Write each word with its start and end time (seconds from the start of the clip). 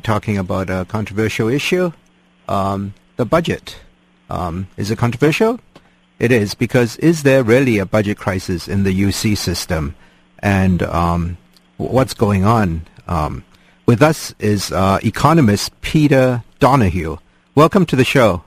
talking 0.00 0.38
about 0.38 0.70
a 0.70 0.86
controversial 0.86 1.48
issue, 1.48 1.92
um, 2.48 2.94
the 3.16 3.26
budget. 3.26 3.76
Um, 4.30 4.66
is 4.78 4.90
it 4.90 4.96
controversial? 4.96 5.60
It 6.18 6.32
is 6.32 6.54
because 6.54 6.96
is 6.96 7.24
there 7.24 7.44
really 7.44 7.76
a 7.76 7.84
budget 7.84 8.16
crisis 8.16 8.68
in 8.68 8.84
the 8.84 9.02
UC 9.02 9.36
system, 9.36 9.94
and 10.38 10.82
um, 10.82 11.36
what's 11.76 12.14
going 12.14 12.42
on? 12.42 12.86
Um, 13.06 13.44
with 13.84 14.00
us 14.00 14.34
is 14.38 14.72
uh, 14.72 14.98
economist 15.04 15.78
Peter 15.82 16.42
Donahue. 16.58 17.18
Welcome 17.54 17.84
to 17.84 17.96
the 17.96 18.04
show. 18.04 18.44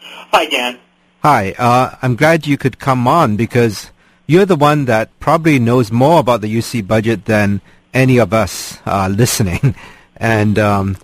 Hi, 0.00 0.46
Dan. 0.46 0.80
Hi. 1.22 1.52
Uh, 1.52 1.94
I'm 2.02 2.16
glad 2.16 2.48
you 2.48 2.58
could 2.58 2.80
come 2.80 3.06
on 3.06 3.36
because 3.36 3.92
you're 4.26 4.46
the 4.46 4.56
one 4.56 4.86
that 4.86 5.16
probably 5.20 5.60
knows 5.60 5.92
more 5.92 6.18
about 6.18 6.40
the 6.40 6.52
UC 6.52 6.88
budget 6.88 7.26
than 7.26 7.60
any 7.94 8.18
of 8.18 8.32
us 8.32 8.78
uh, 8.84 9.06
listening. 9.08 9.76
And 10.18 10.58
um, 10.58 10.96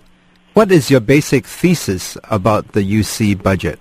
what 0.53 0.71
is 0.71 0.91
your 0.91 0.99
basic 0.99 1.45
thesis 1.45 2.17
about 2.25 2.73
the 2.73 2.81
UC 2.81 3.41
budget? 3.41 3.79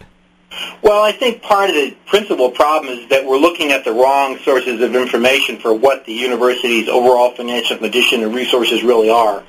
Well, 0.82 1.02
I 1.02 1.12
think 1.12 1.42
part 1.42 1.70
of 1.70 1.76
the 1.76 1.96
principal 2.06 2.50
problem 2.50 2.98
is 2.98 3.08
that 3.08 3.24
we're 3.24 3.38
looking 3.38 3.72
at 3.72 3.84
the 3.84 3.92
wrong 3.92 4.38
sources 4.38 4.80
of 4.80 4.94
information 4.94 5.58
for 5.58 5.72
what 5.72 6.04
the 6.04 6.12
university's 6.12 6.88
overall 6.88 7.34
financial 7.34 7.78
condition 7.78 8.22
and 8.22 8.34
resources 8.34 8.82
really 8.82 9.10
are. 9.10 9.42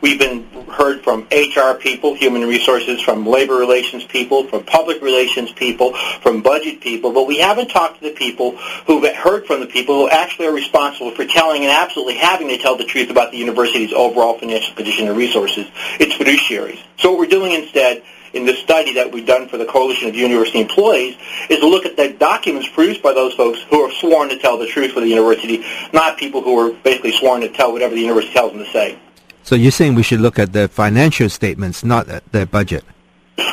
We've 0.00 0.18
been 0.18 0.48
heard 0.68 1.02
from 1.02 1.26
HR 1.32 1.74
people, 1.74 2.14
human 2.14 2.42
resources, 2.42 3.00
from 3.00 3.26
labor 3.26 3.56
relations 3.56 4.04
people, 4.04 4.46
from 4.46 4.64
public 4.64 5.02
relations 5.02 5.52
people, 5.52 5.94
from 6.22 6.42
budget 6.42 6.80
people, 6.80 7.12
but 7.12 7.26
we 7.26 7.38
haven't 7.38 7.68
talked 7.68 8.00
to 8.00 8.08
the 8.08 8.14
people 8.14 8.56
who've 8.86 9.04
heard 9.14 9.46
from 9.46 9.60
the 9.60 9.66
people 9.66 9.94
who 9.94 10.08
actually 10.08 10.46
are 10.46 10.52
responsible 10.52 11.10
for 11.10 11.24
telling 11.24 11.62
and 11.62 11.70
absolutely 11.70 12.16
having 12.16 12.48
to 12.48 12.58
tell 12.58 12.76
the 12.76 12.84
truth 12.84 13.10
about 13.10 13.32
the 13.32 13.38
university's 13.38 13.92
overall 13.92 14.38
financial 14.38 14.74
condition 14.74 15.08
and 15.08 15.16
resources. 15.16 15.66
It's 15.98 16.14
fiduciaries. 16.14 16.80
So 16.98 17.10
what 17.10 17.18
we're 17.18 17.26
doing 17.26 17.52
instead 17.52 18.02
in 18.32 18.44
the 18.44 18.54
study 18.54 18.94
that 18.94 19.12
we've 19.12 19.26
done 19.26 19.48
for 19.48 19.58
the 19.58 19.64
Coalition 19.64 20.08
of 20.08 20.14
University 20.14 20.60
Employees 20.60 21.16
is 21.48 21.60
to 21.60 21.68
look 21.68 21.86
at 21.86 21.96
the 21.96 22.12
documents 22.12 22.68
produced 22.68 23.02
by 23.02 23.12
those 23.12 23.34
folks 23.34 23.60
who 23.70 23.80
are 23.80 23.92
sworn 23.92 24.28
to 24.28 24.38
tell 24.38 24.58
the 24.58 24.66
truth 24.66 24.92
for 24.92 25.00
the 25.00 25.08
university, 25.08 25.64
not 25.92 26.18
people 26.18 26.42
who 26.42 26.58
are 26.58 26.72
basically 26.82 27.12
sworn 27.12 27.40
to 27.40 27.48
tell 27.48 27.72
whatever 27.72 27.94
the 27.94 28.00
university 28.00 28.32
tells 28.32 28.52
them 28.52 28.64
to 28.64 28.70
say. 28.70 28.98
So 29.42 29.54
you're 29.54 29.70
saying 29.70 29.94
we 29.94 30.02
should 30.02 30.20
look 30.20 30.38
at 30.38 30.52
the 30.52 30.68
financial 30.68 31.28
statements, 31.28 31.82
not 31.82 32.08
at 32.08 32.30
their 32.32 32.46
budget? 32.46 32.84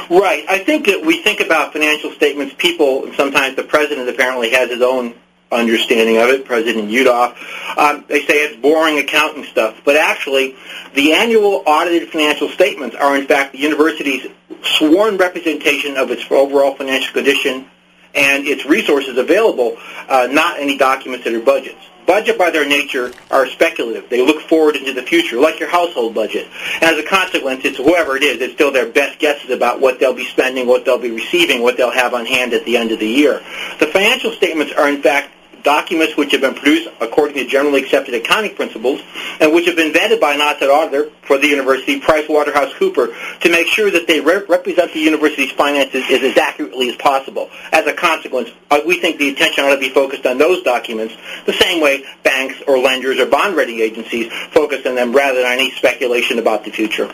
Right. 0.10 0.46
I 0.50 0.60
think 0.60 0.88
that 0.88 1.06
we 1.06 1.24
think 1.24 1.40
about 1.40 1.74
financial 1.74 2.12
statements, 2.12 2.54
people, 2.58 3.12
sometimes 3.14 3.56
the 3.56 3.64
president 3.64 4.10
apparently 4.10 4.50
has 4.52 4.70
his 4.70 4.82
own 4.82 5.16
understanding 5.52 6.18
of 6.18 6.30
it, 6.30 6.46
President 6.46 6.90
Yudof. 6.90 7.36
Um, 7.78 8.06
they 8.08 8.26
say 8.26 8.44
it's 8.44 8.62
boring 8.62 9.00
accounting 9.00 9.44
stuff, 9.46 9.82
but 9.86 9.96
actually, 9.96 10.56
the 10.94 11.14
annual 11.14 11.64
audited 11.66 12.10
financial 12.10 12.50
statements 12.50 12.96
are 12.96 13.16
in 13.16 13.28
fact 13.28 13.54
the 13.54 13.60
university's 13.60 14.28
sworn 14.64 15.18
representation 15.18 15.98
of 15.98 16.12
its 16.12 16.24
overall 16.32 16.76
financial 16.76 17.14
condition 17.14 17.68
and 18.16 18.48
its 18.48 18.66
resources 18.66 19.18
available, 19.18 19.78
uh, 20.08 20.28
not 20.32 20.60
any 20.60 20.78
documents 20.78 21.26
that 21.26 21.34
are 21.34 21.42
budgets. 21.42 21.90
Budget 22.08 22.38
by 22.38 22.52
their 22.52 22.68
nature 22.68 23.12
are 23.32 23.48
speculative. 23.48 24.10
They 24.10 24.24
look 24.24 24.42
forward 24.42 24.76
into 24.76 24.94
the 24.94 25.02
future, 25.02 25.40
like 25.40 25.60
your 25.60 25.70
household 25.70 26.14
budget. 26.14 26.48
As 26.82 26.98
a 27.00 27.04
consequence, 27.04 27.66
it's 27.66 27.78
whoever 27.78 28.16
it 28.16 28.24
is, 28.24 28.42
it's 28.42 28.54
still 28.54 28.72
their 28.72 28.88
best 28.88 29.18
guesses 29.20 29.50
about 29.50 29.82
what 29.82 30.00
they'll 30.00 30.14
be 30.14 30.26
spending, 30.26 30.68
what 30.68 30.86
they'll 30.86 31.00
be 31.00 31.12
receiving, 31.12 31.64
what 31.64 31.78
they'll 31.78 31.92
have 31.92 32.14
on 32.14 32.26
hand 32.26 32.54
at 32.54 32.64
the 32.66 32.78
end 32.78 32.92
of 32.92 33.00
the 33.00 33.08
year. 33.08 33.42
The 33.80 33.88
financial 33.88 34.32
statements 34.32 34.72
are 34.74 34.88
in 34.88 35.02
fact 35.02 35.35
documents 35.66 36.16
which 36.16 36.32
have 36.32 36.40
been 36.40 36.54
produced 36.54 36.88
according 37.02 37.36
to 37.36 37.46
generally 37.46 37.84
accepted 37.84 38.14
accounting 38.14 38.56
principles 38.56 39.02
and 39.42 39.54
which 39.54 39.66
have 39.66 39.76
been 39.76 39.92
vetted 39.92 40.22
by 40.22 40.34
an 40.34 40.40
outside 40.40 40.70
auditor 40.70 41.12
for 41.24 41.38
the 41.38 41.48
university, 41.48 42.00
PricewaterhouseCooper, 42.00 43.40
to 43.42 43.50
make 43.50 43.68
sure 43.68 43.92
that 43.92 44.08
they 44.08 44.22
re- 44.22 44.44
represent 44.48 44.94
the 44.94 45.00
university's 45.00 45.52
finances 45.52 46.06
as, 46.10 46.24
as 46.24 46.38
accurately 46.38 46.90
as 46.90 46.96
possible. 46.96 47.50
As 47.74 47.86
a 47.88 47.94
consequence, 47.94 48.52
uh, 48.72 48.80
we 48.86 49.02
think 49.02 49.18
the 49.18 49.30
attention 49.30 49.66
ought 49.66 49.74
to 49.74 49.80
be 49.80 49.90
focused 49.90 50.26
on 50.26 50.38
those 50.38 50.64
documents 50.64 51.16
the 51.46 51.54
same 51.54 51.82
way 51.82 52.06
banks 52.24 52.56
or 52.68 52.78
lenders 52.78 53.20
or 53.20 53.26
bond 53.26 53.58
rating 53.58 53.80
agencies 53.80 54.32
focus 54.52 54.86
on 54.86 54.96
them 54.96 55.12
rather 55.12 55.42
than 55.42 55.52
any 55.52 55.72
speculation 55.72 56.40
about 56.40 56.64
the 56.64 56.72
future. 56.72 57.12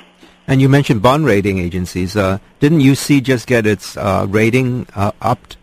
And 0.48 0.62
you 0.62 0.68
mentioned 0.68 1.02
bond 1.02 1.26
rating 1.26 1.60
agencies. 1.60 2.18
Uh, 2.18 2.40
didn't 2.60 2.80
UC 2.80 3.24
just 3.24 3.48
get 3.48 3.66
its 3.66 3.96
uh, 3.96 4.26
rating 4.28 4.86
uh, 4.96 5.12
upped 5.22 5.56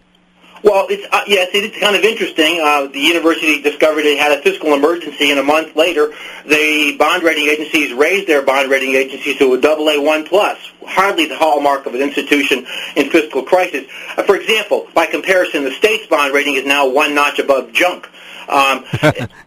well, 0.63 0.87
it's 0.89 1.07
uh, 1.13 1.23
yes, 1.27 1.51
it's 1.53 1.79
kind 1.79 1.97
of 1.97 2.03
interesting. 2.03 2.61
Uh, 2.63 2.87
the 2.87 3.01
university 3.01 3.63
discovered 3.63 4.05
it 4.05 4.19
had 4.19 4.33
a 4.33 4.43
fiscal 4.43 4.75
emergency, 4.75 5.31
and 5.31 5.39
a 5.39 5.43
month 5.43 5.77
later, 5.77 6.13
the 6.47 6.97
bond 6.99 7.23
rating 7.23 7.49
agencies 7.49 7.93
raised 7.93 8.27
their 8.27 8.43
bond 8.43 8.71
rating 8.71 8.95
agencies 8.95 9.37
to 9.39 9.55
a 9.55 9.61
double 9.61 9.89
A 9.89 10.01
one 10.01 10.25
plus. 10.25 10.59
Hardly 10.87 11.27
the 11.27 11.37
hallmark 11.37 11.87
of 11.87 11.95
an 11.95 12.01
institution 12.01 12.67
in 12.97 13.11
fiscal 13.11 13.43
crisis. 13.43 13.87
Uh, 14.17 14.23
for 14.23 14.37
example, 14.37 14.89
by 14.95 15.07
comparison, 15.07 15.65
the 15.65 15.73
state's 15.73 16.07
bond 16.07 16.33
rating 16.33 16.55
is 16.55 16.65
now 16.65 16.89
one 16.89 17.15
notch 17.15 17.39
above 17.39 17.73
junk. 17.73 18.09
Um, 18.49 18.85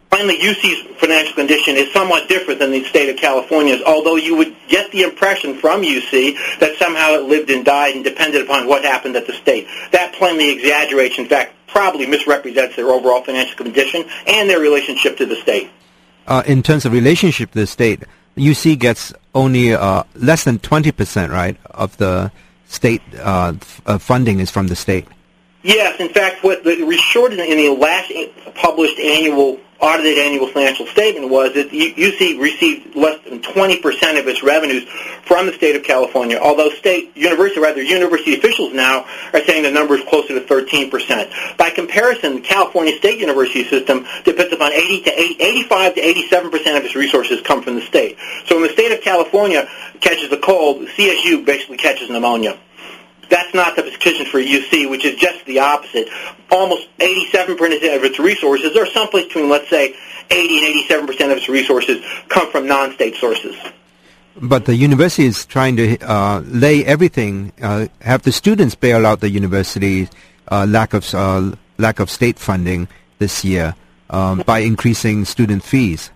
finally, 0.10 0.38
UC's 0.38 1.00
financial 1.00 1.34
condition 1.34 1.76
is 1.76 1.92
somewhat 1.92 2.30
different 2.30 2.60
than 2.60 2.72
the 2.72 2.84
state 2.86 3.10
of 3.10 3.18
California's, 3.18 3.82
although 3.84 4.16
you 4.16 4.36
would 4.36 4.56
get 4.68 4.92
the 4.92 5.04
impression 5.04 5.56
from 5.56 5.82
UC 5.82 6.60
that 6.60 6.78
somehow 6.78 7.14
it 7.14 7.24
lived 7.24 7.50
and 7.50 7.66
died 7.66 7.96
and 7.96 8.04
depended 8.04 8.42
upon 8.42 8.68
what 8.68 8.84
happened 8.84 9.16
at 9.16 9.28
the 9.28 9.34
state. 9.34 9.68
That 9.92 10.14
plainly 10.14 10.50
exaggerates, 10.50 11.18
in 11.18 11.28
fact, 11.28 11.54
probably 11.68 12.06
misrepresents 12.06 12.76
their 12.76 12.90
overall 12.90 13.24
financial 13.24 13.58
condition 13.58 14.06
and 14.28 14.50
their 14.50 14.60
relationship 14.60 15.18
to 15.18 15.26
the 15.26 15.36
state. 15.36 15.70
Uh, 16.28 16.44
in 16.46 16.62
terms 16.62 16.86
of 16.86 16.94
relationship 16.94 17.52
to 17.52 17.60
the 17.60 17.68
state, 17.68 18.04
UC 18.38 18.78
gets 18.78 19.14
only 19.34 19.74
uh, 19.74 20.04
less 20.16 20.44
than 20.44 20.60
20%, 20.60 21.30
right, 21.30 21.58
of 21.72 21.98
the 21.98 22.32
state 22.68 23.02
uh, 23.16 23.54
f- 23.60 23.82
uh, 23.86 23.98
funding 23.98 24.40
is 24.40 24.50
from 24.50 24.68
the 24.68 24.76
state. 24.76 25.06
Yes, 25.64 26.00
in 26.00 26.10
fact, 26.10 26.44
what 26.44 26.64
the 26.64 26.98
short 26.98 27.34
in 27.34 27.38
the 27.38 27.70
last 27.70 28.12
published 28.56 29.00
annual 29.00 29.60
audited 29.82 30.20
annual 30.20 30.48
financial 30.48 30.86
statement 30.86 31.30
was 31.30 31.54
that 31.56 31.72
UC 31.72 32.40
received 32.40 32.96
less 32.96 33.20
than 33.26 33.42
20% 33.42 34.20
of 34.20 34.28
its 34.28 34.44
revenues 34.44 34.84
from 35.26 35.48
the 35.48 35.54
state 35.54 35.76
of 35.76 35.84
California, 35.84 36.38
although 36.38 36.70
state 36.70 37.16
university, 37.18 37.60
rather 37.60 37.82
university 37.82 38.36
officials 38.36 38.74
now 38.74 39.06
are 39.34 39.44
saying 39.46 39.64
the 39.64 39.72
number 39.72 39.96
is 39.96 40.04
closer 40.08 40.40
to 40.40 40.46
13%. 40.46 41.58
By 41.58 41.72
comparison, 41.72 42.36
the 42.36 42.42
California 42.42 42.96
State 42.98 43.20
University 43.20 43.64
system 43.68 44.06
depends 44.24 44.54
upon 44.54 44.72
80 44.72 45.02
to 45.02 45.20
80, 45.20 45.42
85 45.42 45.96
to 45.96 46.02
87% 46.02 46.78
of 46.78 46.86
its 46.86 46.96
resources 46.96 47.42
come 47.42 47.64
from 47.64 47.76
the 47.76 47.82
state. 47.82 48.18
So 48.46 48.56
when 48.56 48.68
the 48.68 48.74
state 48.74 48.92
of 48.92 49.02
California 49.02 49.68
catches 50.00 50.32
a 50.32 50.38
cold, 50.38 50.88
CSU 50.90 51.44
basically 51.44 51.78
catches 51.78 52.08
pneumonia. 52.10 52.60
That's 53.32 53.54
not 53.54 53.78
the 53.78 53.84
position 53.84 54.26
for 54.26 54.40
UC, 54.40 54.90
which 54.90 55.06
is 55.06 55.16
just 55.16 55.46
the 55.46 55.60
opposite. 55.60 56.10
Almost 56.52 56.90
87% 57.00 57.96
of 57.96 58.04
its 58.04 58.20
resources, 58.20 58.76
or 58.76 58.86
someplace 58.86 59.28
between, 59.28 59.50
let's 59.50 59.70
say, 59.70 59.96
80 60.30 60.66
and 60.66 61.08
87% 61.10 61.32
of 61.32 61.38
its 61.38 61.48
resources 61.48 62.04
come 62.28 62.52
from 62.52 62.68
non-state 62.68 63.16
sources. 63.16 63.56
But 64.36 64.66
the 64.66 64.76
university 64.76 65.26
is 65.26 65.46
trying 65.46 65.78
to 65.78 65.98
uh, 66.00 66.42
lay 66.46 66.86
everything, 66.86 67.54
uh, 67.62 67.88
have 68.02 68.24
the 68.24 68.34
students 68.34 68.76
bail 68.76 69.06
out 69.06 69.22
the 69.22 69.30
university 69.30 70.10
uh, 70.50 70.66
lack 70.68 70.94
of 70.94 71.14
uh, 71.16 71.56
lack 71.78 72.00
of 72.02 72.10
state 72.10 72.38
funding 72.38 72.90
this 73.20 73.46
year 73.46 73.76
um, 74.10 74.44
by 74.46 74.60
increasing 74.60 75.24
student 75.24 75.64
fees. 75.64 76.12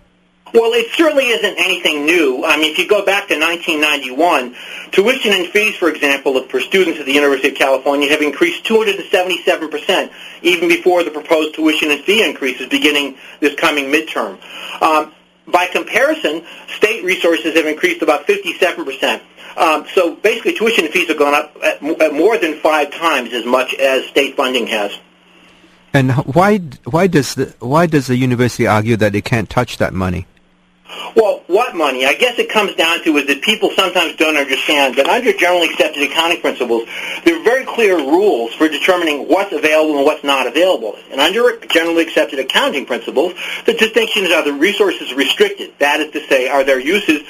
Well, 0.56 0.72
it 0.72 0.90
certainly 0.92 1.26
isn't 1.26 1.58
anything 1.58 2.06
new. 2.06 2.42
I 2.42 2.56
mean, 2.56 2.72
if 2.72 2.78
you 2.78 2.88
go 2.88 3.04
back 3.04 3.28
to 3.28 3.38
1991, 3.38 4.56
tuition 4.90 5.34
and 5.34 5.48
fees, 5.48 5.76
for 5.76 5.90
example, 5.90 6.42
for 6.48 6.60
students 6.60 6.98
at 6.98 7.04
the 7.04 7.12
University 7.12 7.48
of 7.48 7.56
California 7.56 8.08
have 8.08 8.22
increased 8.22 8.64
277%, 8.64 10.10
even 10.40 10.66
before 10.66 11.04
the 11.04 11.10
proposed 11.10 11.54
tuition 11.54 11.90
and 11.90 12.02
fee 12.04 12.26
increases 12.26 12.70
beginning 12.70 13.18
this 13.40 13.54
coming 13.56 13.92
midterm. 13.92 14.40
Um, 14.80 15.12
by 15.46 15.66
comparison, 15.66 16.42
state 16.68 17.04
resources 17.04 17.54
have 17.54 17.66
increased 17.66 18.00
about 18.00 18.26
57%. 18.26 19.20
Um, 19.58 19.86
so 19.92 20.14
basically, 20.14 20.54
tuition 20.54 20.86
and 20.86 20.92
fees 20.92 21.08
have 21.08 21.18
gone 21.18 21.34
up 21.34 21.54
at, 21.62 21.82
at 22.00 22.14
more 22.14 22.38
than 22.38 22.60
five 22.60 22.90
times 22.92 23.34
as 23.34 23.44
much 23.44 23.74
as 23.74 24.06
state 24.06 24.38
funding 24.38 24.68
has. 24.68 24.98
And 25.92 26.12
why 26.12 26.58
why 26.84 27.08
does 27.08 27.34
the 27.34 27.54
why 27.58 27.84
does 27.84 28.06
the 28.06 28.16
university 28.16 28.66
argue 28.66 28.96
that 28.96 29.14
it 29.14 29.26
can't 29.26 29.50
touch 29.50 29.76
that 29.76 29.92
money? 29.92 30.26
Well, 31.14 31.42
what 31.46 31.74
money? 31.74 32.04
I 32.04 32.14
guess 32.14 32.38
it 32.38 32.48
comes 32.48 32.74
down 32.74 33.02
to 33.04 33.16
is 33.16 33.26
that 33.26 33.42
people 33.42 33.70
sometimes 33.74 34.16
don't 34.16 34.36
understand 34.36 34.96
that 34.96 35.06
under 35.06 35.32
generally 35.32 35.68
accepted 35.68 36.02
accounting 36.02 36.40
principles, 36.40 36.88
there 37.24 37.40
are 37.40 37.44
very 37.44 37.64
clear 37.64 37.96
rules 37.96 38.52
for 38.54 38.68
determining 38.68 39.28
what's 39.28 39.52
available 39.52 39.96
and 39.96 40.04
what's 40.04 40.24
not 40.24 40.46
available. 40.46 40.96
And 41.10 41.20
under 41.20 41.58
generally 41.66 42.02
accepted 42.02 42.38
accounting 42.38 42.86
principles, 42.86 43.34
the 43.64 43.74
distinctions 43.74 44.30
are 44.30 44.44
the 44.44 44.52
resources 44.52 45.12
restricted. 45.14 45.72
That 45.78 46.00
is 46.00 46.12
to 46.12 46.26
say, 46.28 46.48
are 46.48 46.64
their 46.64 46.80
uses 46.80 47.22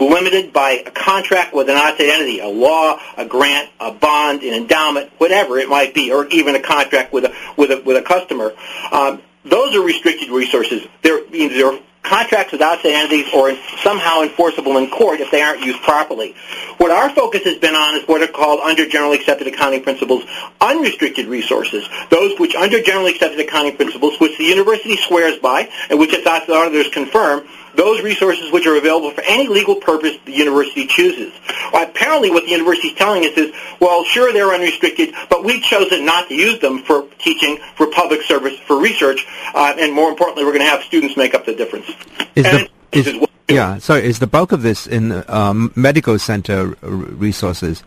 limited 0.00 0.52
by 0.52 0.82
a 0.86 0.90
contract 0.90 1.54
with 1.54 1.68
an 1.68 1.76
outside 1.76 2.08
entity, 2.08 2.40
a 2.40 2.48
law, 2.48 2.98
a 3.16 3.24
grant, 3.24 3.70
a 3.80 3.92
bond, 3.92 4.42
an 4.42 4.54
endowment, 4.54 5.10
whatever 5.18 5.58
it 5.58 5.68
might 5.68 5.94
be, 5.94 6.12
or 6.12 6.26
even 6.28 6.54
a 6.56 6.60
contract 6.60 7.12
with 7.12 7.24
a 7.24 7.34
with 7.56 7.70
a 7.70 7.82
with 7.82 7.96
a 7.96 8.02
customer. 8.02 8.52
Um, 8.90 9.22
those 9.44 9.74
are 9.76 9.82
restricted 9.82 10.30
resources. 10.30 10.86
They're, 11.02 11.22
they're 11.30 11.78
contracts 12.04 12.52
with 12.52 12.60
outside 12.60 12.92
entities 12.92 13.26
or 13.34 13.56
somehow 13.82 14.22
enforceable 14.22 14.76
in 14.76 14.88
court 14.90 15.20
if 15.20 15.30
they 15.30 15.40
aren't 15.40 15.62
used 15.62 15.80
properly. 15.82 16.34
What 16.76 16.90
our 16.90 17.10
focus 17.10 17.42
has 17.44 17.58
been 17.58 17.74
on 17.74 17.96
is 17.96 18.06
what 18.06 18.22
are 18.22 18.28
called 18.28 18.60
under 18.60 18.86
generally 18.86 19.16
accepted 19.16 19.46
accounting 19.46 19.82
principles 19.82 20.24
unrestricted 20.60 21.26
resources, 21.26 21.88
those 22.10 22.38
which 22.38 22.54
under 22.54 22.80
generally 22.82 23.12
accepted 23.12 23.40
accounting 23.40 23.76
principles, 23.76 24.20
which 24.20 24.36
the 24.38 24.44
university 24.44 24.96
swears 24.96 25.38
by 25.38 25.68
and 25.90 25.98
which 25.98 26.12
its 26.12 26.26
auditors 26.26 26.88
confirm, 26.90 27.48
those 27.76 28.02
resources 28.02 28.52
which 28.52 28.66
are 28.66 28.76
available 28.76 29.10
for 29.10 29.22
any 29.22 29.48
legal 29.48 29.76
purpose 29.76 30.16
the 30.24 30.32
university 30.32 30.86
chooses. 30.86 31.32
Well, 31.72 31.88
apparently 31.88 32.30
what 32.30 32.44
the 32.44 32.50
university 32.50 32.88
is 32.88 32.94
telling 32.94 33.24
us 33.24 33.32
is, 33.36 33.52
well, 33.80 34.04
sure, 34.04 34.32
they're 34.32 34.52
unrestricted, 34.52 35.14
but 35.28 35.44
we've 35.44 35.62
chosen 35.62 36.04
not 36.04 36.28
to 36.28 36.34
use 36.34 36.60
them 36.60 36.82
for 36.82 37.06
teaching, 37.18 37.58
for 37.76 37.86
public 37.88 38.22
service, 38.22 38.58
for 38.66 38.80
research, 38.80 39.26
uh, 39.54 39.74
and 39.78 39.92
more 39.92 40.08
importantly, 40.08 40.44
we're 40.44 40.52
going 40.52 40.64
to 40.64 40.70
have 40.70 40.82
students 40.82 41.16
make 41.16 41.34
up 41.34 41.46
the 41.46 41.54
difference. 41.54 41.86
Is 42.34 42.44
the, 42.44 42.68
is, 42.92 43.28
yeah, 43.48 43.78
sorry, 43.78 44.04
is 44.04 44.18
the 44.18 44.26
bulk 44.26 44.52
of 44.52 44.62
this 44.62 44.86
in 44.86 45.24
um, 45.28 45.72
medical 45.74 46.18
center 46.18 46.76
resources 46.82 47.82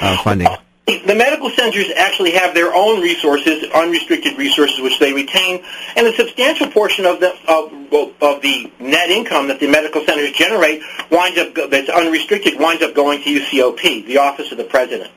uh, 0.00 0.16
funding? 0.22 0.48
The 0.86 1.14
medical 1.14 1.48
centers 1.50 1.90
actually 1.96 2.32
have 2.32 2.54
their 2.54 2.74
own 2.74 3.00
resources, 3.00 3.64
unrestricted 3.74 4.36
resources, 4.36 4.80
which 4.80 4.98
they 4.98 5.12
retain, 5.12 5.64
and 5.96 6.06
a 6.06 6.14
substantial 6.14 6.70
portion 6.70 7.06
of 7.06 7.20
the 7.20 7.32
of, 7.48 7.72
of 8.20 8.42
the 8.42 8.70
net 8.78 9.10
income 9.10 9.48
that 9.48 9.60
the 9.60 9.66
medical 9.66 10.04
centers 10.04 10.32
generate 10.32 10.82
winds 11.10 11.38
up 11.38 11.54
that's 11.70 11.88
unrestricted 11.88 12.58
winds 12.58 12.82
up 12.82 12.94
going 12.94 13.22
to 13.22 13.40
UCOP, 13.40 14.06
the 14.06 14.18
Office 14.18 14.52
of 14.52 14.58
the 14.58 14.64
President. 14.64 15.10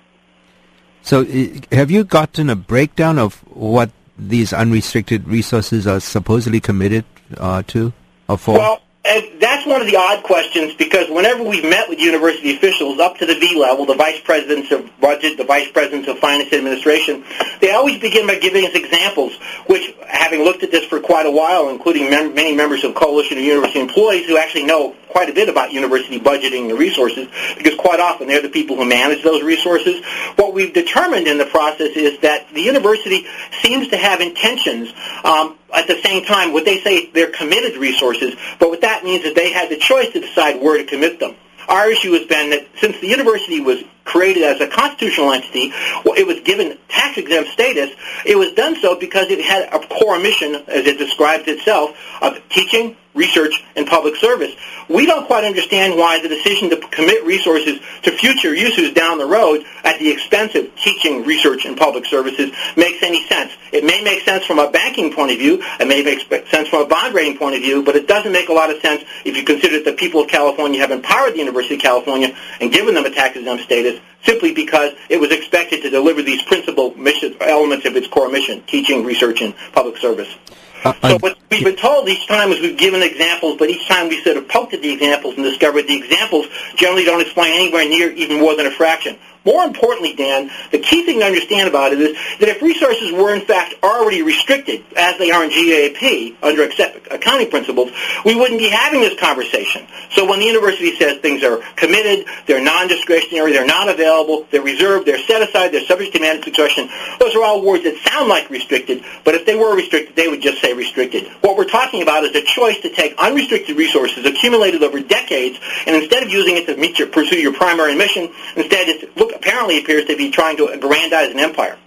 So, 1.02 1.26
have 1.72 1.92
you 1.92 2.04
gotten 2.04 2.50
a 2.50 2.56
breakdown 2.56 3.20
of 3.20 3.36
what 3.54 3.92
these 4.18 4.54
unrestricted 4.54 5.28
resources 5.28 5.86
are 5.86 6.00
supposedly 6.00 6.60
committed 6.60 7.06
uh, 7.38 7.64
to 7.68 7.94
or 8.30 8.38
for? 8.38 8.58
Well, 8.58 8.82
and 9.08 9.42
that's 9.42 9.66
one 9.66 9.80
of 9.80 9.88
the 9.88 9.96
odd 9.96 10.24
questions 10.24 10.74
because 10.74 11.10
whenever 11.10 11.42
we've 11.42 11.64
met 11.64 11.88
with 11.88 12.00
university 12.00 12.56
officials 12.56 13.00
up 13.00 13.18
to 13.18 13.26
the 13.26 13.36
V 13.36 13.58
level, 13.58 13.86
the 13.86 13.96
vice 13.96 14.20
presidents 14.20 14.72
of 14.72 14.90
budget, 15.00 15.38
the 15.38 15.46
vice 15.46 15.72
presidents 15.72 16.08
of 16.10 16.20
finance 16.20 16.52
administration, 16.52 17.24
they 17.62 17.72
always 17.72 18.00
begin 18.00 18.28
by 18.28 18.38
giving 18.38 18.66
us 18.66 18.74
examples, 18.74 19.36
which, 19.68 19.96
having 20.08 20.42
looked 20.42 20.64
at 20.64 20.72
this 20.72 20.86
for 20.86 21.00
quite 21.00 21.26
a 21.26 21.32
while, 21.32 21.70
including 21.70 22.10
mem- 22.10 22.34
many 22.34 22.54
members 22.54 22.84
of 22.84 22.96
Coalition 22.96 23.38
of 23.38 23.44
University 23.44 23.80
Employees 23.80 24.28
who 24.28 24.38
actually 24.38 24.66
know 24.66 24.96
quite 25.18 25.32
a 25.32 25.34
bit 25.34 25.50
about 25.50 25.74
university 25.74 26.20
budgeting 26.20 26.70
and 26.70 26.78
resources, 26.78 27.28
because 27.58 27.74
quite 27.80 28.00
often 28.00 28.28
they're 28.28 28.40
the 28.40 28.50
people 28.50 28.76
who 28.76 28.86
manage 28.86 29.24
those 29.24 29.42
resources. 29.42 30.06
What 30.36 30.54
we've 30.54 30.72
determined 30.72 31.26
in 31.26 31.40
the 31.40 31.48
process 31.48 31.96
is 31.96 32.20
that 32.20 32.54
the 32.54 32.62
university 32.62 33.26
seems 33.64 33.88
to 33.88 33.98
have 33.98 34.22
intentions 34.22 34.94
um, 35.24 35.58
at 35.74 35.88
the 35.88 36.00
same 36.04 36.24
time, 36.24 36.54
what 36.54 36.66
they 36.66 36.82
say 36.82 37.10
they're 37.10 37.32
committed 37.32 37.78
resources, 37.78 38.36
but 38.60 38.70
what 38.70 38.82
that 38.82 39.04
means 39.04 39.26
is 39.26 39.34
they 39.34 39.52
had 39.52 39.72
the 39.72 39.78
choice 39.78 40.14
to 40.14 40.20
decide 40.20 40.62
where 40.62 40.78
to 40.78 40.84
commit 40.84 41.20
them. 41.20 41.36
Our 41.68 41.90
issue 41.90 42.14
has 42.14 42.28
been 42.28 42.52
that 42.52 42.68
since 42.80 43.00
the 43.00 43.08
university 43.08 43.60
was 43.60 43.84
created 44.08 44.44
as 44.44 44.62
a 44.62 44.68
constitutional 44.68 45.32
entity, 45.34 45.72
it 46.16 46.26
was 46.26 46.40
given 46.40 46.78
tax-exempt 46.88 47.52
status, 47.52 47.92
it 48.26 48.38
was 48.38 48.54
done 48.54 48.76
so 48.82 48.98
because 48.98 49.30
it 49.30 49.44
had 49.44 49.68
a 49.74 49.86
core 49.88 50.18
mission, 50.18 50.56
as 50.68 50.88
it 50.88 50.98
describes 50.98 51.48
itself, 51.48 51.96
of 52.22 52.40
teaching, 52.50 52.96
research, 53.14 53.64
and 53.76 53.86
public 53.88 54.16
service. 54.16 54.56
We 54.90 55.06
don't 55.06 55.26
quite 55.26 55.44
understand 55.44 55.98
why 55.98 56.22
the 56.22 56.30
decision 56.30 56.70
to 56.70 56.78
commit 56.78 57.26
resources 57.26 57.80
to 58.04 58.12
future 58.12 58.56
uses 58.56 58.94
down 58.94 59.18
the 59.18 59.26
road 59.26 59.66
at 59.84 60.00
the 60.00 60.10
expense 60.10 60.56
of 60.56 60.74
teaching, 60.76 61.26
research, 61.26 61.66
and 61.66 61.76
public 61.76 62.06
services 62.06 62.52
makes 62.78 63.04
any 63.04 63.26
sense. 63.28 63.52
It 63.74 63.84
may 63.84 64.02
make 64.02 64.22
sense 64.22 64.46
from 64.46 64.60
a 64.60 64.70
banking 64.72 65.12
point 65.12 65.32
of 65.32 65.40
view, 65.40 65.62
it 65.80 65.88
may 65.88 66.04
make 66.04 66.22
sense 66.48 66.70
from 66.70 66.84
a 66.84 66.86
bond 66.86 67.14
rating 67.14 67.38
point 67.38 67.56
of 67.56 67.62
view, 67.62 67.84
but 67.84 67.96
it 67.96 68.08
doesn't 68.08 68.32
make 68.32 68.50
a 68.50 68.54
lot 68.54 68.70
of 68.70 68.80
sense 68.82 69.04
if 69.26 69.36
you 69.36 69.44
consider 69.44 69.78
that 69.78 69.86
the 69.86 69.98
people 69.98 70.22
of 70.22 70.30
California 70.30 70.80
have 70.80 70.92
empowered 70.92 71.34
the 71.34 71.40
University 71.40 71.76
of 71.76 71.82
California 71.82 72.36
and 72.62 72.72
given 72.72 72.94
them 72.94 73.06
a 73.06 73.10
tax-exempt 73.10 73.64
status 73.64 73.97
simply 74.24 74.54
because 74.54 74.94
it 75.10 75.20
was 75.20 75.32
expected 75.32 75.82
to 75.82 75.90
deliver 75.90 76.22
these 76.22 76.42
principal 76.44 76.96
mission, 76.96 77.36
elements 77.42 77.86
of 77.86 77.96
its 77.96 78.08
core 78.08 78.30
mission, 78.30 78.64
teaching, 78.68 79.04
research, 79.04 79.42
and 79.42 79.56
public 79.74 79.98
service. 79.98 80.36
Uh, 80.84 80.94
so 81.02 81.18
what 81.20 81.38
we've 81.50 81.64
been 81.64 81.76
told 81.76 82.08
each 82.08 82.28
time 82.28 82.52
is 82.52 82.60
we've 82.60 82.78
given 82.78 83.02
examples, 83.02 83.58
but 83.58 83.70
each 83.70 83.88
time 83.88 84.10
we 84.10 84.22
sort 84.24 84.38
of 84.38 84.48
poked 84.48 84.74
at 84.74 84.82
the 84.82 84.92
examples 84.92 85.36
and 85.36 85.44
discovered 85.44 85.84
the 85.88 85.96
examples 85.98 86.48
generally 86.76 87.04
don't 87.04 87.22
explain 87.22 87.52
anywhere 87.54 87.88
near 87.90 88.12
even 88.12 88.40
more 88.40 88.56
than 88.56 88.68
a 88.68 88.72
fraction. 88.72 89.18
More 89.48 89.64
importantly, 89.64 90.14
Dan, 90.14 90.52
the 90.72 90.80
key 90.80 91.06
thing 91.06 91.22
to 91.22 91.26
understand 91.26 91.70
about 91.70 91.94
it 91.94 92.02
is 92.02 92.18
that 92.40 92.50
if 92.50 92.62
resources 92.62 93.14
were 93.14 93.34
in 93.34 93.46
fact 93.46 93.76
already 93.82 94.22
restricted, 94.22 94.84
as 94.98 95.18
they 95.18 95.32
are 95.32 95.42
in 95.42 95.52
GAAP 95.52 96.36
under 96.44 96.64
accounting 96.64 97.50
principles, 97.50 97.90
we 98.26 98.36
wouldn't 98.36 98.60
be 98.60 98.68
having 98.68 99.00
this 99.00 99.18
conversation. 99.18 99.88
So 100.12 100.28
when 100.28 100.40
the 100.40 100.46
university 100.46 100.94
says 100.98 101.20
things 101.20 101.46
are 101.46 101.60
committed, 101.78 102.28
they're 102.46 102.62
non-discretionary, 102.62 103.54
they're 103.54 103.66
not 103.66 103.88
available, 103.88 104.46
they're 104.52 104.62
reserved, 104.62 105.08
they're 105.08 105.18
set 105.20 105.42
aside, 105.42 105.72
they're 105.72 105.86
subject 105.86 106.12
to 106.16 106.20
management 106.20 106.54
discretion, 106.54 106.90
those 107.22 107.34
are 107.34 107.44
all 107.44 107.64
words 107.64 107.86
that 107.86 107.96
sound 108.00 108.28
like 108.28 108.50
restricted, 108.50 109.02
but 109.24 109.34
if 109.34 109.46
they 109.46 109.56
were 109.56 109.74
restricted, 109.74 110.18
they 110.18 110.28
would 110.28 110.42
just 110.42 110.60
say 110.60 110.74
restricted. 110.74 111.26
What 111.40 111.56
we're 111.56 111.70
talking 111.70 112.02
about 112.02 112.26
is 112.26 112.36
a 112.36 112.42
choice 112.44 112.82
to 112.82 112.90
take 112.90 113.16
unrestricted 113.18 113.78
resources 113.78 114.26
accumulated 114.26 114.84
over 114.84 115.00
decades, 115.00 115.58
and 115.86 115.96
instead 115.96 116.24
of 116.24 116.30
using 116.30 116.58
it 116.58 116.66
to 116.66 116.76
meet 116.76 117.00
your, 117.00 117.08
pursue 117.08 117.38
your 117.38 117.54
primary 117.54 117.96
mission, 117.96 118.30
instead 118.58 118.90
it's 118.90 119.16
look 119.16 119.37
apparently 119.38 119.80
appears 119.80 120.06
to 120.06 120.18
be 120.18 120.32
trying 120.32 120.58
to 120.58 120.66
aggrandize 120.68 121.32
an 121.32 121.40
empire. 121.40 121.78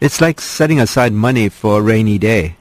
It's 0.00 0.20
like 0.20 0.40
setting 0.40 0.80
aside 0.80 1.12
money 1.12 1.48
for 1.48 1.78
a 1.78 1.82
rainy 1.82 2.18
day. 2.18 2.56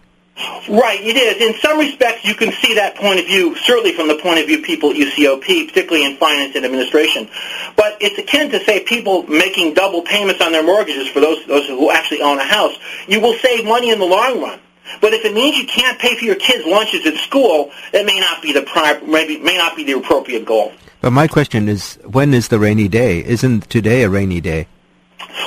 Right, 0.69 1.01
it 1.01 1.17
is. 1.17 1.41
In 1.41 1.59
some 1.59 1.79
respects, 1.79 2.23
you 2.23 2.33
can 2.33 2.51
see 2.51 2.75
that 2.75 2.95
point 2.95 3.19
of 3.19 3.25
view, 3.25 3.55
certainly 3.57 3.93
from 3.93 4.07
the 4.07 4.15
point 4.15 4.39
of 4.39 4.47
view 4.47 4.61
people 4.61 4.91
at 4.91 4.95
UCOP, 4.95 5.67
particularly 5.67 6.05
in 6.05 6.17
finance 6.17 6.55
and 6.55 6.65
administration. 6.65 7.29
But 7.75 7.97
it's 7.99 8.17
akin 8.17 8.49
to, 8.51 8.63
say, 8.63 8.83
people 8.83 9.23
making 9.23 9.73
double 9.73 10.01
payments 10.03 10.41
on 10.41 10.51
their 10.51 10.63
mortgages 10.63 11.07
for 11.07 11.19
those, 11.19 11.45
those 11.47 11.67
who 11.67 11.91
actually 11.91 12.21
own 12.21 12.39
a 12.39 12.43
house. 12.43 12.75
You 13.07 13.19
will 13.19 13.33
save 13.35 13.65
money 13.65 13.89
in 13.89 13.99
the 13.99 14.05
long 14.05 14.41
run. 14.41 14.59
But 14.99 15.13
if 15.13 15.25
it 15.25 15.33
means 15.33 15.57
you 15.57 15.65
can't 15.65 15.99
pay 15.99 16.15
for 16.15 16.25
your 16.25 16.35
kids' 16.35 16.65
lunches 16.65 17.05
at 17.05 17.15
school, 17.15 17.71
that 17.93 18.05
may 18.05 18.19
not 18.19 18.41
be 18.41 18.51
the 18.51 18.63
pri- 18.63 18.99
maybe, 19.05 19.39
may 19.39 19.57
not 19.57 19.75
be 19.75 19.83
the 19.83 19.93
appropriate 19.93 20.45
goal. 20.45 20.73
But 21.01 21.11
my 21.11 21.27
question 21.27 21.67
is, 21.67 21.97
when 22.05 22.33
is 22.33 22.49
the 22.49 22.59
rainy 22.59 22.87
day? 22.87 23.23
Isn't 23.23 23.69
today 23.69 24.03
a 24.03 24.09
rainy 24.09 24.41
day? 24.41 24.67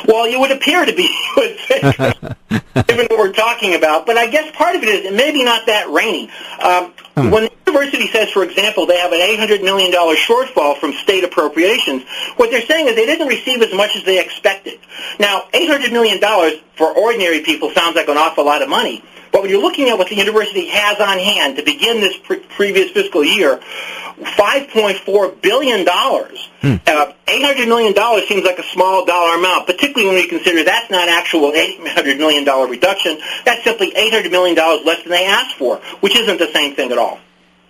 Well, 0.06 0.24
it 0.26 0.38
would 0.38 0.50
appear 0.50 0.84
to 0.84 0.92
be, 0.92 1.08
given 2.86 3.06
what 3.06 3.18
we're 3.18 3.32
talking 3.32 3.74
about. 3.74 4.06
But 4.06 4.16
I 4.16 4.28
guess 4.28 4.54
part 4.56 4.76
of 4.76 4.82
it 4.82 4.88
is 4.88 5.12
maybe 5.14 5.44
not 5.44 5.66
that 5.66 5.88
rainy. 5.90 6.30
Um, 6.62 6.92
hmm. 7.16 7.30
When 7.30 7.44
the 7.44 7.52
university 7.66 8.08
says, 8.08 8.30
for 8.30 8.42
example, 8.42 8.86
they 8.86 8.98
have 8.98 9.12
an 9.12 9.20
$800 9.20 9.62
million 9.62 9.92
shortfall 9.92 10.78
from 10.78 10.92
state 10.94 11.24
appropriations, 11.24 12.04
what 12.36 12.50
they're 12.50 12.66
saying 12.66 12.88
is 12.88 12.96
they 12.96 13.06
didn't 13.06 13.28
receive 13.28 13.62
as 13.62 13.72
much 13.74 13.96
as 13.96 14.04
they 14.04 14.20
expected. 14.20 14.78
Now, 15.18 15.46
$800 15.52 15.92
million 15.92 16.20
for 16.76 16.88
ordinary 16.88 17.40
people 17.40 17.70
sounds 17.70 17.96
like 17.96 18.08
an 18.08 18.16
awful 18.16 18.44
lot 18.44 18.62
of 18.62 18.68
money. 18.68 19.02
But 19.34 19.42
when 19.42 19.50
you're 19.50 19.60
looking 19.60 19.88
at 19.90 19.98
what 19.98 20.08
the 20.08 20.14
university 20.14 20.68
has 20.68 21.00
on 21.00 21.18
hand 21.18 21.56
to 21.56 21.64
begin 21.64 22.00
this 22.00 22.16
pre- 22.18 22.38
previous 22.38 22.92
fiscal 22.92 23.24
year, 23.24 23.58
$5.4 24.20 25.42
billion. 25.42 25.84
Hmm. 25.84 26.76
Uh, 26.86 27.12
$800 27.26 27.66
million 27.66 28.26
seems 28.28 28.44
like 28.44 28.60
a 28.60 28.62
small 28.62 29.04
dollar 29.04 29.36
amount, 29.36 29.66
particularly 29.66 30.06
when 30.06 30.14
we 30.14 30.28
consider 30.28 30.62
that's 30.62 30.88
not 30.88 31.08
actual 31.08 31.50
$800 31.50 32.16
million 32.16 32.44
reduction. 32.70 33.18
That's 33.44 33.64
simply 33.64 33.90
$800 33.90 34.30
million 34.30 34.54
less 34.54 35.02
than 35.02 35.10
they 35.10 35.26
asked 35.26 35.56
for, 35.56 35.78
which 35.98 36.14
isn't 36.14 36.38
the 36.38 36.52
same 36.52 36.76
thing 36.76 36.92
at 36.92 36.98
all. 36.98 37.18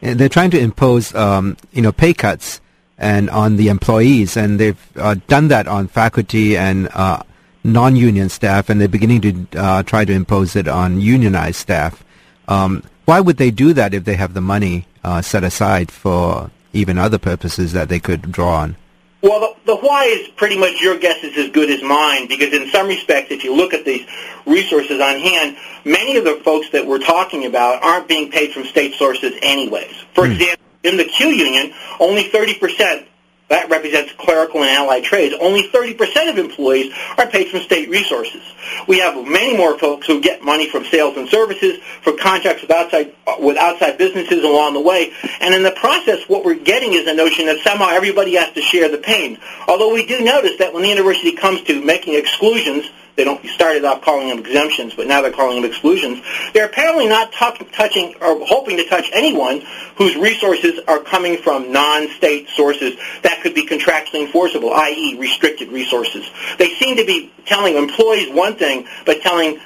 They're 0.03 0.29
trying 0.29 0.51
to 0.51 0.61
impose, 0.61 1.15
um, 1.15 1.57
you 1.73 1.81
know, 1.81 1.93
pay 1.93 2.13
cuts 2.13 2.61
and 2.99 3.31
on 3.31 3.57
the 3.57 3.69
employees, 3.69 4.37
and 4.37 4.61
they've 4.61 4.97
uh, 4.97 5.15
done 5.29 5.49
that 5.49 5.67
on 5.67 5.89
faculty 5.89 6.59
and 6.59 6.91
uh, 6.93 7.23
non-union 7.65 8.29
staff, 8.29 8.69
and 8.69 8.81
they're 8.81 8.89
beginning 8.89 9.21
to 9.23 9.47
uh, 9.59 9.83
try 9.83 10.05
to 10.05 10.13
impose 10.13 10.55
it 10.55 10.69
on 10.69 11.01
unionized 11.01 11.57
staff. 11.57 12.05
Um, 12.47 12.83
why 13.07 13.21
would 13.21 13.39
they 13.39 13.51
do 13.51 13.73
that 13.73 13.95
if 13.95 14.05
they 14.05 14.17
have 14.17 14.35
the 14.35 14.41
money 14.41 14.87
uh, 15.03 15.23
set 15.23 15.45
aside 15.45 15.91
for 15.91 16.51
even 16.73 16.99
other 16.99 17.19
purposes 17.19 17.73
that 17.73 17.89
they 17.89 17.99
could 17.99 18.31
draw 18.31 18.57
on? 18.57 18.77
Well, 19.23 19.41
the, 19.41 19.73
the, 19.73 19.77
why 19.77 20.05
is 20.05 20.29
pretty 20.37 20.59
much 20.59 20.83
your 20.83 20.99
guess 20.99 21.25
is 21.25 21.37
as 21.39 21.51
good 21.51 21.71
as 21.71 21.83
mine 21.83 22.29
because 22.29 22.53
in 22.53 22.69
some 22.69 22.87
respects, 22.89 23.31
if 23.31 23.43
you 23.43 23.57
look 23.57 23.73
at 23.73 23.87
these 23.87 24.07
resources 24.45 25.01
on 25.01 25.19
hand, 25.19 25.57
many 25.87 26.19
of 26.19 26.25
the 26.25 26.43
folks 26.45 26.69
that 26.71 26.87
we're 26.87 26.99
talking 26.99 27.47
about 27.47 27.83
aren't 27.83 28.07
being 28.07 28.31
paid 28.31 28.53
from 28.53 28.65
state 28.67 28.95
sources 28.97 29.33
anyways. 29.41 29.95
For 30.15 30.25
mm. 30.25 30.33
example, 30.33 30.65
in 30.83 30.99
the 30.99 31.05
CUE 31.05 31.31
Union, 31.31 31.73
only 32.01 32.25
30% 32.25 33.07
that 33.49 33.69
represents 33.69 34.13
clerical 34.13 34.63
and 34.63 34.71
allied 34.71 35.05
trades. 35.05 35.35
Only 35.39 35.69
30% 35.69 36.31
of 36.31 36.39
employees 36.39 36.93
are 37.19 37.27
paid 37.27 37.49
from 37.49 37.61
state 37.61 37.91
resources. 37.91 38.43
We 38.89 38.99
have 39.01 39.27
many 39.27 39.57
more 39.57 39.79
folks 39.79 40.07
who 40.07 40.21
get 40.21 40.43
money 40.43 40.69
from 40.69 40.85
sales 40.87 41.17
and 41.17 41.29
services, 41.29 41.79
from 42.03 42.19
contracts 42.19 42.63
with 42.63 42.71
outside, 42.71 43.15
with 43.39 43.57
outside 43.59 43.99
businesses 43.99 44.45
along 44.45 44.75
the 44.75 44.81
way. 44.81 45.13
And 45.41 45.55
in 45.55 45.63
the 45.63 45.73
process, 45.73 46.27
what 46.29 46.45
we're 46.45 46.55
getting 46.55 46.95
is 46.95 47.07
a 47.07 47.15
notion 47.15 47.47
that 47.47 47.59
somehow 47.61 47.91
everybody 47.91 48.35
has 48.37 48.53
to 48.55 48.63
share 48.63 48.89
the 48.89 48.99
pain. 48.99 49.39
Although 49.69 49.93
we 49.93 50.07
do 50.07 50.21
notice 50.21 50.59
that 50.59 50.73
when 50.73 50.83
the 50.83 50.89
university 50.89 51.33
comes 51.33 51.63
to 51.65 51.85
making 51.85 52.15
exclusions 52.15 52.91
they 53.17 53.25
don't 53.25 53.45
started 53.47 53.85
off 53.85 54.03
calling 54.03 54.29
them 54.29 54.39
exemptions, 54.39 54.95
but 54.95 55.07
now 55.07 55.21
they're 55.21 55.33
calling 55.33 55.61
them 55.61 55.71
exclusions. 55.71 56.21
They're 56.53 56.67
apparently 56.67 57.07
not 57.07 57.33
t- 57.33 57.65
touching 57.73 58.15
or 58.21 58.45
hoping 58.45 58.77
to 58.79 58.89
touch 58.89 59.11
anyone 59.13 59.63
whose 59.97 60.17
resources 60.17 60.81
are 60.89 60.99
coming 60.99 61.39
from 61.39 61.71
non-state 61.71 62.49
sources 62.51 62.97
that 63.23 63.41
could 63.43 63.55
be 63.55 63.67
contractually 63.67 64.27
enforceable, 64.27 64.73
i.e., 64.73 65.17
restricted 65.19 65.69
resources. 65.69 66.29
They 66.59 66.75
seem 66.75 66.97
to 66.97 67.05
be 67.05 67.33
telling 67.47 67.77
employees 67.77 68.33
one 68.33 68.57
thing, 68.57 68.87
but 69.07 69.23
telling 69.23 69.61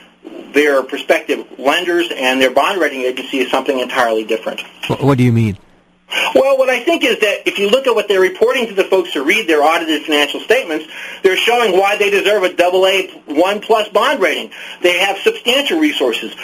their 0.53 0.83
prospective 0.83 1.47
lenders 1.59 2.11
and 2.15 2.41
their 2.41 2.51
bond 2.51 2.81
rating 2.81 3.03
agency 3.03 3.39
is 3.39 3.51
something 3.51 3.79
entirely 3.79 4.25
different. 4.25 4.61
What 5.01 5.19
do 5.19 5.25
you 5.25 5.33
mean? 5.33 5.59
Well, 6.35 6.57
what 6.57 6.71
I 6.71 6.81
think 6.81 7.05
is 7.05 7.19
that 7.21 7.47
if 7.47 7.59
you 7.59 7.69
look 7.69 7.87
at 7.87 7.95
what 7.95 8.09
they're 8.09 8.21
reporting 8.21 8.67
to 8.69 8.75
the 8.75 8.85
folks 8.85 9.13
who 9.13 9.25
read 9.25 9.47
their 9.47 9.63
audited 9.63 10.05
financial 10.05 10.41
statements, 10.41 10.87
they're 11.23 11.37
showing 11.37 11.73
why 11.73 11.97
they 11.97 12.11
deserve 12.11 12.43
a 12.45 12.53
double 12.53 12.87
A 12.87 13.09
one 13.27 13.61
plus 13.61 13.89
bond 13.89 14.21
rating. 14.21 14.51
They 14.83 14.99
have 14.99 15.19
substantial 15.19 15.79
resources. 15.79 16.35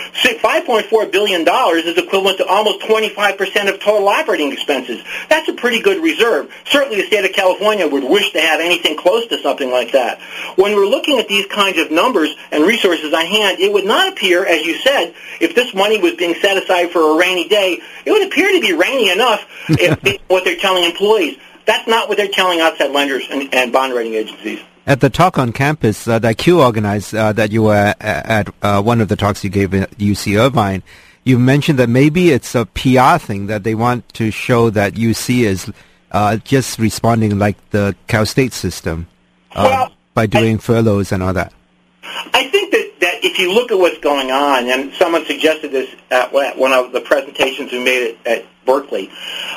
$5.4 0.44 1.10
billion 1.10 1.40
is 1.42 1.98
equivalent 1.98 2.38
to 2.38 2.46
almost 2.46 2.80
25% 2.80 3.72
of 3.72 3.80
total 3.80 4.08
operating 4.08 4.52
expenses. 4.52 5.02
That's 5.28 5.48
a 5.48 5.54
pretty 5.54 5.80
good 5.80 6.02
reserve. 6.02 6.52
Certainly 6.66 7.00
the 7.00 7.06
state 7.06 7.24
of 7.24 7.32
California 7.32 7.88
would 7.88 8.04
wish 8.04 8.30
to 8.32 8.40
have 8.40 8.60
anything 8.60 8.96
close 8.96 9.26
to 9.28 9.40
something 9.40 9.70
like 9.70 9.92
that. 9.92 10.20
When 10.56 10.76
we're 10.76 10.86
looking 10.86 11.18
at 11.18 11.28
these 11.28 11.46
kinds 11.46 11.78
of 11.78 11.90
numbers 11.90 12.36
and 12.52 12.64
resources 12.64 13.12
on 13.14 13.24
hand, 13.24 13.58
it 13.58 13.72
would 13.72 13.86
not 13.86 14.12
appear, 14.12 14.44
as 14.44 14.66
you 14.66 14.76
said, 14.76 15.14
if 15.40 15.54
this 15.54 15.74
money 15.74 15.98
was 15.98 16.14
being 16.14 16.34
set 16.34 16.62
aside 16.62 16.90
for 16.90 17.00
a 17.00 17.18
rainy 17.18 17.48
day, 17.48 17.80
it 18.04 18.10
would 18.10 18.26
appear 18.26 18.52
to 18.52 18.60
be 18.60 18.72
rainy 18.74 19.10
enough 19.10 19.46
if 19.68 20.20
what 20.28 20.44
they're 20.44 20.56
telling 20.56 20.84
employees. 20.84 21.38
That's 21.66 21.88
not 21.88 22.08
what 22.08 22.18
they're 22.18 22.28
telling 22.28 22.60
outside 22.60 22.90
lenders 22.90 23.26
and, 23.30 23.52
and 23.54 23.72
bond 23.72 23.94
rating 23.94 24.14
agencies. 24.14 24.60
At 24.86 25.00
the 25.00 25.08
talk 25.08 25.38
on 25.38 25.52
campus 25.52 26.06
uh, 26.06 26.18
that 26.18 26.36
CUE 26.36 26.60
organized, 26.60 27.14
uh, 27.14 27.32
that 27.32 27.52
you 27.52 27.62
were 27.62 27.94
at, 27.98 28.54
uh, 28.60 28.82
one 28.82 29.00
of 29.00 29.08
the 29.08 29.16
talks 29.16 29.42
you 29.42 29.48
gave 29.48 29.72
at 29.72 29.90
UC 29.92 30.38
Irvine, 30.38 30.82
you 31.24 31.38
mentioned 31.38 31.78
that 31.78 31.88
maybe 31.88 32.30
it's 32.30 32.54
a 32.54 32.66
PR 32.66 33.16
thing 33.16 33.46
that 33.46 33.64
they 33.64 33.74
want 33.74 34.06
to 34.14 34.30
show 34.30 34.68
that 34.70 34.92
UC 34.92 35.44
is 35.44 35.72
uh, 36.10 36.36
just 36.36 36.78
responding 36.78 37.38
like 37.38 37.56
the 37.70 37.96
Cal 38.08 38.26
State 38.26 38.52
system 38.52 39.06
uh, 39.52 39.64
well, 39.64 39.92
by 40.12 40.26
doing 40.26 40.56
I, 40.56 40.58
furloughs 40.58 41.12
and 41.12 41.22
all 41.22 41.32
that. 41.32 41.54
I 42.02 42.48
think 42.48 42.70
that, 42.72 42.92
that 43.00 43.24
if 43.24 43.38
you 43.38 43.52
look 43.52 43.72
at 43.72 43.78
what's 43.78 43.98
going 43.98 44.30
on, 44.30 44.68
and 44.68 44.92
someone 44.94 45.24
suggested 45.24 45.72
this 45.72 45.94
at 46.10 46.32
one 46.32 46.72
of 46.72 46.92
the 46.92 47.00
presentations 47.00 47.72
we 47.72 47.82
made 47.82 48.18
at, 48.26 48.26
at 48.26 48.46
Berkeley, 48.64 49.10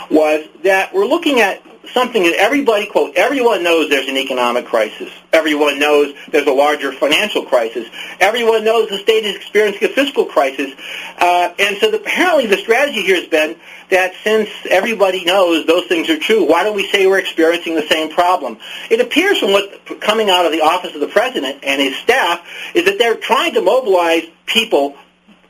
was 0.09 0.45
that 0.63 0.93
we're 0.93 1.05
looking 1.05 1.39
at 1.39 1.61
something 1.93 2.23
that 2.23 2.35
everybody, 2.35 2.85
quote, 2.85 3.15
everyone 3.15 3.63
knows 3.63 3.89
there's 3.89 4.07
an 4.07 4.17
economic 4.17 4.65
crisis. 4.65 5.11
Everyone 5.31 5.79
knows 5.79 6.13
there's 6.31 6.47
a 6.47 6.51
larger 6.51 6.91
financial 6.91 7.45
crisis. 7.45 7.87
Everyone 8.19 8.63
knows 8.63 8.89
the 8.89 8.97
state 8.97 9.25
is 9.25 9.35
experiencing 9.35 9.89
a 9.89 9.93
fiscal 9.93 10.25
crisis. 10.25 10.73
Uh, 11.17 11.53
and 11.59 11.77
so 11.77 11.91
the, 11.91 11.97
apparently 11.97 12.45
the 12.47 12.57
strategy 12.57 13.01
here 13.01 13.15
has 13.15 13.27
been 13.27 13.57
that 13.89 14.13
since 14.23 14.49
everybody 14.69 15.23
knows 15.23 15.65
those 15.65 15.85
things 15.87 16.09
are 16.09 16.19
true, 16.19 16.47
why 16.47 16.63
don't 16.63 16.75
we 16.75 16.87
say 16.87 17.07
we're 17.07 17.19
experiencing 17.19 17.75
the 17.75 17.87
same 17.87 18.09
problem? 18.09 18.57
It 18.89 18.99
appears 18.99 19.39
from 19.39 19.51
what 19.51 20.01
coming 20.01 20.29
out 20.29 20.45
of 20.45 20.51
the 20.51 20.61
office 20.61 20.93
of 20.93 21.01
the 21.01 21.07
president 21.07 21.63
and 21.63 21.81
his 21.81 21.95
staff 21.97 22.45
is 22.73 22.85
that 22.85 22.97
they're 22.97 23.17
trying 23.17 23.53
to 23.53 23.61
mobilize 23.61 24.23
people, 24.45 24.95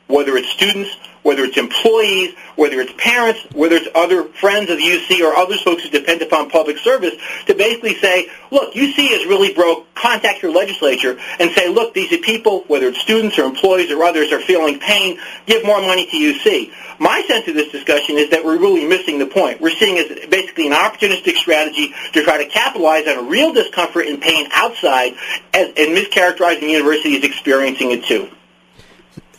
whether 0.06 0.36
it's 0.36 0.48
students, 0.50 0.96
whether 1.28 1.44
it's 1.44 1.58
employees, 1.58 2.34
whether 2.56 2.80
it's 2.80 2.94
parents, 2.96 3.38
whether 3.52 3.76
it's 3.76 3.88
other 3.94 4.24
friends 4.40 4.70
of 4.70 4.78
UC 4.78 5.20
or 5.20 5.36
other 5.36 5.58
folks 5.58 5.82
who 5.82 5.90
depend 5.90 6.22
upon 6.22 6.48
public 6.48 6.78
service, 6.78 7.12
to 7.44 7.54
basically 7.54 7.94
say, 7.96 8.28
look, 8.50 8.72
UC 8.72 8.96
is 9.10 9.26
really 9.26 9.52
broke. 9.52 9.94
Contact 9.94 10.42
your 10.42 10.52
legislature 10.52 11.18
and 11.38 11.50
say, 11.50 11.68
look, 11.68 11.92
these 11.92 12.10
are 12.14 12.18
people, 12.18 12.64
whether 12.68 12.88
it's 12.88 13.00
students 13.02 13.38
or 13.38 13.42
employees 13.42 13.90
or 13.92 14.02
others, 14.04 14.32
are 14.32 14.40
feeling 14.40 14.78
pain. 14.78 15.20
Give 15.44 15.66
more 15.66 15.82
money 15.82 16.06
to 16.06 16.16
UC. 16.16 16.72
My 16.98 17.20
sense 17.28 17.46
of 17.46 17.54
this 17.54 17.70
discussion 17.72 18.16
is 18.16 18.30
that 18.30 18.42
we're 18.42 18.56
really 18.56 18.86
missing 18.86 19.18
the 19.18 19.26
point. 19.26 19.60
We're 19.60 19.76
seeing 19.76 19.98
as 19.98 20.26
basically 20.30 20.66
an 20.68 20.72
opportunistic 20.72 21.36
strategy 21.36 21.92
to 22.14 22.24
try 22.24 22.42
to 22.42 22.48
capitalize 22.48 23.06
on 23.06 23.18
a 23.18 23.28
real 23.28 23.52
discomfort 23.52 24.06
and 24.06 24.18
pain 24.18 24.48
outside 24.52 25.12
and 25.52 25.76
mischaracterizing 25.76 26.60
the 26.60 26.70
university 26.70 27.22
experiencing 27.22 27.90
it 27.90 28.04
too. 28.04 28.30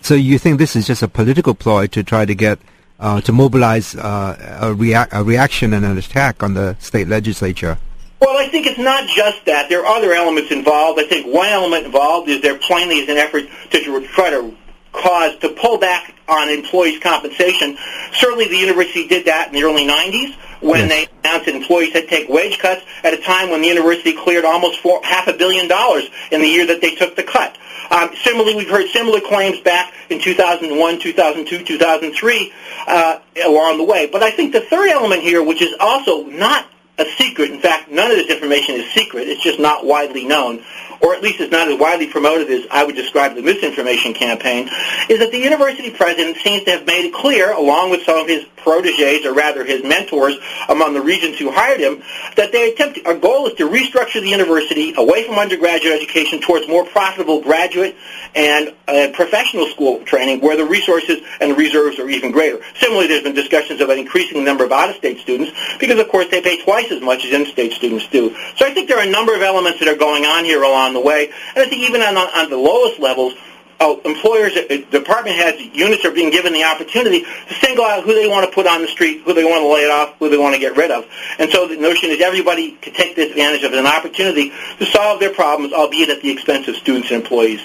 So 0.01 0.15
you 0.15 0.39
think 0.39 0.57
this 0.57 0.75
is 0.75 0.87
just 0.87 1.03
a 1.03 1.07
political 1.07 1.53
ploy 1.53 1.87
to 1.87 2.03
try 2.03 2.25
to 2.25 2.35
get 2.35 2.59
uh, 2.99 3.21
to 3.21 3.31
mobilize 3.31 3.95
uh, 3.95 4.59
a, 4.61 4.73
rea- 4.73 5.07
a 5.11 5.23
reaction 5.23 5.73
and 5.73 5.85
an 5.85 5.97
attack 5.97 6.43
on 6.43 6.53
the 6.53 6.75
state 6.79 7.07
legislature? 7.07 7.77
Well, 8.19 8.37
I 8.37 8.49
think 8.49 8.67
it's 8.67 8.79
not 8.79 9.07
just 9.07 9.45
that. 9.45 9.69
There 9.69 9.85
are 9.85 9.97
other 9.97 10.13
elements 10.13 10.51
involved. 10.51 10.99
I 10.99 11.07
think 11.07 11.33
one 11.33 11.47
element 11.47 11.85
involved 11.85 12.27
is 12.29 12.41
there 12.41 12.57
plainly 12.57 12.97
is 12.97 13.09
an 13.09 13.17
effort 13.17 13.45
to 13.71 14.07
try 14.07 14.29
to 14.29 14.53
cause 14.91 15.37
to 15.37 15.49
pull 15.49 15.77
back 15.77 16.15
on 16.27 16.49
employees' 16.49 16.99
compensation. 16.99 17.77
Certainly, 18.11 18.49
the 18.49 18.57
university 18.57 19.07
did 19.07 19.25
that 19.25 19.47
in 19.47 19.53
the 19.53 19.63
early 19.63 19.87
90s 19.87 20.35
when 20.61 20.81
yes. 20.81 20.89
they 20.89 21.07
announced 21.23 21.45
that 21.45 21.55
employees 21.55 21.93
had 21.93 22.03
to 22.03 22.09
take 22.09 22.27
wage 22.27 22.59
cuts 22.59 22.81
at 23.03 23.13
a 23.13 23.17
time 23.17 23.49
when 23.49 23.61
the 23.61 23.67
university 23.67 24.13
cleared 24.13 24.43
almost 24.43 24.79
four, 24.79 24.99
half 25.03 25.27
a 25.27 25.33
billion 25.33 25.69
dollars 25.69 26.09
in 26.31 26.41
the 26.41 26.47
year 26.47 26.65
that 26.67 26.81
they 26.81 26.95
took 26.95 27.15
the 27.15 27.23
cut. 27.23 27.57
Um, 27.91 28.11
similarly, 28.23 28.55
we've 28.55 28.69
heard 28.69 28.87
similar 28.89 29.19
claims 29.19 29.59
back 29.61 29.93
in 30.09 30.19
2001, 30.21 30.99
2002, 30.99 31.63
2003 31.65 32.53
uh, 32.87 33.19
along 33.45 33.77
the 33.77 33.83
way. 33.83 34.07
But 34.07 34.23
I 34.23 34.31
think 34.31 34.53
the 34.53 34.61
third 34.61 34.89
element 34.89 35.21
here, 35.21 35.43
which 35.43 35.61
is 35.61 35.73
also 35.79 36.23
not 36.25 36.67
a 36.99 37.05
secret, 37.17 37.51
in 37.51 37.59
fact, 37.59 37.89
none 37.89 38.11
of 38.11 38.17
this 38.17 38.29
information 38.29 38.75
is 38.75 38.91
secret, 38.91 39.27
it's 39.27 39.41
just 39.41 39.59
not 39.59 39.85
widely 39.85 40.25
known, 40.25 40.63
or 41.01 41.15
at 41.15 41.21
least 41.21 41.39
it's 41.39 41.51
not 41.51 41.67
as 41.67 41.79
widely 41.79 42.07
promoted 42.07 42.49
as 42.49 42.65
I 42.71 42.83
would 42.83 42.95
describe 42.95 43.35
the 43.35 43.41
misinformation 43.41 44.13
campaign, 44.13 44.69
is 45.09 45.19
that 45.19 45.31
the 45.31 45.37
university 45.37 45.91
president 45.91 46.37
seems 46.37 46.63
to 46.65 46.71
have 46.71 46.85
made 46.85 47.05
it 47.05 47.13
clear, 47.13 47.51
along 47.51 47.91
with 47.91 48.03
some 48.03 48.17
of 48.19 48.27
his 48.27 48.45
proteges, 48.57 49.25
or 49.25 49.33
rather 49.33 49.63
his 49.63 49.83
mentors 49.83 50.37
among 50.67 50.93
the 50.93 51.01
regents 51.01 51.39
who 51.39 51.49
hired 51.51 51.79
him, 51.79 52.03
that 52.35 52.51
they 52.51 52.71
attempt, 52.71 52.99
our 53.05 53.15
goal 53.15 53.47
is 53.47 53.53
to 53.55 53.67
restructure 53.67 54.21
the 54.21 54.29
university 54.29 54.93
away 54.97 55.25
from 55.25 55.39
undergraduate 55.39 55.95
education 55.95 56.41
towards 56.41 56.67
more 56.67 56.85
profitable 56.85 57.41
graduate 57.41 57.95
and 58.35 58.73
uh, 58.87 59.07
professional 59.13 59.67
school 59.67 60.03
training 60.03 60.41
where 60.41 60.57
the 60.57 60.65
resources 60.65 61.19
and 61.39 61.51
the 61.51 61.55
reserves 61.55 61.99
are 61.99 62.09
even 62.09 62.31
greater. 62.31 62.59
Similarly, 62.75 63.07
there's 63.07 63.23
been 63.23 63.33
discussions 63.33 63.81
about 63.81 63.97
increasing 63.97 64.39
the 64.39 64.43
number 64.43 64.65
of 64.65 64.71
out-of-state 64.71 65.19
students 65.19 65.51
because, 65.79 65.99
of 65.99 66.09
course, 66.09 66.27
they 66.29 66.41
pay 66.41 66.61
twice 66.63 66.91
as 66.91 67.01
much 67.01 67.25
as 67.25 67.33
in-state 67.33 67.73
students 67.73 68.07
do. 68.07 68.35
So 68.55 68.65
I 68.65 68.73
think 68.73 68.89
there 68.89 68.97
are 68.97 69.07
a 69.07 69.11
number 69.11 69.35
of 69.35 69.41
elements 69.41 69.79
that 69.79 69.87
are 69.87 69.97
going 69.97 70.25
on 70.25 70.43
here 70.43 70.63
along 70.63 70.88
the 70.93 71.01
way. 71.01 71.31
And 71.55 71.65
I 71.65 71.69
think 71.69 71.83
even 71.83 72.01
on, 72.01 72.17
on 72.17 72.49
the 72.49 72.57
lowest 72.57 72.99
levels, 72.99 73.33
oh, 73.79 74.01
employers, 74.05 74.55
uh, 74.55 74.77
department 74.91 75.35
heads, 75.35 75.61
units 75.73 76.03
are 76.05 76.11
being 76.11 76.29
given 76.29 76.53
the 76.53 76.63
opportunity 76.63 77.21
to 77.21 77.53
single 77.55 77.85
out 77.85 78.03
who 78.03 78.13
they 78.13 78.27
want 78.27 78.47
to 78.47 78.53
put 78.53 78.67
on 78.67 78.81
the 78.81 78.87
street, 78.87 79.21
who 79.23 79.33
they 79.33 79.43
want 79.43 79.61
to 79.61 79.67
lay 79.67 79.81
it 79.81 79.91
off, 79.91 80.15
who 80.19 80.29
they 80.29 80.37
want 80.37 80.53
to 80.53 80.59
get 80.59 80.75
rid 80.75 80.91
of. 80.91 81.05
And 81.37 81.49
so 81.49 81.67
the 81.67 81.77
notion 81.77 82.09
is 82.09 82.21
everybody 82.21 82.71
can 82.81 82.93
take 82.93 83.15
this 83.15 83.31
advantage 83.31 83.63
of 83.63 83.73
an 83.73 83.87
opportunity 83.87 84.51
to 84.77 84.85
solve 84.85 85.19
their 85.19 85.33
problems, 85.33 85.73
albeit 85.73 86.09
at 86.09 86.21
the 86.21 86.31
expense 86.31 86.67
of 86.67 86.75
students 86.75 87.11
and 87.11 87.21
employees. 87.21 87.61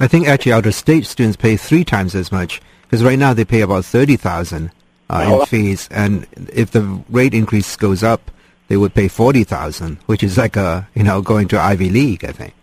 I 0.00 0.08
think 0.08 0.26
actually 0.26 0.52
out-of-state 0.52 1.06
students 1.06 1.36
pay 1.36 1.56
three 1.56 1.84
times 1.84 2.14
as 2.14 2.32
much 2.32 2.60
because 2.82 3.04
right 3.04 3.18
now 3.18 3.32
they 3.32 3.44
pay 3.44 3.60
about 3.60 3.84
thirty 3.84 4.16
thousand 4.16 4.72
uh, 5.08 5.40
in 5.40 5.46
fees, 5.46 5.88
and 5.90 6.26
if 6.52 6.72
the 6.72 6.82
rate 7.08 7.32
increase 7.32 7.76
goes 7.76 8.02
up, 8.02 8.30
they 8.68 8.76
would 8.76 8.92
pay 8.92 9.06
forty 9.06 9.44
thousand, 9.44 9.98
which 10.06 10.24
is 10.24 10.36
like 10.36 10.56
a 10.56 10.88
you 10.94 11.04
know 11.04 11.22
going 11.22 11.46
to 11.48 11.60
Ivy 11.60 11.90
League, 11.90 12.24
I 12.24 12.32
think. 12.32 12.54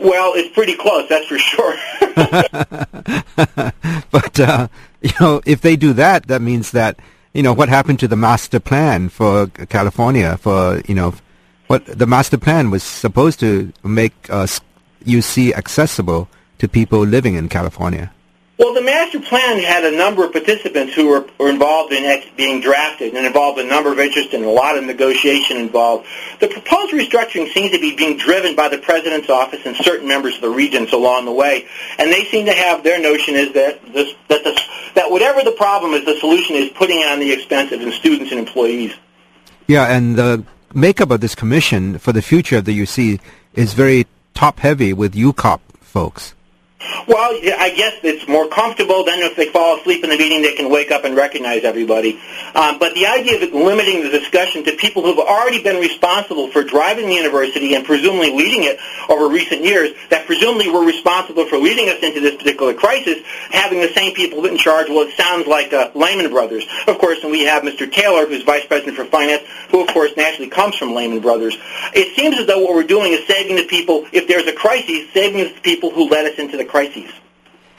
Well, 0.00 0.32
it's 0.34 0.52
pretty 0.54 0.76
close, 0.76 1.08
that's 1.08 1.26
for 1.26 1.38
sure. 1.38 1.76
but 4.10 4.40
uh, 4.40 4.68
you 5.02 5.12
know, 5.20 5.42
if 5.44 5.60
they 5.60 5.76
do 5.76 5.92
that, 5.92 6.28
that 6.28 6.40
means 6.40 6.70
that 6.70 6.98
you 7.34 7.42
know 7.42 7.52
what 7.52 7.68
happened 7.68 8.00
to 8.00 8.08
the 8.08 8.16
master 8.16 8.60
plan 8.60 9.10
for 9.10 9.48
California 9.68 10.38
for 10.38 10.80
you 10.88 10.94
know 10.94 11.14
what 11.66 11.84
the 11.84 12.06
master 12.06 12.38
plan 12.38 12.70
was 12.70 12.82
supposed 12.82 13.38
to 13.40 13.72
make 13.84 14.14
uh, 14.30 14.46
UC 15.04 15.52
accessible 15.52 16.28
to 16.58 16.66
people 16.66 17.00
living 17.00 17.34
in 17.34 17.48
California. 17.48 18.10
Well, 18.60 18.74
the 18.74 18.82
master 18.82 19.18
plan 19.20 19.58
had 19.58 19.84
a 19.86 19.96
number 19.96 20.22
of 20.22 20.32
participants 20.32 20.92
who 20.92 21.08
were, 21.08 21.26
were 21.38 21.48
involved 21.48 21.94
in 21.94 22.04
ex- 22.04 22.26
being 22.36 22.60
drafted 22.60 23.14
and 23.14 23.24
involved 23.24 23.58
a 23.58 23.64
number 23.64 23.90
of 23.90 23.98
interest 23.98 24.34
and 24.34 24.44
a 24.44 24.50
lot 24.50 24.76
of 24.76 24.84
negotiation 24.84 25.56
involved. 25.56 26.06
The 26.40 26.48
proposed 26.48 26.92
restructuring 26.92 27.50
seems 27.54 27.70
to 27.70 27.80
be 27.80 27.96
being 27.96 28.18
driven 28.18 28.54
by 28.54 28.68
the 28.68 28.76
president's 28.76 29.30
office 29.30 29.60
and 29.64 29.74
certain 29.76 30.06
members 30.06 30.34
of 30.34 30.42
the 30.42 30.50
regents 30.50 30.92
along 30.92 31.24
the 31.24 31.32
way, 31.32 31.66
and 31.98 32.12
they 32.12 32.26
seem 32.26 32.44
to 32.44 32.52
have 32.52 32.84
their 32.84 33.00
notion 33.00 33.34
is 33.34 33.54
that 33.54 33.80
this, 33.94 34.12
that 34.28 34.44
this, 34.44 34.60
that 34.94 35.10
whatever 35.10 35.42
the 35.42 35.52
problem 35.52 35.94
is, 35.94 36.04
the 36.04 36.20
solution 36.20 36.54
is 36.54 36.68
putting 36.68 36.98
on 36.98 37.18
the 37.18 37.32
expense 37.32 37.72
of 37.72 37.80
students 37.94 38.30
and 38.30 38.38
employees. 38.38 38.92
Yeah, 39.68 39.86
and 39.86 40.16
the 40.16 40.44
makeup 40.74 41.10
of 41.10 41.22
this 41.22 41.34
commission 41.34 41.96
for 41.96 42.12
the 42.12 42.20
future 42.20 42.58
of 42.58 42.66
the 42.66 42.78
UC 42.78 43.20
is 43.54 43.72
very 43.72 44.06
top 44.34 44.58
heavy 44.58 44.92
with 44.92 45.14
UCOP 45.14 45.60
folks. 45.80 46.34
Well, 47.06 47.38
I 47.58 47.70
guess 47.76 47.96
it's 48.02 48.26
more 48.26 48.48
comfortable. 48.48 49.04
Then 49.04 49.20
if 49.20 49.36
they 49.36 49.48
fall 49.50 49.78
asleep 49.78 50.02
in 50.02 50.10
the 50.10 50.16
meeting, 50.16 50.40
they 50.40 50.54
can 50.54 50.70
wake 50.70 50.90
up 50.90 51.04
and 51.04 51.14
recognize 51.14 51.64
everybody. 51.64 52.18
Um, 52.54 52.78
but 52.78 52.94
the 52.94 53.06
idea 53.06 53.42
of 53.42 53.52
limiting 53.52 54.02
the 54.02 54.08
discussion 54.08 54.64
to 54.64 54.72
people 54.72 55.02
who 55.02 55.08
have 55.08 55.18
already 55.18 55.62
been 55.62 55.80
responsible 55.80 56.48
for 56.48 56.64
driving 56.64 57.06
the 57.06 57.14
university 57.14 57.74
and 57.74 57.84
presumably 57.84 58.30
leading 58.32 58.64
it 58.64 58.78
over 59.10 59.28
recent 59.28 59.62
years, 59.62 59.90
that 60.08 60.24
presumably 60.26 60.70
were 60.70 60.84
responsible 60.84 61.44
for 61.46 61.58
leading 61.58 61.88
us 61.90 61.98
into 62.02 62.20
this 62.20 62.36
particular 62.36 62.72
crisis, 62.72 63.18
having 63.50 63.80
the 63.80 63.92
same 63.92 64.14
people 64.14 64.46
in 64.46 64.56
charge, 64.56 64.88
well, 64.88 65.06
it 65.06 65.14
sounds 65.14 65.46
like 65.46 65.72
uh, 65.72 65.90
Lehman 65.94 66.30
Brothers. 66.30 66.66
Of 66.86 66.98
course, 66.98 67.18
and 67.22 67.30
we 67.30 67.44
have 67.44 67.62
Mr. 67.62 67.90
Taylor, 67.90 68.26
who's 68.26 68.42
Vice 68.42 68.64
President 68.64 68.96
for 68.96 69.04
Finance, 69.04 69.42
who, 69.70 69.82
of 69.82 69.88
course, 69.88 70.12
naturally 70.16 70.48
comes 70.48 70.76
from 70.76 70.94
Lehman 70.94 71.20
Brothers. 71.20 71.58
It 71.92 72.16
seems 72.16 72.38
as 72.38 72.46
though 72.46 72.60
what 72.60 72.74
we're 72.74 72.84
doing 72.84 73.12
is 73.12 73.26
saving 73.26 73.56
the 73.56 73.66
people, 73.66 74.06
if 74.12 74.26
there's 74.28 74.46
a 74.46 74.52
crisis, 74.52 75.10
saving 75.12 75.52
the 75.54 75.60
people 75.60 75.90
who 75.90 76.08
led 76.08 76.30
us 76.30 76.38
into 76.38 76.56
the 76.56 76.69
crises. 76.70 77.10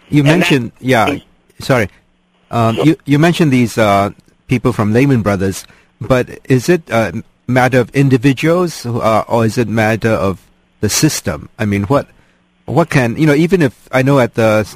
You 0.10 0.24
mentioned, 0.24 0.71
yeah, 0.79 1.17
sorry. 1.60 1.89
Um, 2.51 2.75
you, 2.83 2.98
you 3.05 3.17
mentioned 3.17 3.51
these 3.51 3.77
uh, 3.77 4.12
people 4.48 4.74
from 4.74 4.91
Lehman 4.91 5.21
Brothers, 5.21 5.65
but 6.01 6.27
is 6.45 6.67
it 6.67 6.89
a 6.89 7.24
matter 7.48 7.79
of 7.79 7.89
individuals 7.91 8.86
uh, 8.86 9.24
or 9.27 9.45
is 9.45 9.57
it 9.57 9.69
matter 9.69 10.12
of 10.12 10.45
the 10.81 10.89
system? 10.89 11.48
I 11.57 11.65
mean, 11.65 11.83
what 11.83 12.10
what 12.65 12.89
can 12.89 13.15
you 13.15 13.25
know? 13.25 13.33
Even 13.33 13.62
if 13.62 13.88
I 13.91 14.01
know 14.01 14.19
at 14.19 14.36
the 14.36 14.67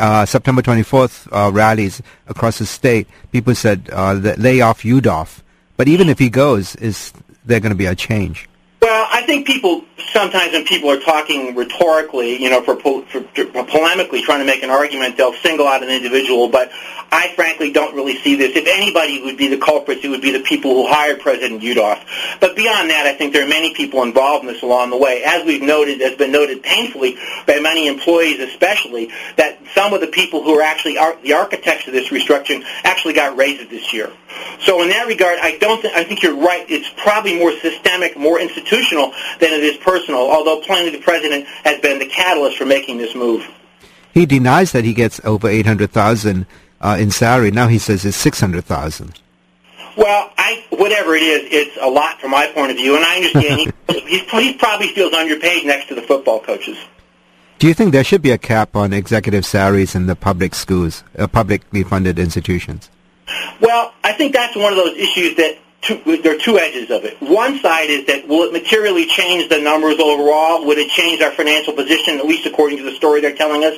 uh, 0.00 0.26
September 0.26 0.62
24th 0.62 1.28
uh, 1.30 1.52
rallies 1.52 2.02
across 2.26 2.58
the 2.58 2.66
state, 2.66 3.06
people 3.30 3.54
said 3.54 3.88
uh, 3.92 4.14
lay 4.36 4.60
off 4.60 4.82
Yudof, 4.82 5.42
but 5.76 5.86
even 5.86 6.08
if 6.08 6.18
he 6.18 6.28
goes, 6.28 6.74
is 6.76 7.12
there 7.44 7.60
going 7.60 7.70
to 7.70 7.78
be 7.78 7.86
a 7.86 7.94
change? 7.94 8.48
Well, 8.82 9.06
I 9.12 9.22
think 9.22 9.46
people 9.46 9.84
sometimes 10.12 10.52
when 10.52 10.64
people 10.64 10.90
are 10.90 10.98
talking 10.98 11.54
rhetorically, 11.54 12.42
you 12.42 12.50
know, 12.50 12.62
for, 12.62 12.74
for, 12.80 13.02
for 13.04 13.22
polemically 13.22 14.22
trying 14.22 14.40
to 14.40 14.44
make 14.44 14.64
an 14.64 14.70
argument, 14.70 15.16
they'll 15.16 15.34
single 15.34 15.68
out 15.68 15.84
an 15.84 15.88
individual. 15.88 16.48
But 16.48 16.70
I 17.12 17.32
frankly 17.36 17.70
don't 17.70 17.94
really 17.94 18.16
see 18.18 18.34
this. 18.34 18.56
If 18.56 18.66
anybody 18.66 19.22
would 19.22 19.36
be 19.36 19.48
the 19.48 19.58
culprits, 19.58 20.04
it 20.04 20.08
would 20.08 20.20
be 20.20 20.32
the 20.32 20.42
people 20.42 20.74
who 20.74 20.88
hired 20.88 21.20
President 21.20 21.62
Yudof. 21.62 22.04
But 22.40 22.56
beyond 22.56 22.90
that, 22.90 23.06
I 23.06 23.14
think 23.14 23.32
there 23.32 23.44
are 23.44 23.48
many 23.48 23.72
people 23.74 24.02
involved 24.02 24.44
in 24.44 24.52
this 24.52 24.62
along 24.62 24.90
the 24.90 24.98
way. 24.98 25.22
As 25.24 25.44
we've 25.44 25.62
noted, 25.62 26.00
has 26.00 26.16
been 26.16 26.32
noted 26.32 26.62
painfully 26.62 27.16
by 27.46 27.60
many 27.60 27.86
employees 27.86 28.40
especially, 28.40 29.10
that 29.36 29.60
some 29.74 29.92
of 29.92 30.00
the 30.00 30.08
people 30.08 30.42
who 30.42 30.58
are 30.58 30.62
actually 30.62 30.98
ar- 30.98 31.16
the 31.22 31.34
architects 31.34 31.86
of 31.86 31.92
this 31.92 32.08
restructuring 32.08 32.64
actually 32.84 33.14
got 33.14 33.36
raises 33.36 33.68
this 33.68 33.92
year. 33.92 34.10
So 34.60 34.82
in 34.82 34.88
that 34.88 35.06
regard, 35.06 35.38
I 35.40 35.58
don't. 35.58 35.80
Th- 35.82 35.94
I 35.94 36.04
think 36.04 36.22
you're 36.22 36.36
right. 36.36 36.64
It's 36.68 36.90
probably 36.96 37.38
more 37.38 37.52
systemic, 37.52 38.16
more 38.16 38.40
institutional 38.40 38.71
than 38.72 39.52
it 39.52 39.62
is 39.62 39.76
personal. 39.78 40.30
Although 40.30 40.60
plainly 40.60 40.90
the 40.90 41.00
president 41.00 41.46
has 41.64 41.80
been 41.80 41.98
the 41.98 42.06
catalyst 42.06 42.58
for 42.58 42.66
making 42.66 42.98
this 42.98 43.14
move. 43.14 43.46
He 44.14 44.26
denies 44.26 44.72
that 44.72 44.84
he 44.84 44.94
gets 44.94 45.20
over 45.24 45.48
eight 45.48 45.66
hundred 45.66 45.90
thousand 45.90 46.46
uh, 46.80 46.96
in 46.98 47.10
salary. 47.10 47.50
Now 47.50 47.68
he 47.68 47.78
says 47.78 48.04
it's 48.04 48.16
six 48.16 48.40
hundred 48.40 48.64
thousand. 48.64 49.20
Well, 49.96 50.30
I 50.38 50.64
whatever 50.70 51.14
it 51.14 51.22
is, 51.22 51.48
it's 51.50 51.78
a 51.80 51.88
lot 51.88 52.20
from 52.20 52.30
my 52.30 52.46
point 52.48 52.70
of 52.70 52.76
view, 52.76 52.96
and 52.96 53.04
I 53.04 53.16
understand 53.16 53.72
he, 53.88 54.00
he's, 54.08 54.30
he 54.30 54.54
probably 54.54 54.88
feels 54.88 55.12
underpaid 55.12 55.66
next 55.66 55.88
to 55.88 55.94
the 55.94 56.02
football 56.02 56.40
coaches. 56.40 56.78
Do 57.58 57.68
you 57.68 57.74
think 57.74 57.92
there 57.92 58.02
should 58.02 58.22
be 58.22 58.32
a 58.32 58.38
cap 58.38 58.74
on 58.74 58.92
executive 58.92 59.46
salaries 59.46 59.94
in 59.94 60.06
the 60.06 60.16
public 60.16 60.54
schools, 60.54 61.04
uh, 61.16 61.28
publicly 61.28 61.84
funded 61.84 62.18
institutions? 62.18 62.90
Well, 63.60 63.94
I 64.02 64.12
think 64.14 64.32
that's 64.32 64.56
one 64.56 64.72
of 64.72 64.76
those 64.76 64.96
issues 64.96 65.36
that 65.36 65.58
two, 65.82 66.00
there 66.22 66.34
are 66.34 66.38
two 66.38 66.58
edges 66.58 66.90
of 66.90 67.04
it. 67.04 67.20
One 67.20 67.58
side 67.58 67.90
is 67.90 68.06
that 68.06 68.26
will 68.26 68.44
it 68.44 68.52
materially 68.52 69.06
change 69.06 69.48
the 69.48 69.60
numbers 69.60 69.98
overall? 69.98 70.64
Would 70.64 70.78
it 70.78 70.88
change 70.90 71.20
our 71.20 71.32
financial 71.32 71.74
position, 71.74 72.18
at 72.18 72.26
least 72.26 72.46
according 72.46 72.78
to 72.78 72.84
the 72.84 72.92
story 72.92 73.20
they're 73.20 73.34
telling 73.34 73.64
us? 73.64 73.76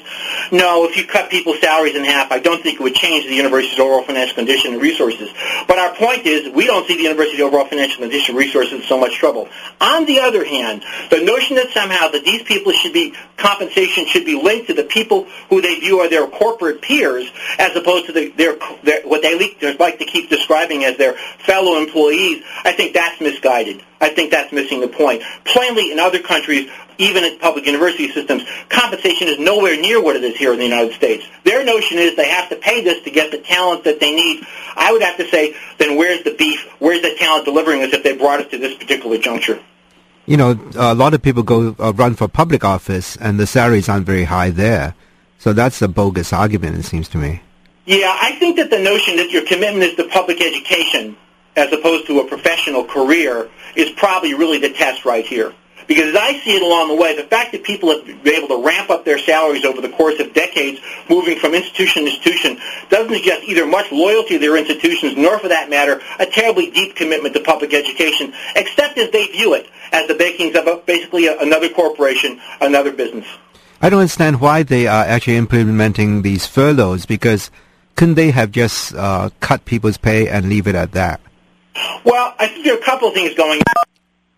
No, 0.52 0.84
if 0.84 0.96
you 0.96 1.06
cut 1.06 1.30
people's 1.30 1.61
salaries 1.61 1.96
in 1.96 2.04
half, 2.04 2.30
I 2.30 2.38
don't 2.38 2.62
think 2.62 2.80
it 2.80 2.82
would 2.82 2.94
change 2.94 3.25
the 3.25 3.34
university's 3.34 3.78
overall 3.78 4.04
financial 4.04 4.34
condition 4.34 4.75
and 4.75 4.82
resources. 4.82 5.30
But 5.66 5.78
our 5.78 5.94
point 5.94 6.26
is, 6.26 6.52
we 6.54 6.66
don't 6.66 6.87
see 6.87 6.96
the 6.96 7.02
university's 7.02 7.40
overall 7.40 7.66
financial 7.66 8.02
condition 8.02 8.37
and 8.37 8.38
resources 8.38 8.73
in 8.75 8.82
so 8.82 8.99
much 8.99 9.16
trouble. 9.16 9.49
On 9.80 10.04
the 10.04 10.20
other 10.20 10.44
hand, 10.44 10.84
the 11.11 11.25
notion 11.25 11.56
that 11.56 11.70
somehow 11.70 12.08
that 12.08 12.25
these 12.25 12.42
people 12.42 12.73
should 12.73 12.92
be, 12.92 13.14
compensation 13.38 14.06
should 14.06 14.26
be 14.26 14.40
linked 14.40 14.66
to 14.66 14.75
the 14.75 14.84
people 14.84 15.25
who 15.49 15.62
they 15.62 15.80
view 15.80 16.00
are 16.00 16.08
their 16.11 16.26
corporate 16.26 16.82
peers, 16.82 17.30
as 17.58 17.75
opposed 17.75 18.06
to 18.06 18.12
the, 18.12 18.28
their, 18.37 18.56
their 18.82 19.02
what 19.08 19.23
they 19.23 19.34
like 19.78 19.99
to 19.99 20.04
keep 20.04 20.28
describing 20.28 20.84
as 20.84 20.96
their 20.99 21.14
fellow 21.38 21.80
employees 21.80 21.93
employees, 21.94 22.42
I 22.64 22.72
think 22.72 22.94
that's 22.94 23.20
misguided. 23.20 23.82
I 24.00 24.08
think 24.08 24.30
that's 24.30 24.52
missing 24.52 24.80
the 24.80 24.88
point. 24.88 25.22
Plainly, 25.44 25.92
in 25.92 25.98
other 25.98 26.20
countries, 26.20 26.68
even 26.98 27.24
in 27.24 27.38
public 27.38 27.66
university 27.66 28.10
systems, 28.10 28.44
compensation 28.68 29.28
is 29.28 29.38
nowhere 29.38 29.80
near 29.80 30.02
what 30.02 30.16
it 30.16 30.24
is 30.24 30.37
here 30.37 30.52
in 30.52 30.59
the 30.59 30.64
United 30.64 30.92
States. 30.94 31.24
Their 31.44 31.64
notion 31.64 31.98
is 31.98 32.16
they 32.16 32.28
have 32.28 32.48
to 32.48 32.57
pay 32.57 32.83
this 32.83 33.02
to 33.04 33.11
get 33.11 33.30
the 33.30 33.38
talent 33.38 33.85
that 33.85 34.00
they 34.00 34.14
need. 34.14 34.44
I 34.76 34.92
would 34.92 35.02
have 35.02 35.16
to 35.18 35.28
say, 35.28 35.54
then 35.78 35.96
where's 35.96 36.22
the 36.24 36.35
beef? 36.35 36.66
Where's 36.80 37.02
the 37.02 37.14
talent 37.16 37.44
delivering 37.44 37.83
us 37.83 37.92
if 37.92 38.02
they 38.02 38.16
brought 38.16 38.40
us 38.40 38.50
to 38.50 38.59
this 38.59 38.76
particular 38.76 39.18
juncture? 39.18 39.61
You 40.26 40.37
know, 40.37 40.59
a 40.76 40.94
lot 40.94 41.14
of 41.14 41.22
people 41.22 41.42
go 41.42 41.76
uh, 41.78 41.92
run 41.92 42.14
for 42.14 42.28
public 42.28 42.64
office, 42.64 43.16
and 43.16 43.38
the 43.38 43.46
salaries 43.46 43.88
aren't 43.88 44.07
very 44.07 44.24
high 44.24 44.50
there. 44.50 44.94
So 45.38 45.52
that's 45.52 45.83
a 45.83 45.88
bogus 45.88 46.33
argument, 46.33 46.78
it 46.78 46.85
seems 46.85 47.09
to 47.11 47.18
me. 47.18 47.42
Yeah, 47.87 48.16
I 48.20 48.33
think 48.33 48.57
that 48.57 48.70
the 48.70 48.78
notion 48.78 49.16
that 49.16 49.30
your 49.30 49.44
commitment 49.44 49.85
is 49.85 49.94
to 49.96 50.04
public 50.09 50.40
education 50.40 51.16
as 51.56 51.72
opposed 51.72 52.06
to 52.06 52.20
a 52.20 52.26
professional 52.26 52.84
career 52.84 53.48
is 53.76 53.90
probably 53.90 54.34
really 54.34 54.58
the 54.58 54.70
test 54.70 55.04
right 55.04 55.26
here. 55.26 55.52
Because 55.86 56.14
as 56.14 56.16
I 56.16 56.38
see 56.38 56.56
it 56.56 56.62
along 56.62 56.88
the 56.88 56.94
way, 56.94 57.14
the 57.14 57.28
fact 57.28 57.52
that 57.52 57.62
people 57.62 57.90
have 57.90 58.06
been 58.06 58.34
able 58.34 58.48
to 58.48 58.64
ramp 58.64 58.88
up 58.88 59.04
their 59.04 59.18
salaries 59.18 59.66
over 59.66 59.82
the 59.82 59.90
course 59.90 60.18
of 60.18 60.32
decades, 60.32 60.80
moving 61.10 61.38
from 61.38 61.52
institution 61.52 62.04
to 62.04 62.10
institution, 62.10 62.58
doesn't 62.88 63.14
suggest 63.14 63.44
either 63.44 63.66
much 63.66 63.92
loyalty 63.92 64.34
to 64.34 64.38
their 64.38 64.56
institutions, 64.56 65.14
nor 65.16 65.38
for 65.38 65.48
that 65.48 65.68
matter, 65.68 66.00
a 66.18 66.24
terribly 66.24 66.70
deep 66.70 66.96
commitment 66.96 67.34
to 67.34 67.40
public 67.40 67.74
education, 67.74 68.32
except 68.56 68.96
as 68.96 69.10
they 69.10 69.26
view 69.26 69.52
it 69.52 69.68
as 69.92 70.08
the 70.08 70.16
makings 70.16 70.56
of 70.56 70.66
a, 70.66 70.76
basically 70.86 71.26
a, 71.26 71.38
another 71.40 71.68
corporation, 71.68 72.40
another 72.62 72.90
business. 72.90 73.26
I 73.82 73.90
don't 73.90 74.00
understand 74.00 74.40
why 74.40 74.62
they 74.62 74.86
are 74.86 75.04
actually 75.04 75.36
implementing 75.36 76.22
these 76.22 76.46
furloughs, 76.46 77.04
because 77.04 77.50
couldn't 77.94 78.14
they 78.14 78.30
have 78.30 78.52
just 78.52 78.94
uh, 78.94 79.28
cut 79.40 79.66
people's 79.66 79.98
pay 79.98 80.28
and 80.28 80.48
leave 80.48 80.66
it 80.66 80.74
at 80.74 80.92
that? 80.92 81.20
Well, 82.04 82.34
I 82.38 82.48
think 82.48 82.64
there 82.64 82.74
are 82.74 82.78
a 82.78 82.82
couple 82.82 83.08
of 83.08 83.14
things 83.14 83.34
going 83.34 83.60
on. 83.60 83.84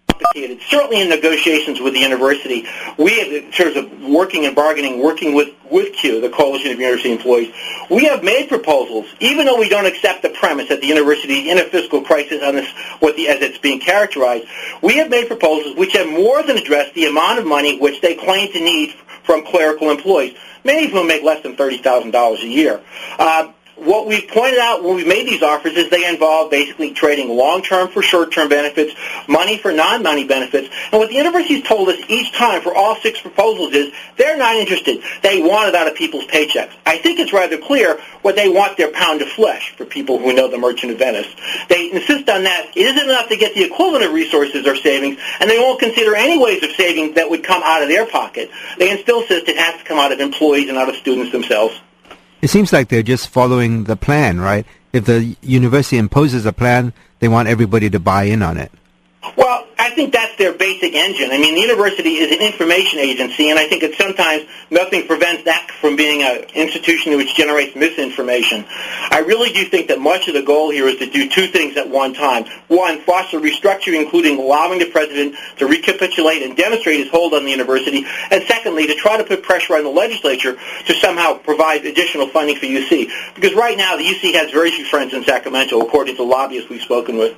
Complicated. 0.08 0.60
Certainly 0.68 1.02
in 1.02 1.08
negotiations 1.10 1.80
with 1.80 1.92
the 1.92 2.00
university, 2.00 2.66
we 2.96 3.18
have, 3.18 3.32
in 3.32 3.50
terms 3.50 3.76
of 3.76 4.02
working 4.02 4.46
and 4.46 4.56
bargaining, 4.56 5.02
working 5.02 5.34
with, 5.34 5.50
with 5.70 5.94
CUE, 5.94 6.22
the 6.22 6.30
Coalition 6.30 6.72
of 6.72 6.80
University 6.80 7.12
Employees, 7.12 7.52
we 7.90 8.04
have 8.04 8.24
made 8.24 8.48
proposals, 8.48 9.06
even 9.20 9.44
though 9.44 9.58
we 9.58 9.68
don't 9.68 9.84
accept 9.84 10.22
the 10.22 10.30
premise 10.30 10.68
that 10.70 10.80
the 10.80 10.86
university 10.86 11.40
is 11.40 11.52
in 11.52 11.58
a 11.58 11.68
fiscal 11.68 12.00
crisis 12.00 12.42
on 12.42 12.54
this, 12.54 12.70
what 13.00 13.14
the, 13.16 13.28
as 13.28 13.42
it's 13.42 13.58
being 13.58 13.78
characterized, 13.78 14.46
we 14.82 14.96
have 14.96 15.10
made 15.10 15.26
proposals 15.26 15.76
which 15.76 15.92
have 15.92 16.08
more 16.08 16.42
than 16.42 16.56
addressed 16.56 16.94
the 16.94 17.04
amount 17.04 17.38
of 17.38 17.44
money 17.44 17.78
which 17.78 18.00
they 18.00 18.14
claim 18.14 18.50
to 18.52 18.60
need 18.60 18.94
from 19.24 19.44
clerical 19.44 19.90
employees, 19.90 20.34
many 20.64 20.86
of 20.86 20.92
whom 20.92 21.08
make 21.08 21.22
less 21.22 21.42
than 21.42 21.56
$30,000 21.56 22.42
a 22.42 22.46
year. 22.46 22.80
Uh, 23.18 23.52
what 23.76 24.06
we 24.06 24.26
pointed 24.26 24.58
out 24.58 24.82
when 24.82 24.96
we 24.96 25.04
made 25.04 25.26
these 25.26 25.42
offers 25.42 25.74
is 25.74 25.90
they 25.90 26.08
involve 26.08 26.50
basically 26.50 26.92
trading 26.92 27.28
long-term 27.28 27.88
for 27.88 28.02
short-term 28.02 28.48
benefits, 28.48 28.94
money 29.28 29.58
for 29.58 29.72
non-money 29.72 30.26
benefits. 30.26 30.68
And 30.90 30.98
what 30.98 31.08
the 31.08 31.14
university's 31.14 31.62
told 31.62 31.88
us 31.88 31.98
each 32.08 32.32
time 32.32 32.62
for 32.62 32.74
all 32.74 32.96
six 32.96 33.20
proposals 33.20 33.74
is 33.74 33.92
they're 34.16 34.36
not 34.36 34.56
interested. 34.56 35.02
They 35.22 35.42
want 35.42 35.68
it 35.68 35.74
out 35.74 35.88
of 35.88 35.94
people's 35.94 36.24
paychecks. 36.26 36.72
I 36.86 36.98
think 36.98 37.18
it's 37.18 37.32
rather 37.32 37.58
clear 37.58 38.00
what 38.22 38.34
they 38.34 38.48
want 38.48 38.76
their 38.76 38.90
pound 38.90 39.22
of 39.22 39.28
flesh 39.28 39.74
for 39.76 39.84
people 39.84 40.18
who 40.18 40.32
know 40.32 40.48
the 40.48 40.58
Merchant 40.58 40.92
of 40.92 40.98
Venice. 40.98 41.28
They 41.68 41.92
insist 41.92 42.28
on 42.30 42.44
that. 42.44 42.72
It 42.74 42.86
isn't 42.86 43.08
enough 43.08 43.28
to 43.28 43.36
get 43.36 43.54
the 43.54 43.64
equivalent 43.64 44.04
of 44.04 44.12
resources 44.12 44.66
or 44.66 44.76
savings, 44.76 45.18
and 45.38 45.50
they 45.50 45.58
won't 45.58 45.80
consider 45.80 46.16
any 46.16 46.38
ways 46.38 46.62
of 46.62 46.70
saving 46.72 47.14
that 47.14 47.28
would 47.28 47.44
come 47.44 47.62
out 47.64 47.82
of 47.82 47.88
their 47.88 48.06
pocket. 48.06 48.50
They 48.78 48.96
still 49.02 49.20
insist 49.20 49.48
it 49.48 49.58
has 49.58 49.78
to 49.80 49.84
come 49.84 49.98
out 49.98 50.12
of 50.12 50.20
employees 50.20 50.68
and 50.68 50.78
out 50.78 50.88
of 50.88 50.96
students 50.96 51.32
themselves. 51.32 51.80
It 52.42 52.48
seems 52.48 52.72
like 52.72 52.88
they're 52.88 53.02
just 53.02 53.28
following 53.28 53.84
the 53.84 53.96
plan, 53.96 54.40
right? 54.40 54.66
If 54.92 55.04
the 55.04 55.36
university 55.42 55.98
imposes 55.98 56.46
a 56.46 56.52
plan, 56.52 56.92
they 57.18 57.28
want 57.28 57.48
everybody 57.48 57.90
to 57.90 58.00
buy 58.00 58.24
in 58.24 58.42
on 58.42 58.56
it. 58.56 58.70
Well, 59.34 59.66
I 59.78 59.90
think 59.90 60.12
that's 60.12 60.36
their 60.36 60.52
basic 60.52 60.94
engine. 60.94 61.30
I 61.30 61.38
mean, 61.38 61.54
the 61.54 61.60
university 61.60 62.16
is 62.16 62.34
an 62.34 62.42
information 62.42 62.98
agency, 62.98 63.50
and 63.50 63.58
I 63.58 63.66
think 63.66 63.82
that 63.82 63.94
sometimes 63.94 64.44
nothing 64.70 65.06
prevents 65.06 65.44
that 65.44 65.70
from 65.80 65.96
being 65.96 66.22
an 66.22 66.44
institution 66.54 67.16
which 67.16 67.34
generates 67.34 67.74
misinformation. 67.74 68.64
I 69.10 69.20
really 69.26 69.52
do 69.52 69.64
think 69.64 69.88
that 69.88 70.00
much 70.00 70.28
of 70.28 70.34
the 70.34 70.42
goal 70.42 70.70
here 70.70 70.86
is 70.88 70.98
to 70.98 71.06
do 71.06 71.28
two 71.28 71.46
things 71.46 71.76
at 71.76 71.88
one 71.88 72.14
time. 72.14 72.44
One, 72.68 73.00
foster 73.00 73.40
restructuring, 73.40 74.02
including 74.02 74.38
allowing 74.38 74.78
the 74.78 74.90
president 74.90 75.36
to 75.58 75.66
recapitulate 75.66 76.42
and 76.42 76.56
demonstrate 76.56 77.00
his 77.00 77.10
hold 77.10 77.34
on 77.34 77.44
the 77.44 77.50
university, 77.50 78.06
and 78.30 78.42
secondly, 78.44 78.86
to 78.86 78.94
try 78.94 79.16
to 79.16 79.24
put 79.24 79.42
pressure 79.42 79.74
on 79.74 79.84
the 79.84 79.90
legislature 79.90 80.56
to 80.86 80.94
somehow 80.94 81.38
provide 81.38 81.84
additional 81.84 82.28
funding 82.28 82.56
for 82.56 82.66
UC. 82.66 83.10
Because 83.34 83.54
right 83.54 83.76
now, 83.76 83.96
the 83.96 84.04
UC 84.04 84.34
has 84.34 84.50
very 84.50 84.70
few 84.70 84.84
friends 84.84 85.14
in 85.14 85.24
Sacramento, 85.24 85.80
according 85.80 86.16
to 86.16 86.22
lobbyists 86.22 86.70
we've 86.70 86.82
spoken 86.82 87.16
with. 87.16 87.36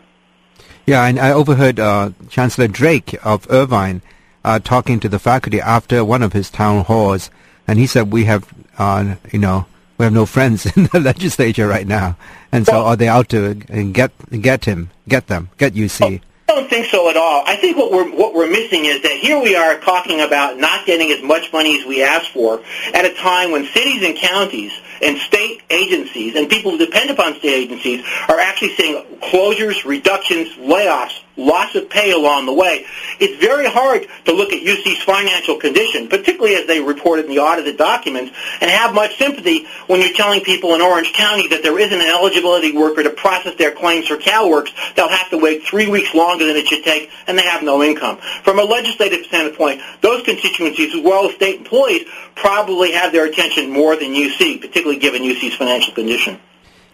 Yeah, 0.89 1.05
and 1.05 1.21
I 1.21 1.33
overheard 1.33 1.79
uh, 1.79 2.13
Chancellor 2.31 2.67
Drake 2.67 3.15
of 3.23 3.47
Irvine 3.51 4.01
uh, 4.43 4.59
talking 4.59 5.01
to 5.01 5.09
the 5.11 5.19
faculty 5.19 5.61
after 5.61 6.03
one 6.03 6.23
of 6.23 6.33
his 6.33 6.49
town 6.49 6.83
halls, 6.83 7.31
and 7.67 7.79
he 7.79 7.87
said 7.87 8.11
we 8.11 8.25
have, 8.25 8.49
uh, 8.79 9.17
you 9.31 9.39
know, 9.39 9.67
we 9.99 10.05
have 10.05 10.15
no 10.15 10.25
friends 10.25 10.65
in 10.77 10.85
the 10.85 10.99
legislature 10.99 11.69
right 11.69 11.87
now, 11.87 12.17
and 12.53 12.65
so 12.65 12.87
are 12.87 12.97
they 12.97 13.07
out 13.07 13.29
to 13.29 13.53
get 13.53 14.13
get 14.41 14.65
him, 14.65 14.89
get 15.07 15.27
them, 15.27 15.51
get 15.59 15.75
UC? 15.75 16.23
I 16.49 16.55
don't 16.55 16.71
think 16.71 16.87
so 16.87 17.11
at 17.11 17.17
all. 17.19 17.45
I 17.47 17.57
think 17.57 17.77
what 17.77 17.93
we're 17.93 18.11
what 18.11 18.33
we're 18.33 18.49
missing 18.49 18.87
is 18.87 19.03
that 19.03 19.13
here 19.13 19.39
we 19.39 19.55
are 19.55 19.79
talking 19.81 20.23
about 20.23 20.57
not 20.57 20.87
getting 20.87 21.13
as 21.13 21.23
much 21.23 21.53
money 21.53 21.79
as 21.79 21.85
we 21.85 22.03
asked 22.03 22.31
for 22.31 22.63
at 22.95 23.05
a 23.05 23.13
time 23.13 23.53
when 23.53 23.67
cities 23.67 24.03
and 24.03 24.17
counties 24.17 24.73
and 25.03 25.19
state 25.19 25.61
agencies 25.69 26.37
and 26.37 26.49
people 26.49 26.71
who 26.71 26.79
depend 26.79 27.11
upon 27.11 27.35
state 27.35 27.53
agencies 27.53 28.03
are 28.29 28.41
actually 28.41 28.75
seeing 28.77 29.05
closures, 29.21 29.85
reductions, 29.85 30.49
layoffs, 30.57 31.21
loss 31.39 31.75
of 31.75 31.89
pay 31.89 32.11
along 32.13 32.47
the 32.47 32.53
way. 32.53 32.85
It's 33.21 33.41
very 33.41 33.67
hard 33.67 34.07
to 34.27 34.33
look 34.33 34.53
at 34.53 34.63
UC's 34.63 35.03
financial 35.03 35.57
condition, 35.57 36.09
particularly 36.09 36.57
as 36.57 36.67
they 36.67 36.81
reported 36.81 37.27
in 37.27 37.31
the 37.31 37.39
audited 37.39 37.79
documents, 37.79 38.33
and 38.61 38.71
have 38.71 38.95
much 38.95 39.17
sympathy 39.17 39.67
when 39.87 40.01
you're 40.01 40.13
telling 40.13 40.43
people 40.43 40.75
in 40.75 40.81
Orange 40.81 41.13
County 41.13 41.49
that 41.49 41.63
there 41.63 41.79
isn't 41.79 42.01
an 42.01 42.09
eligibility 42.09 42.73
worker 42.73 43.03
to 43.03 43.11
process 43.11 43.55
their 43.57 43.73
claims 43.73 44.09
for 44.09 44.17
CalWorks. 44.17 44.71
They'll 44.95 45.09
have 45.09 45.31
to 45.31 45.39
wait 45.39 45.63
three 45.63 45.89
weeks 45.89 46.15
longer 46.15 46.47
than 46.47 46.57
it 46.57 46.67
should 46.67 46.85
take, 46.85 47.11
and 47.27 47.39
they 47.39 47.45
have 47.45 47.63
no 47.63 47.83
income. 47.83 48.19
From 48.43 48.59
a 48.59 48.65
legislative 48.65 49.25
standpoint, 49.27 49.81
those 50.01 50.23
constituencies, 50.25 50.95
as 50.95 51.03
well 51.03 51.29
as 51.29 51.35
state 51.37 51.59
employees, 51.59 52.07
probably 52.35 52.93
have 52.93 53.13
their 53.13 53.27
attention 53.27 53.71
more 53.71 53.97
than 53.97 54.15
UC, 54.15 54.61
particularly 54.61 54.99
given 54.99 55.23
UC's 55.23 55.55
financial 55.55 55.95
condition. 55.95 56.39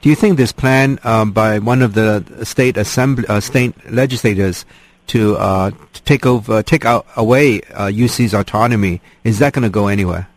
Do 0.05 0.11
you 0.11 0.17
think 0.17 0.37
this 0.37 0.53
plan 0.53 0.99
um, 1.03 1.33
by 1.33 1.61
one 1.61 1.81
of 1.81 1.95
the 1.95 2.45
state 2.45 2.77
assembly, 2.77 3.25
uh, 3.27 3.41
state 3.41 3.91
legislators 3.91 4.67
to, 5.07 5.35
uh, 5.39 5.71
to 5.71 6.03
take 6.03 6.27
over, 6.27 6.63
take 6.63 6.85
out 6.85 7.07
away 7.17 7.63
uh, 7.73 7.87
UC's 7.87 8.35
autonomy, 8.35 9.01
is 9.25 9.39
that 9.39 9.55
going 9.55 9.63
to 9.63 9.71
go 9.71 9.87
anywhere? 9.87 10.29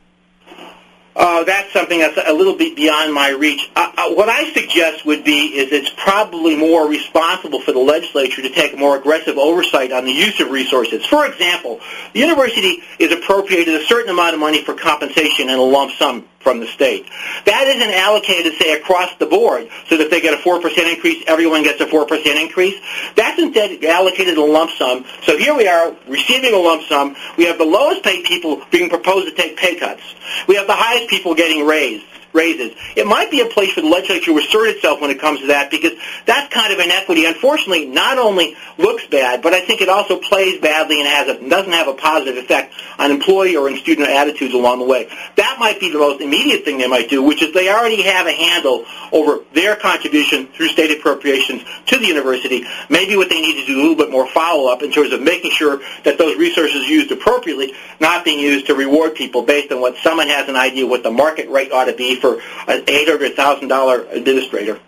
Uh, 1.18 1.44
that's 1.44 1.74
something 1.74 2.00
that's 2.00 2.18
a 2.28 2.32
little 2.32 2.56
bit 2.56 2.78
beyond 2.78 3.14
my 3.14 3.32
reach. 3.32 3.70
Uh, 3.76 3.92
uh, 3.98 4.14
what 4.14 4.30
I 4.30 4.54
suggest 4.54 5.06
would 5.06 5.26
be 5.26 5.48
is 5.48 5.74
it's 5.74 5.92
probably 5.98 6.56
more 6.56 6.88
responsible 6.88 7.60
for 7.60 7.74
the 7.74 7.80
legislature 7.80 8.44
to 8.44 8.50
take 8.50 8.78
more 8.78 8.96
aggressive 8.96 9.38
oversight 9.38 9.92
on 9.92 10.06
the 10.06 10.14
use 10.14 10.40
of 10.40 10.50
resources. 10.50 11.06
For 11.06 11.26
example, 11.26 11.82
the 12.14 12.22
university 12.22 12.84
is 13.00 13.12
appropriated 13.12 13.82
a 13.82 13.84
certain 13.86 14.12
amount 14.12 14.34
of 14.34 14.40
money 14.40 14.64
for 14.64 14.76
compensation 14.76 15.50
in 15.50 15.60
a 15.60 15.62
lump 15.62 15.92
sum 15.94 16.24
from 16.40 16.60
the 16.60 16.68
state. 16.68 17.06
That 17.46 17.68
isn't 17.68 17.94
allocated, 17.94 18.54
say, 18.54 18.74
across 18.74 19.14
the 19.16 19.26
board, 19.26 19.70
so 19.88 19.98
that 19.98 20.06
if 20.06 20.12
they 20.12 20.22
get 20.22 20.34
a 20.34 20.38
4% 20.38 20.94
increase, 20.94 21.24
everyone 21.28 21.64
gets 21.64 21.82
a 21.82 21.86
4% 21.86 22.42
increase. 22.42 22.80
That's 23.16 23.40
instead 23.40 23.84
allocated 23.84 24.38
a 24.38 24.44
lump 24.44 24.72
sum. 24.72 25.06
So 25.24 25.38
here 25.38 25.56
we 25.56 25.68
are 25.68 25.96
receiving 26.08 26.54
a 26.54 26.58
lump 26.58 26.84
sum. 26.84 27.16
We 27.38 27.46
have 27.46 27.58
the 27.58 27.66
lowest 27.66 28.04
paid 28.04 28.26
people 28.26 28.62
being 28.72 28.90
proposed 28.90 29.28
to 29.28 29.34
take 29.34 29.58
pay 29.58 29.76
cuts. 29.76 30.04
We 30.48 30.56
have 30.56 30.68
the 30.68 30.76
highest 30.76 31.10
people 31.10 31.36
getting 31.36 31.66
raised 31.66 32.06
raises. 32.38 32.78
It 32.96 33.08
might 33.08 33.32
be 33.32 33.42
a 33.42 33.48
place 33.48 33.74
for 33.74 33.82
the 33.82 33.88
legislature 33.88 34.26
to 34.26 34.38
assert 34.38 34.70
itself 34.70 35.02
when 35.02 35.10
it 35.10 35.20
comes 35.20 35.42
to 35.42 35.48
that 35.48 35.72
because 35.72 35.94
that 36.26 36.52
kind 36.52 36.72
of 36.72 36.80
inequity. 36.80 37.26
Unfortunately, 37.26 37.88
not 37.88 38.18
only 38.20 38.56
looks 38.78 39.06
bad, 39.08 39.42
but 39.42 39.54
I 39.54 39.62
think 39.62 39.82
it 39.82 39.90
also 39.90 40.20
plays 40.20 40.62
badly 40.62 41.02
and 41.02 41.10
has 41.10 41.28
a, 41.28 41.50
doesn't 41.50 41.74
have 41.74 41.88
a 41.88 41.94
positive 41.94 42.38
effect 42.38 42.76
on 43.00 43.12
employee 43.12 43.56
or 43.56 43.70
in 43.70 43.78
student 43.78 44.08
attitudes 44.08 44.54
along 44.54 44.80
the 44.80 44.86
way. 44.86 45.10
That 45.36 45.58
might 45.60 45.80
be 45.80 45.92
the 45.92 45.98
most 45.98 46.22
immediate 46.22 46.64
thing 46.64 46.78
they 46.78 46.88
might 46.88 47.10
do, 47.10 47.24
which 47.24 47.42
is 47.42 47.54
they 47.54 47.70
already 47.70 48.04
have 48.04 48.28
a 48.28 48.32
handle 48.32 48.86
over 49.12 49.44
their 49.54 49.76
contribution 49.76 50.48
through 50.48 50.68
state 50.68 50.92
appropriations 50.98 51.64
to 51.88 51.98
the 51.98 52.06
university. 52.06 52.66
Maybe 52.90 53.16
what 53.16 53.30
they 53.30 53.42
need 53.42 53.60
to 53.62 53.66
do 53.66 53.74
is 53.74 53.80
a 53.80 53.82
little 53.82 53.96
bit 53.96 54.12
more 54.12 54.28
follow-up 54.28 54.84
in 54.84 54.92
terms 54.92 55.12
of 55.12 55.22
making 55.22 55.52
sure 55.52 55.82
that 56.04 56.18
those 56.18 56.38
resources 56.38 56.88
used 56.88 57.12
appropriately, 57.12 57.74
not 58.00 58.24
being 58.24 58.40
used 58.40 58.68
to 58.68 58.76
reward 58.76 59.16
people 59.16 59.42
based 59.44 59.72
on 59.72 59.82
what 59.82 59.96
someone 59.98 60.28
has 60.28 60.48
an 60.48 60.56
idea 60.56 60.86
what 60.86 61.04
the 61.04 61.12
market 61.12 61.50
rate 61.50 61.72
ought 61.72 61.86
to 61.86 61.96
be 61.96 62.20
for 62.20 62.27
an 62.36 62.86
$800,000 62.86 64.14
administrator. 64.14 64.80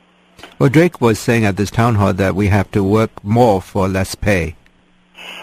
Well, 0.58 0.70
Drake 0.70 1.02
was 1.02 1.20
saying 1.20 1.46
at 1.46 1.58
this 1.58 1.72
town 1.72 1.96
hall 1.96 2.14
that 2.14 2.36
we 2.36 2.48
have 2.48 2.70
to 2.72 2.84
work 2.84 3.24
more 3.24 3.62
for 3.62 3.88
less 3.88 4.16
pay. 4.16 4.56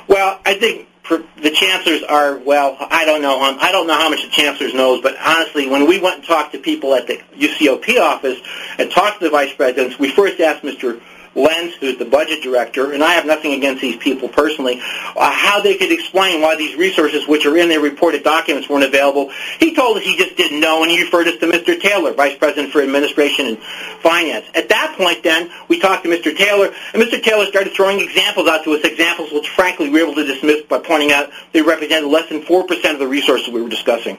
Well, 0.09 0.41
I 0.45 0.55
think 0.59 0.89
for 1.03 1.23
the 1.41 1.51
chancellors 1.51 2.03
are 2.03 2.39
well. 2.39 2.77
I 2.81 3.05
don't 3.05 3.23
know. 3.23 3.43
um, 3.43 3.59
I 3.61 3.73
don't 3.73 3.87
know 3.87 3.95
how 3.95 4.09
much 4.09 4.25
the 4.25 4.31
chancellors 4.31 4.75
knows, 4.75 5.01
but 5.03 5.17
honestly, 5.19 5.69
when 5.69 5.87
we 5.87 6.01
went 6.01 6.17
and 6.17 6.25
talked 6.25 6.53
to 6.53 6.59
people 6.59 6.95
at 6.95 7.07
the 7.07 7.21
UCOP 7.35 8.01
office 8.01 8.39
and 8.79 8.91
talked 8.91 9.21
to 9.21 9.25
the 9.27 9.31
vice 9.31 9.55
presidents, 9.55 9.99
we 9.99 10.11
first 10.11 10.41
asked 10.41 10.63
Mr. 10.63 11.01
Lenz, 11.37 11.75
who's 11.75 11.99
the 11.99 12.05
budget 12.05 12.43
director, 12.43 12.93
and 12.93 13.05
I 13.05 13.13
have 13.13 13.27
nothing 13.27 13.53
against 13.53 13.83
these 13.83 13.97
people 13.97 14.29
personally, 14.29 14.81
uh, 14.81 15.31
how 15.31 15.61
they 15.61 15.77
could 15.77 15.93
explain 15.93 16.41
why 16.41 16.57
these 16.57 16.75
resources, 16.77 17.29
which 17.29 17.45
are 17.45 17.57
in 17.57 17.69
their 17.69 17.81
reported 17.81 18.25
documents, 18.25 18.69
weren't 18.69 18.85
available. 18.85 19.31
He 19.61 19.75
told 19.75 19.99
us 19.99 20.03
he 20.03 20.17
just 20.17 20.37
didn't 20.37 20.61
know, 20.61 20.83
and 20.83 20.91
he 20.91 21.03
referred 21.03 21.29
us 21.29 21.39
to 21.41 21.47
Mr. 21.47 21.79
Taylor, 21.79 22.15
Vice 22.15 22.39
President 22.39 22.73
for 22.73 22.81
Administration 22.81 23.47
and 23.47 23.59
Finance. 24.03 24.47
At 24.55 24.71
that 24.71 24.95
point, 24.97 25.23
then, 25.23 25.51
we 25.69 25.79
talked 25.79 26.05
to 26.05 26.11
Mr. 26.11 26.37
Taylor, 26.37 26.73
and 26.95 27.03
Mr. 27.03 27.23
Taylor 27.23 27.45
started 27.47 27.75
throwing 27.75 28.01
examples 28.01 28.49
out 28.49 28.65
to 28.65 28.73
us, 28.73 28.83
examples 28.85 29.31
which, 29.33 29.51
frankly, 29.51 29.91
we 29.91 30.03
were 30.03 30.11
able 30.11 30.15
to 30.15 30.25
dismiss 30.25 30.63
by 30.63 30.79
pointing 30.79 31.13
out 31.13 31.31
they 31.53 31.61
represented 31.61 32.11
less 32.11 32.29
than 32.31 32.43
4% 32.43 32.93
of 32.93 32.99
the 32.99 33.07
resources 33.07 33.49
we 33.49 33.61
were 33.61 33.69
discussing. 33.69 34.19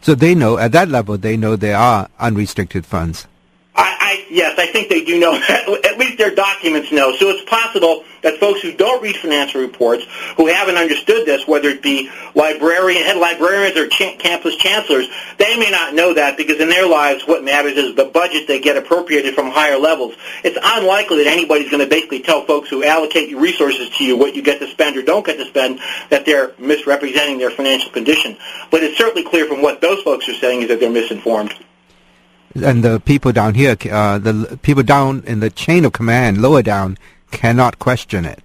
So 0.00 0.14
they 0.14 0.34
know, 0.34 0.58
at 0.58 0.72
that 0.72 0.88
level, 0.88 1.18
they 1.18 1.36
know 1.36 1.56
there 1.56 1.76
are 1.76 2.08
unrestricted 2.20 2.86
funds. 2.86 3.26
I, 4.08 4.24
yes, 4.30 4.58
I 4.58 4.66
think 4.66 4.88
they 4.88 5.04
do 5.04 5.20
know. 5.20 5.34
At 5.84 5.98
least 5.98 6.16
their 6.16 6.34
documents 6.34 6.90
know. 6.90 7.14
So 7.14 7.28
it's 7.28 7.44
possible 7.48 8.04
that 8.22 8.40
folks 8.40 8.62
who 8.62 8.72
don't 8.72 9.02
read 9.02 9.16
financial 9.16 9.60
reports, 9.60 10.06
who 10.38 10.46
haven't 10.46 10.76
understood 10.76 11.26
this, 11.26 11.46
whether 11.46 11.68
it 11.68 11.82
be 11.82 12.10
librarian, 12.34 13.02
head 13.04 13.18
librarians 13.18 13.76
or 13.76 13.86
ch- 13.86 14.18
campus 14.18 14.56
chancellors, 14.56 15.08
they 15.36 15.58
may 15.58 15.70
not 15.70 15.94
know 15.94 16.14
that 16.14 16.38
because 16.38 16.58
in 16.58 16.70
their 16.70 16.88
lives, 16.88 17.26
what 17.26 17.44
matters 17.44 17.74
is 17.74 17.96
the 17.96 18.06
budget 18.06 18.48
they 18.48 18.60
get 18.60 18.78
appropriated 18.78 19.34
from 19.34 19.50
higher 19.50 19.78
levels. 19.78 20.14
It's 20.42 20.58
unlikely 20.62 21.24
that 21.24 21.30
anybody's 21.30 21.70
going 21.70 21.84
to 21.84 21.88
basically 21.88 22.20
tell 22.20 22.46
folks 22.46 22.70
who 22.70 22.82
allocate 22.82 23.36
resources 23.36 23.90
to 23.98 24.04
you 24.04 24.16
what 24.16 24.34
you 24.34 24.42
get 24.42 24.58
to 24.60 24.68
spend 24.68 24.96
or 24.96 25.02
don't 25.02 25.26
get 25.26 25.36
to 25.36 25.44
spend 25.44 25.80
that 26.08 26.24
they're 26.24 26.54
misrepresenting 26.58 27.36
their 27.36 27.50
financial 27.50 27.92
condition. 27.92 28.38
But 28.70 28.82
it's 28.82 28.96
certainly 28.96 29.28
clear 29.28 29.46
from 29.46 29.60
what 29.60 29.82
those 29.82 30.00
folks 30.00 30.26
are 30.30 30.34
saying 30.34 30.62
is 30.62 30.68
that 30.68 30.80
they're 30.80 30.90
misinformed. 30.90 31.54
And 32.54 32.82
the 32.82 33.00
people 33.00 33.32
down 33.32 33.54
here, 33.54 33.76
uh, 33.90 34.18
the 34.18 34.58
people 34.62 34.82
down 34.82 35.22
in 35.26 35.40
the 35.40 35.50
chain 35.50 35.84
of 35.84 35.92
command, 35.92 36.40
lower 36.40 36.62
down, 36.62 36.98
cannot 37.30 37.78
question 37.78 38.24
it. 38.24 38.42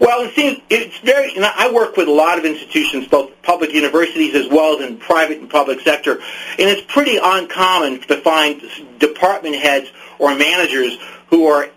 Well, 0.00 0.22
it 0.26 0.34
seems 0.34 0.62
it's 0.70 0.98
very. 1.00 1.32
I 1.38 1.70
work 1.72 1.96
with 1.96 2.08
a 2.08 2.12
lot 2.12 2.38
of 2.38 2.44
institutions, 2.44 3.06
both 3.06 3.30
public 3.42 3.72
universities 3.72 4.34
as 4.34 4.48
well 4.48 4.76
as 4.76 4.88
in 4.88 4.96
private 4.96 5.38
and 5.38 5.50
public 5.50 5.80
sector, 5.80 6.12
and 6.12 6.68
it's 6.70 6.80
pretty 6.92 7.18
uncommon 7.22 8.00
to 8.02 8.16
find 8.22 8.62
department 8.98 9.56
heads 9.56 9.90
or 10.18 10.34
managers 10.34 10.96
who 11.28 11.46
are 11.46 11.68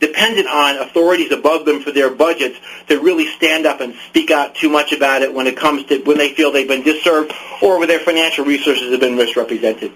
dependent 0.00 0.46
on 0.48 0.76
authorities 0.78 1.32
above 1.32 1.64
them 1.64 1.82
for 1.82 1.92
their 1.92 2.10
budgets 2.10 2.58
to 2.88 3.00
really 3.00 3.26
stand 3.26 3.64
up 3.64 3.80
and 3.80 3.94
speak 4.08 4.30
out 4.30 4.54
too 4.54 4.68
much 4.68 4.92
about 4.92 5.22
it 5.22 5.32
when 5.32 5.46
it 5.46 5.56
comes 5.56 5.84
to 5.86 6.02
when 6.02 6.18
they 6.18 6.34
feel 6.34 6.52
they've 6.52 6.68
been 6.68 6.82
disserved 6.82 7.32
or 7.62 7.78
where 7.78 7.86
their 7.86 8.00
financial 8.00 8.44
resources 8.44 8.90
have 8.90 9.00
been 9.00 9.16
misrepresented. 9.16 9.92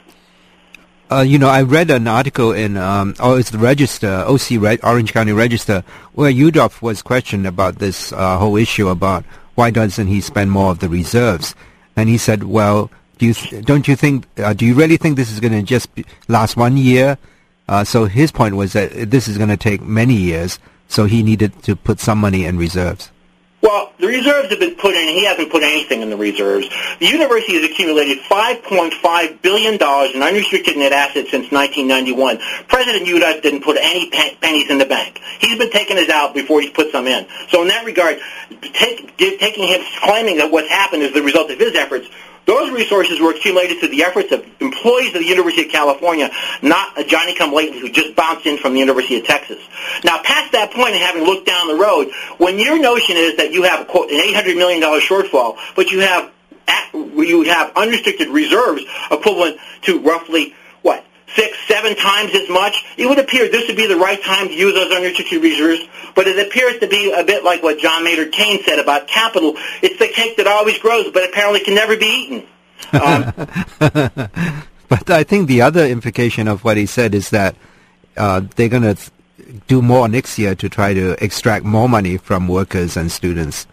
Uh, 1.10 1.20
you 1.20 1.38
know, 1.38 1.48
I 1.48 1.62
read 1.62 1.90
an 1.90 2.06
article 2.06 2.52
in, 2.52 2.76
um, 2.76 3.14
oh, 3.18 3.36
it's 3.36 3.50
the 3.50 3.58
Register, 3.58 4.24
OC 4.26 4.50
Re- 4.60 4.78
Orange 4.82 5.14
County 5.14 5.32
Register, 5.32 5.82
where 6.12 6.30
Yudof 6.30 6.82
was 6.82 7.00
questioned 7.00 7.46
about 7.46 7.78
this 7.78 8.12
uh, 8.12 8.36
whole 8.36 8.56
issue 8.56 8.88
about 8.88 9.24
why 9.54 9.70
doesn't 9.70 10.06
he 10.06 10.20
spend 10.20 10.50
more 10.50 10.70
of 10.70 10.80
the 10.80 10.88
reserves, 10.88 11.54
and 11.96 12.10
he 12.10 12.18
said, 12.18 12.44
well, 12.44 12.90
do 13.16 13.26
you 13.26 13.34
th- 13.34 13.64
don't 13.64 13.88
you 13.88 13.96
think, 13.96 14.26
uh, 14.36 14.52
do 14.52 14.66
you 14.66 14.74
really 14.74 14.98
think 14.98 15.16
this 15.16 15.32
is 15.32 15.40
going 15.40 15.52
to 15.52 15.62
just 15.62 15.88
last 16.28 16.56
one 16.58 16.76
year? 16.76 17.16
Uh, 17.68 17.84
so 17.84 18.04
his 18.04 18.30
point 18.30 18.56
was 18.56 18.74
that 18.74 19.10
this 19.10 19.28
is 19.28 19.38
going 19.38 19.48
to 19.48 19.56
take 19.56 19.80
many 19.80 20.14
years, 20.14 20.58
so 20.88 21.06
he 21.06 21.22
needed 21.22 21.62
to 21.62 21.74
put 21.74 22.00
some 22.00 22.18
money 22.18 22.44
in 22.44 22.58
reserves. 22.58 23.10
Well, 23.60 23.92
the 23.98 24.06
reserves 24.06 24.50
have 24.50 24.60
been 24.60 24.76
put 24.76 24.94
in. 24.94 25.08
He 25.08 25.24
hasn't 25.24 25.50
put 25.50 25.64
anything 25.64 26.00
in 26.00 26.10
the 26.10 26.16
reserves. 26.16 26.68
The 27.00 27.06
university 27.06 27.54
has 27.60 27.68
accumulated 27.68 28.18
$5.5 28.18 29.42
billion 29.42 29.74
in 29.74 30.22
unrestricted 30.22 30.76
net 30.76 30.92
assets 30.92 31.30
since 31.30 31.50
1991. 31.50 32.38
President 32.68 33.06
Yudof 33.06 33.42
didn't 33.42 33.64
put 33.64 33.76
any 33.76 34.10
pennies 34.10 34.70
in 34.70 34.78
the 34.78 34.86
bank. 34.86 35.20
He's 35.40 35.58
been 35.58 35.70
taking 35.70 35.96
his 35.96 36.08
out 36.08 36.34
before 36.34 36.60
he's 36.60 36.70
put 36.70 36.92
some 36.92 37.08
in. 37.08 37.26
So 37.48 37.62
in 37.62 37.68
that 37.68 37.84
regard, 37.84 38.20
take, 38.62 39.16
taking 39.16 39.66
him 39.66 39.82
claiming 40.04 40.36
that 40.38 40.52
what's 40.52 40.68
happened 40.68 41.02
is 41.02 41.12
the 41.12 41.22
result 41.22 41.50
of 41.50 41.58
his 41.58 41.74
efforts 41.74 42.08
those 42.48 42.70
resources 42.70 43.20
were 43.20 43.30
accumulated 43.30 43.78
through 43.78 43.90
the 43.90 44.02
efforts 44.02 44.32
of 44.32 44.44
employees 44.60 45.14
of 45.14 45.20
the 45.20 45.26
University 45.26 45.66
of 45.66 45.70
California, 45.70 46.30
not 46.62 46.98
a 46.98 47.04
Johnny-come-lately 47.04 47.78
who 47.78 47.90
just 47.90 48.16
bounced 48.16 48.46
in 48.46 48.56
from 48.56 48.72
the 48.72 48.80
University 48.80 49.18
of 49.18 49.26
Texas. 49.26 49.58
Now, 50.02 50.22
past 50.22 50.52
that 50.52 50.72
point 50.72 50.94
and 50.94 51.02
having 51.02 51.24
looked 51.24 51.46
down 51.46 51.68
the 51.68 51.76
road, 51.76 52.10
when 52.38 52.58
your 52.58 52.80
notion 52.80 53.16
is 53.18 53.36
that 53.36 53.52
you 53.52 53.64
have, 53.64 53.86
quote, 53.86 54.10
an 54.10 54.18
$800 54.18 54.56
million 54.56 54.80
shortfall, 54.80 55.58
but 55.76 55.90
you 55.90 56.00
have, 56.00 56.32
at, 56.66 56.94
you 56.94 57.42
have 57.42 57.70
unrestricted 57.76 58.28
reserves 58.28 58.82
equivalent 59.10 59.58
to 59.82 60.00
roughly, 60.00 60.54
six, 61.34 61.56
seven 61.66 61.94
times 61.96 62.34
as 62.34 62.48
much, 62.48 62.84
it 62.96 63.06
would 63.06 63.18
appear 63.18 63.48
this 63.48 63.68
would 63.68 63.76
be 63.76 63.86
the 63.86 63.96
right 63.96 64.22
time 64.22 64.48
to 64.48 64.54
use 64.54 64.74
those 64.74 64.92
unrestricted 64.92 65.42
reserves. 65.42 65.82
But 66.14 66.26
it 66.26 66.46
appears 66.46 66.78
to 66.80 66.86
be 66.86 67.12
a 67.12 67.24
bit 67.24 67.44
like 67.44 67.62
what 67.62 67.78
John 67.78 68.04
Maynard 68.04 68.32
Keynes 68.32 68.64
said 68.64 68.78
about 68.78 69.08
capital. 69.08 69.54
It's 69.82 69.98
the 69.98 70.08
cake 70.08 70.36
that 70.36 70.46
always 70.46 70.78
grows, 70.78 71.10
but 71.12 71.28
apparently 71.28 71.60
can 71.60 71.74
never 71.74 71.96
be 71.96 72.06
eaten. 72.06 72.46
Um, 72.92 73.32
but 74.88 75.10
I 75.10 75.24
think 75.24 75.48
the 75.48 75.62
other 75.62 75.84
implication 75.86 76.48
of 76.48 76.64
what 76.64 76.76
he 76.76 76.86
said 76.86 77.14
is 77.14 77.30
that 77.30 77.56
uh, 78.16 78.42
they're 78.56 78.68
going 78.68 78.82
to 78.82 78.94
th- 78.94 79.10
do 79.66 79.82
more 79.82 80.08
next 80.08 80.38
year 80.38 80.54
to 80.54 80.68
try 80.68 80.94
to 80.94 81.22
extract 81.22 81.64
more 81.64 81.88
money 81.88 82.16
from 82.16 82.48
workers 82.48 82.96
and 82.96 83.10
students. 83.10 83.66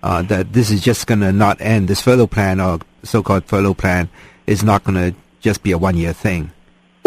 Uh, 0.00 0.22
that 0.22 0.52
this 0.52 0.70
is 0.70 0.80
just 0.80 1.08
going 1.08 1.20
to 1.20 1.32
not 1.32 1.60
end. 1.60 1.88
This 1.88 2.00
furlough 2.00 2.28
plan 2.28 2.60
or 2.60 2.78
so-called 3.02 3.44
furlough 3.46 3.74
plan 3.74 4.08
is 4.46 4.62
not 4.62 4.84
going 4.84 4.94
to 4.94 5.18
just 5.40 5.64
be 5.64 5.72
a 5.72 5.78
one-year 5.78 6.12
thing. 6.12 6.52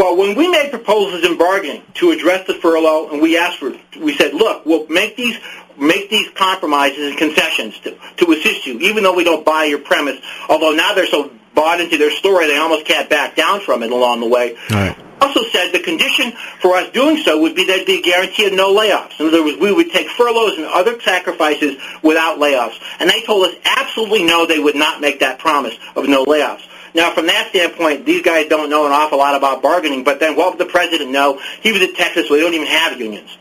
Well, 0.01 0.17
when 0.17 0.35
we 0.35 0.49
made 0.49 0.71
proposals 0.71 1.23
in 1.23 1.37
bargaining 1.37 1.83
to 1.95 2.09
address 2.09 2.47
the 2.47 2.55
furlough, 2.55 3.11
and 3.11 3.21
we 3.21 3.37
asked 3.37 3.59
for, 3.59 3.71
we 3.99 4.15
said, 4.15 4.33
look, 4.33 4.65
we'll 4.65 4.87
make 4.87 5.15
these 5.15 5.37
make 5.77 6.09
these 6.09 6.27
compromises 6.33 7.09
and 7.09 7.17
concessions 7.19 7.79
to, 7.81 7.95
to 8.17 8.31
assist 8.31 8.65
you, 8.65 8.79
even 8.79 9.03
though 9.03 9.13
we 9.13 9.23
don't 9.23 9.45
buy 9.45 9.65
your 9.65 9.77
premise. 9.77 10.19
Although 10.49 10.71
now 10.71 10.95
they're 10.95 11.05
so 11.05 11.31
bought 11.53 11.79
into 11.79 11.99
their 11.99 12.09
story, 12.09 12.47
they 12.47 12.57
almost 12.57 12.85
can't 12.85 13.11
back 13.11 13.35
down 13.35 13.61
from 13.61 13.83
it 13.83 13.91
along 13.91 14.21
the 14.21 14.27
way. 14.27 14.57
Right. 14.71 14.97
Also 15.21 15.43
said 15.43 15.71
the 15.71 15.79
condition 15.79 16.31
for 16.61 16.75
us 16.77 16.91
doing 16.91 17.17
so 17.17 17.39
would 17.39 17.53
be 17.53 17.65
there'd 17.65 17.85
be 17.85 17.99
a 17.99 18.01
guarantee 18.01 18.47
of 18.47 18.53
no 18.53 18.73
layoffs. 18.75 19.19
In 19.19 19.27
other 19.27 19.43
words, 19.43 19.59
we 19.59 19.71
would 19.71 19.91
take 19.91 20.09
furloughs 20.09 20.57
and 20.57 20.65
other 20.65 20.99
sacrifices 20.99 21.77
without 22.01 22.39
layoffs. 22.39 22.79
And 22.99 23.07
they 23.07 23.21
told 23.21 23.45
us 23.45 23.55
absolutely 23.65 24.23
no, 24.23 24.47
they 24.47 24.57
would 24.57 24.75
not 24.75 24.99
make 24.99 25.19
that 25.19 25.37
promise 25.37 25.77
of 25.95 26.07
no 26.07 26.25
layoffs. 26.25 26.67
Now, 26.93 27.13
from 27.13 27.27
that 27.27 27.49
standpoint, 27.49 28.05
these 28.05 28.21
guys 28.21 28.47
don't 28.47 28.69
know 28.69 28.85
an 28.85 28.91
awful 28.91 29.17
lot 29.17 29.35
about 29.35 29.61
bargaining. 29.61 30.03
But 30.03 30.19
then, 30.19 30.35
what 30.35 30.51
would 30.51 30.59
the 30.59 30.71
president 30.71 31.11
know? 31.11 31.39
He 31.61 31.71
was 31.71 31.81
at 31.81 31.95
Texas, 31.95 32.29
where 32.29 32.39
they 32.39 32.43
don't 32.43 32.53
even 32.53 32.67
have 32.67 32.99
unions. 32.99 33.37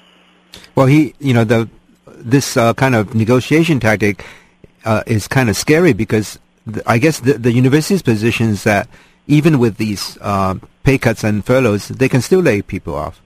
Well, 0.75 0.87
he, 0.87 1.15
you 1.19 1.35
know, 1.35 1.45
the 1.45 1.69
this 2.07 2.57
uh, 2.57 2.75
kind 2.75 2.95
of 2.95 3.15
negotiation 3.15 3.81
tactic 3.81 4.25
uh, 4.85 5.03
is 5.07 5.27
kind 5.27 5.49
of 5.49 5.57
scary 5.57 5.93
because 5.93 6.39
th- 6.71 6.85
I 6.87 6.99
guess 6.99 7.21
the, 7.21 7.35
the 7.35 7.53
university's 7.53 8.03
position 8.03 8.49
is 8.49 8.65
that 8.65 8.89
even 9.27 9.59
with 9.59 9.77
these 9.77 10.19
uh, 10.21 10.57
pay 10.83 10.99
cuts 10.99 11.25
and 11.25 11.45
furloughs, 11.45 11.89
they 11.89 12.09
can 12.09 12.21
still 12.21 12.41
lay 12.41 12.63
people 12.63 12.95
off. 12.95 13.21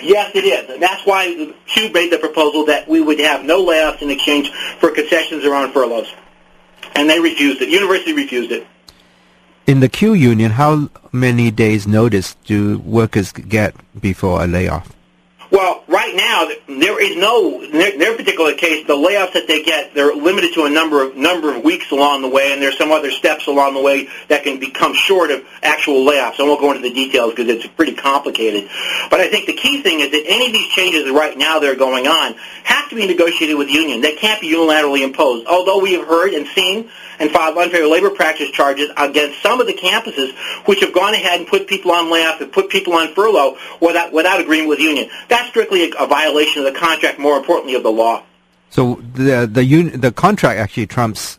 Yes, 0.00 0.30
it 0.34 0.44
is. 0.44 0.70
And 0.70 0.82
that's 0.82 1.04
why 1.06 1.52
CUE 1.66 1.90
made 1.90 2.12
the 2.12 2.18
proposal 2.18 2.64
that 2.66 2.88
we 2.88 3.00
would 3.00 3.18
have 3.20 3.44
no 3.44 3.64
layoffs 3.64 4.02
in 4.02 4.10
exchange 4.10 4.50
for 4.80 4.90
concessions 4.90 5.44
around 5.44 5.72
furloughs. 5.72 6.12
And 6.94 7.08
they 7.08 7.20
refused 7.20 7.60
it. 7.62 7.68
University 7.68 8.12
refused 8.12 8.52
it. 8.52 8.66
In 9.68 9.80
the 9.80 9.88
CUE 9.90 10.14
union, 10.14 10.52
how 10.52 10.88
many 11.12 11.50
days 11.50 11.86
notice 11.86 12.36
do 12.46 12.78
workers 12.78 13.32
get 13.32 13.74
before 14.00 14.42
a 14.42 14.46
layoff? 14.46 14.96
Well, 15.50 15.84
right 16.08 16.16
now 16.16 16.48
there 16.66 17.00
is 17.02 17.16
no 17.16 17.62
in 17.62 17.72
their, 17.72 18.16
particular 18.16 18.54
case. 18.54 18.86
The 18.86 18.94
layoffs 18.94 19.34
that 19.34 19.46
they 19.46 19.62
get 19.62 19.94
they're 19.94 20.14
limited 20.14 20.54
to 20.54 20.64
a 20.64 20.70
number 20.70 21.02
of 21.02 21.16
number 21.16 21.54
of 21.54 21.62
weeks 21.62 21.90
along 21.90 22.22
the 22.22 22.28
way, 22.28 22.52
and 22.52 22.62
there's 22.62 22.78
some 22.78 22.90
other 22.90 23.10
steps 23.10 23.46
along 23.46 23.74
the 23.74 23.82
way 23.82 24.08
that 24.28 24.44
can 24.44 24.58
become 24.58 24.94
short 24.94 25.30
of 25.30 25.44
actual 25.62 26.06
layoffs. 26.06 26.40
I 26.40 26.44
won't 26.44 26.60
go 26.60 26.72
into 26.72 26.82
the 26.82 26.94
details 26.94 27.34
because 27.34 27.48
it's 27.48 27.66
pretty 27.66 27.94
complicated. 27.94 28.68
But 29.10 29.20
I 29.20 29.28
think 29.28 29.46
the 29.46 29.54
key 29.54 29.82
thing 29.82 30.00
is 30.00 30.10
that 30.10 30.24
any 30.26 30.46
of 30.46 30.52
these 30.52 30.68
changes 30.68 31.10
right 31.10 31.36
now 31.36 31.58
that 31.58 31.68
are 31.68 31.76
going 31.76 32.06
on 32.06 32.34
have 32.64 32.88
to 32.90 32.96
be 32.96 33.06
negotiated 33.06 33.56
with 33.56 33.68
the 33.68 33.74
union. 33.74 34.00
They 34.00 34.14
can't 34.14 34.40
be 34.40 34.52
unilaterally 34.52 35.02
imposed. 35.02 35.46
Although 35.46 35.80
we 35.80 35.94
have 35.94 36.06
heard 36.06 36.32
and 36.32 36.46
seen 36.48 36.90
and 37.18 37.30
filed 37.30 37.56
unfair 37.58 37.86
labor 37.86 38.10
practice 38.10 38.50
charges 38.50 38.90
against 38.96 39.42
some 39.42 39.60
of 39.60 39.66
the 39.66 39.74
campuses 39.74 40.34
which 40.66 40.80
have 40.80 40.92
gone 40.92 41.14
ahead 41.14 41.40
and 41.40 41.48
put 41.48 41.66
people 41.66 41.90
on 41.90 42.10
layoff 42.10 42.40
and 42.40 42.52
put 42.52 42.68
people 42.68 42.92
on 42.94 43.12
furlough 43.14 43.56
without, 43.80 44.12
without 44.12 44.40
agreement 44.40 44.68
with 44.68 44.78
the 44.78 44.84
union. 44.84 45.10
That's 45.28 45.48
strictly 45.48 45.90
a, 45.90 45.97
a 45.98 46.06
violation 46.06 46.64
of 46.64 46.72
the 46.72 46.78
contract, 46.78 47.18
more 47.18 47.36
importantly, 47.36 47.74
of 47.74 47.82
the 47.82 47.92
law. 47.92 48.22
So 48.70 49.02
the 49.14 49.48
the 49.50 49.62
un- 49.62 50.00
the 50.00 50.12
contract 50.12 50.58
actually 50.58 50.86
trumps 50.86 51.38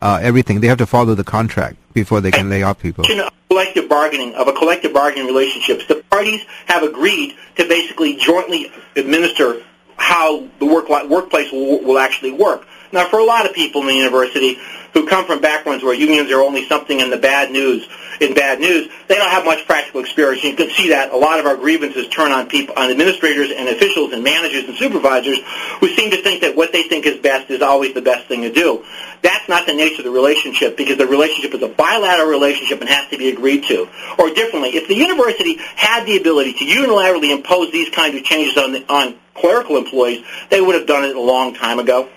uh, 0.00 0.18
everything. 0.22 0.60
They 0.60 0.68
have 0.68 0.78
to 0.78 0.86
follow 0.86 1.14
the 1.14 1.24
contract 1.24 1.76
before 1.92 2.20
they 2.20 2.30
can 2.30 2.48
lay 2.48 2.62
off 2.62 2.78
people. 2.78 3.04
Collective 3.48 3.88
bargaining 3.88 4.34
of 4.34 4.46
a 4.46 4.52
collective 4.52 4.92
bargaining 4.92 5.26
relationship. 5.26 5.86
The 5.88 6.04
parties 6.10 6.42
have 6.66 6.82
agreed 6.84 7.36
to 7.56 7.68
basically 7.68 8.16
jointly 8.16 8.70
administer 8.96 9.62
how 9.96 10.46
the 10.60 10.66
work 10.66 10.88
workplace 11.08 11.52
will, 11.52 11.82
will 11.82 11.98
actually 11.98 12.32
work. 12.32 12.66
Now, 12.92 13.08
for 13.08 13.18
a 13.18 13.24
lot 13.24 13.46
of 13.46 13.54
people 13.54 13.82
in 13.82 13.88
the 13.88 13.94
university 13.94 14.58
who 14.94 15.06
come 15.06 15.24
from 15.24 15.40
backgrounds 15.40 15.84
where 15.84 15.94
unions 15.94 16.30
are 16.32 16.40
only 16.40 16.66
something 16.66 17.00
in 17.00 17.10
the 17.10 17.16
bad 17.16 17.50
news, 17.50 17.88
in 18.20 18.34
bad 18.34 18.60
news, 18.60 18.88
they 19.08 19.16
don't 19.16 19.30
have 19.30 19.44
much 19.44 19.66
practical 19.66 20.00
experience. 20.00 20.44
You 20.44 20.54
can 20.54 20.70
see 20.70 20.90
that 20.90 21.12
a 21.12 21.16
lot 21.16 21.40
of 21.40 21.46
our 21.46 21.56
grievances 21.56 22.06
turn 22.08 22.32
on 22.32 22.48
people, 22.48 22.74
on 22.76 22.90
administrators 22.90 23.50
and 23.50 23.68
officials 23.68 24.12
and 24.12 24.22
managers 24.22 24.64
and 24.64 24.76
supervisors 24.76 25.38
who 25.80 25.88
seem 25.88 26.10
to 26.10 26.22
think 26.22 26.42
that 26.42 26.54
what 26.54 26.72
they 26.72 26.82
think 26.84 27.06
is 27.06 27.18
best 27.18 27.50
is 27.50 27.62
always 27.62 27.94
the 27.94 28.02
best 28.02 28.28
thing 28.28 28.42
to 28.42 28.52
do. 28.52 28.84
That's 29.22 29.48
not 29.48 29.66
the 29.66 29.74
nature 29.74 30.00
of 30.00 30.04
the 30.04 30.10
relationship 30.10 30.76
because 30.76 30.98
the 30.98 31.06
relationship 31.06 31.54
is 31.54 31.62
a 31.62 31.68
bilateral 31.68 32.28
relationship 32.28 32.80
and 32.80 32.88
has 32.88 33.08
to 33.10 33.18
be 33.18 33.30
agreed 33.30 33.64
to. 33.64 33.88
Or 34.18 34.30
differently, 34.30 34.76
if 34.76 34.86
the 34.86 34.96
university 34.96 35.56
had 35.76 36.04
the 36.04 36.18
ability 36.18 36.52
to 36.54 36.64
unilaterally 36.64 37.34
impose 37.34 37.72
these 37.72 37.88
kinds 37.90 38.16
of 38.16 38.22
changes 38.22 38.56
on, 38.56 38.72
the, 38.72 38.92
on 38.92 39.16
clerical 39.34 39.76
employees, 39.76 40.24
they 40.50 40.60
would 40.60 40.74
have 40.74 40.86
done 40.86 41.04
it 41.04 41.16
a 41.16 41.20
long 41.20 41.54
time 41.54 41.78
ago. 41.78 42.08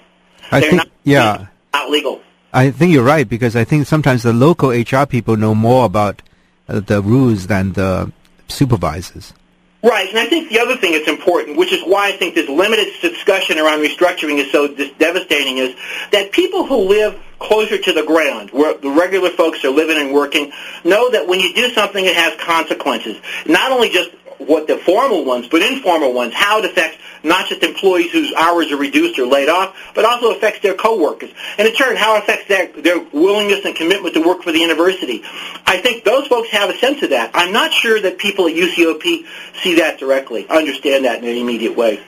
I 0.52 0.60
They're 0.60 0.70
think, 0.70 0.76
not, 0.76 0.89
yeah. 1.04 1.48
not 1.74 1.89
legal. 1.89 2.22
I 2.54 2.70
think 2.70 2.94
you're 2.94 3.04
right 3.04 3.28
because 3.28 3.56
I 3.56 3.63
think 3.63 3.88
sometimes 3.88 4.24
the 4.24 4.32
local 4.32 4.70
HR 4.70 5.06
people 5.08 5.38
know 5.38 5.56
more 5.56 5.86
about 5.86 6.22
uh, 6.68 6.80
the 6.80 7.02
rules 7.02 7.48
than 7.48 7.74
the 7.74 8.12
supervisors. 8.48 9.34
Right, 9.82 10.08
and 10.08 10.18
I 10.18 10.28
think 10.28 10.50
the 10.50 10.60
other 10.60 10.78
thing 10.78 10.94
that's 10.94 11.10
important, 11.10 11.58
which 11.58 11.74
is 11.74 11.82
why 11.84 12.08
I 12.08 12.12
think 12.13 12.36
this 12.36 12.48
limited 12.48 12.88
discussion 13.02 13.60
around 13.60 13.80
restructuring 13.80 14.38
is 14.38 14.50
so 14.50 14.74
devastating, 14.98 15.58
is 15.58 15.76
that 16.12 16.32
people 16.32 16.66
who 16.66 16.88
live 16.88 17.20
closer 17.39 17.78
to 17.78 17.92
the 17.92 18.04
ground, 18.04 18.52
where 18.52 18.78
the 18.78 18.89
regular 18.89 19.30
folks 19.30 19.66
are 19.66 19.72
living 19.72 19.98
and 19.98 20.13
working, 20.13 20.54
know 20.86 21.12
that 21.12 21.28
when 21.28 21.42
you 21.42 21.54
do 21.54 21.70
something, 21.72 22.06
it 22.06 22.16
has 22.16 22.34
consequences. 22.39 23.18
Not 23.46 23.74
only 23.74 23.89
just 23.89 24.12
what 24.38 24.68
the 24.68 24.78
formal 24.78 25.26
ones, 25.26 25.48
but 25.48 25.62
informal 25.62 26.13
ones, 26.13 26.34
how 26.34 26.60
it 26.60 26.66
affects 26.66 26.98
not 27.24 27.48
just 27.48 27.64
employees 27.64 28.12
whose 28.12 28.34
hours 28.34 28.72
are 28.72 28.78
reduced 28.78 29.18
or 29.18 29.26
laid 29.26 29.50
off, 29.50 29.76
but 29.96 30.06
also 30.06 30.32
affects 30.36 30.60
their 30.60 30.74
coworkers. 30.74 31.32
And 31.58 31.68
in 31.68 31.74
turn, 31.74 31.96
how 31.96 32.16
it 32.18 32.24
affects 32.24 32.48
their, 32.48 32.68
their 32.68 33.00
willingness 33.00 33.66
and 33.66 33.76
commitment 33.76 34.14
to 34.16 34.22
work 34.22 34.44
for 34.44 34.52
the 34.52 34.60
university. 34.60 35.24
I 35.66 35.80
think 35.82 36.04
those 36.04 36.28
folks 36.28 36.50
have 36.50 36.70
a 36.70 36.78
sense 36.78 37.02
of 37.02 37.10
that. 37.12 37.32
I'm 37.34 37.54
not 37.54 37.72
sure 37.72 38.00
that 38.02 38.18
people 38.18 38.48
at 38.48 38.54
UCOP 38.54 39.26
see 39.62 39.76
that 39.76 40.00
directly, 40.00 40.48
understand 40.50 41.06
that 41.06 41.24
in 41.24 41.30
an 41.30 41.38
immediate 41.38 41.76
way. 41.76 42.04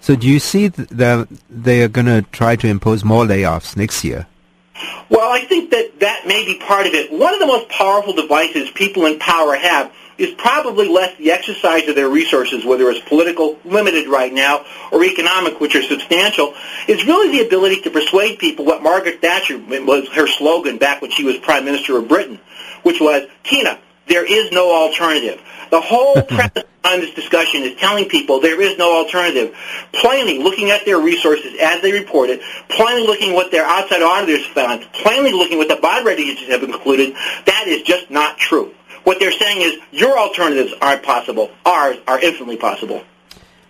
So 0.00 0.16
do 0.16 0.26
you 0.26 0.38
see 0.38 0.68
that 0.68 1.28
they 1.50 1.82
are 1.82 1.88
going 1.88 2.06
to 2.06 2.22
try 2.22 2.56
to 2.56 2.66
impose 2.66 3.04
more 3.04 3.24
layoffs 3.24 3.76
next 3.76 4.02
year? 4.02 4.26
Well, 5.10 5.30
I 5.30 5.40
think 5.44 5.70
that 5.72 6.00
that 6.00 6.26
may 6.26 6.46
be 6.46 6.58
part 6.58 6.86
of 6.86 6.94
it. 6.94 7.12
One 7.12 7.34
of 7.34 7.40
the 7.40 7.46
most 7.46 7.68
powerful 7.68 8.14
devices 8.14 8.70
people 8.70 9.04
in 9.06 9.18
power 9.18 9.56
have 9.56 9.92
is 10.20 10.34
probably 10.34 10.86
less 10.86 11.16
the 11.16 11.32
exercise 11.32 11.88
of 11.88 11.96
their 11.96 12.10
resources, 12.10 12.64
whether 12.64 12.90
it's 12.90 13.00
political, 13.08 13.58
limited 13.64 14.06
right 14.06 14.32
now, 14.32 14.64
or 14.92 15.02
economic, 15.02 15.58
which 15.60 15.74
are 15.74 15.82
substantial, 15.82 16.54
is 16.86 17.06
really 17.06 17.38
the 17.38 17.46
ability 17.46 17.80
to 17.80 17.90
persuade 17.90 18.38
people 18.38 18.66
what 18.66 18.82
Margaret 18.82 19.22
Thatcher 19.22 19.58
was 19.58 20.08
her 20.10 20.26
slogan 20.26 20.76
back 20.76 21.00
when 21.00 21.10
she 21.10 21.24
was 21.24 21.38
Prime 21.38 21.64
Minister 21.64 21.96
of 21.96 22.06
Britain, 22.06 22.38
which 22.82 23.00
was, 23.00 23.26
Tina, 23.44 23.78
there 24.08 24.30
is 24.30 24.52
no 24.52 24.70
alternative. 24.74 25.40
The 25.70 25.80
whole 25.80 26.20
premise 26.22 26.64
on 26.84 27.00
this 27.00 27.14
discussion 27.14 27.62
is 27.62 27.78
telling 27.80 28.08
people 28.08 28.40
there 28.40 28.60
is 28.60 28.76
no 28.76 28.92
alternative. 28.92 29.56
Plainly 29.92 30.38
looking 30.38 30.70
at 30.70 30.84
their 30.84 30.98
resources 30.98 31.54
as 31.62 31.80
they 31.80 31.92
report 31.92 32.28
it, 32.28 32.42
plainly 32.68 33.06
looking 33.06 33.32
what 33.32 33.50
their 33.50 33.64
outside 33.64 34.02
auditors 34.02 34.44
found, 34.48 34.82
plainly 34.92 35.32
looking 35.32 35.56
what 35.56 35.68
the 35.68 35.76
bond 35.76 36.04
ratings 36.04 36.40
have 36.48 36.60
concluded, 36.60 37.14
that 37.46 37.64
is 37.66 37.82
just 37.82 38.10
not 38.10 38.36
true. 38.36 38.74
What 39.04 39.18
they're 39.18 39.32
saying 39.32 39.62
is 39.62 39.78
your 39.92 40.18
alternatives 40.18 40.72
aren't 40.80 41.02
possible. 41.02 41.50
Ours 41.64 41.96
are 42.06 42.20
infinitely 42.20 42.56
possible. 42.56 43.02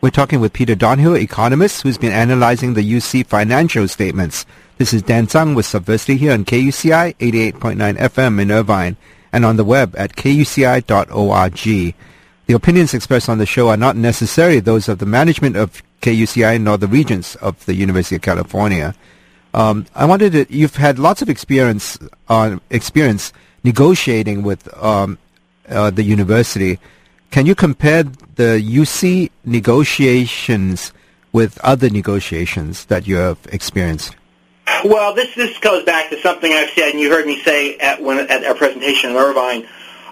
We're 0.01 0.11
talking 0.11 0.41
with 0.41 0.53
Peter 0.53 0.75
Donahue, 0.75 1.15
economist, 1.15 1.83
who's 1.83 1.99
been 1.99 2.13
analyzing 2.13 2.75
the 2.75 2.83
UC 2.83 3.27
financial 3.27 3.87
statements. 3.87 4.47
This 4.79 4.95
is 4.95 5.03
Dan 5.03 5.27
Tsang 5.27 5.55
with 5.55 5.67
Subversity 5.67 6.17
here 6.17 6.33
on 6.33 6.47
KUCI 6.47 7.17
88.9 7.17 7.99
FM 7.99 8.41
in 8.41 8.51
Irvine 8.51 8.97
and 9.31 9.45
on 9.45 9.57
the 9.57 9.65
web 9.65 9.95
at 9.99 10.17
kuci.org. 10.17 11.95
The 12.47 12.55
opinions 12.55 12.95
expressed 12.95 13.29
on 13.29 13.39
the 13.39 13.47
show 13.47 13.69
are 13.69 13.77
not 13.77 13.97
necessarily 13.97 14.61
those 14.61 14.89
of 14.89 14.99
the 14.99 15.07
management 15.07 15.57
of 15.57 15.83
KUCI 16.01 16.61
nor 16.61 16.79
the 16.79 16.89
regents 16.89 17.37
of 17.37 17.65
the 17.67 17.75
University 17.75 18.17
of 18.17 18.23
California. 18.23 18.95
Um, 19.53 19.87
I 19.95 20.07
wanted 20.07 20.33
to, 20.33 20.47
you've 20.53 20.77
had 20.77 20.99
lots 20.99 21.23
of 21.23 21.29
experience 21.29 21.99
on 22.29 22.61
experience 22.71 23.33
negotiating 23.63 24.43
with 24.43 24.73
um, 24.83 25.19
uh, 25.69 25.91
the 25.91 26.03
university. 26.03 26.79
Can 27.31 27.47
you 27.47 27.55
compare 27.55 28.03
the 28.03 28.61
UC 28.61 29.31
negotiations 29.45 30.93
with 31.33 31.59
other 31.63 31.89
negotiations 31.89 32.87
that 32.87 33.07
you 33.07 33.17
have 33.17 33.39
experienced? 33.53 34.17
Well, 34.85 35.15
this 35.15 35.35
this 35.35 35.59
goes 35.59 35.85
back 35.85 36.11
to 36.11 36.21
something 36.21 36.53
I've 36.53 36.71
said, 36.71 36.91
and 36.91 37.01
you 37.01 37.11
heard 37.11 37.27
me 37.27 37.43
say 37.43 37.77
at 37.79 38.03
when 38.03 38.19
at 38.31 38.45
our 38.45 38.55
presentation 38.55 39.11
in 39.11 39.17
Irvine. 39.17 39.67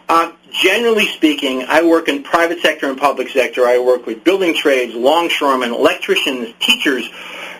Uh, 0.08 0.32
generally 0.50 1.06
speaking, 1.06 1.64
I 1.68 1.82
work 1.82 2.08
in 2.08 2.22
private 2.22 2.60
sector 2.60 2.88
and 2.88 2.98
public 2.98 3.28
sector. 3.28 3.66
I 3.66 3.78
work 3.78 4.06
with 4.06 4.24
building 4.24 4.54
trades, 4.54 4.94
longshoremen, 4.94 5.72
electricians, 5.72 6.54
teachers, 6.60 7.08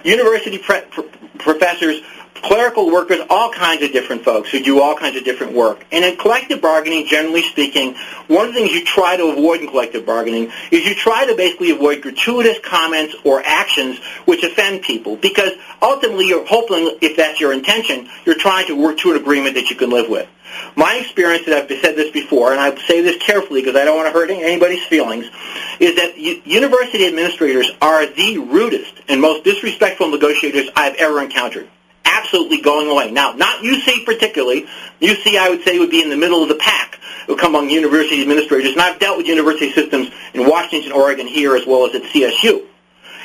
university 0.03 0.59
pre- 0.59 0.83
professors, 1.39 2.01
clerical 2.43 2.91
workers, 2.91 3.19
all 3.31 3.53
kinds 3.53 3.83
of 3.83 3.93
different 3.93 4.25
folks 4.25 4.51
who 4.51 4.63
do 4.63 4.81
all 4.81 4.97
kinds 4.97 5.17
of 5.17 5.25
different 5.25 5.53
work. 5.53 5.85
And 5.93 6.05
in 6.05 6.17
collective 6.17 6.61
bargaining, 6.61 7.07
generally 7.07 7.43
speaking, 7.43 7.95
one 8.27 8.49
of 8.49 8.55
the 8.55 8.61
things 8.61 8.73
you 8.73 8.85
try 8.85 9.17
to 9.17 9.25
avoid 9.27 9.61
in 9.61 9.69
collective 9.69 10.07
bargaining 10.07 10.51
is 10.71 10.85
you 10.85 10.95
try 10.95 11.27
to 11.27 11.37
basically 11.37 11.71
avoid 11.71 12.03
gratuitous 12.03 12.59
comments 12.65 13.15
or 13.25 13.43
actions 13.45 13.99
which 14.25 14.43
offend 14.45 14.83
people 14.83 15.17
because 15.17 15.53
ultimately 15.83 16.27
you're 16.29 16.47
hoping, 16.47 16.99
if 17.01 17.17
that's 17.17 17.41
your 17.41 17.53
intention, 17.53 18.09
you're 18.25 18.39
trying 18.39 18.67
to 18.67 18.75
work 18.75 18.99
to 18.99 19.11
an 19.13 19.17
agreement 19.17 19.55
that 19.55 19.71
you 19.71 19.77
can 19.77 19.91
live 19.91 20.09
with. 20.09 20.29
My 20.77 20.97
experience, 20.97 21.47
and 21.47 21.55
I've 21.55 21.69
said 21.69 21.97
this 21.97 22.11
before, 22.11 22.53
and 22.53 22.61
I 22.61 22.75
say 22.87 23.03
this 23.03 23.17
carefully 23.23 23.61
because 23.61 23.77
I 23.77 23.85
don't 23.85 23.97
want 23.97 24.07
to 24.09 24.13
hurt 24.13 24.31
anybody's 24.31 24.85
feelings, 24.85 25.27
is 25.79 25.97
that 25.97 26.17
university 26.17 27.07
administrators 27.07 27.71
are 27.83 28.07
the 28.07 28.39
rudest 28.39 28.95
and 29.09 29.21
most 29.21 29.45
disrespectful 29.45 30.09
negotiators 30.09 30.69
I've 30.75 30.95
ever 30.97 31.23
encountered 31.23 31.69
absolutely 32.19 32.61
going 32.61 32.89
away. 32.89 33.11
Now, 33.11 33.33
not 33.33 33.63
UC 33.63 34.05
particularly. 34.05 34.67
UC, 35.01 35.39
I 35.39 35.51
would 35.51 35.63
say, 35.63 35.79
would 35.79 35.91
be 35.91 36.03
in 36.03 36.11
the 36.11 36.17
middle 36.17 36.43
of 36.43 36.49
the 36.49 36.57
pack 36.57 36.99
among 37.45 37.71
university 37.71 38.23
administrators, 38.23 38.73
and 38.73 38.81
I've 38.81 38.99
dealt 38.99 39.19
with 39.19 39.27
university 39.27 39.73
systems 39.73 40.11
in 40.35 40.49
Washington, 40.49 40.93
Oregon, 40.93 41.27
here, 41.27 41.57
as 41.57 41.67
well 41.67 41.87
as 41.87 41.95
at 41.95 42.03
CSU. 42.03 42.68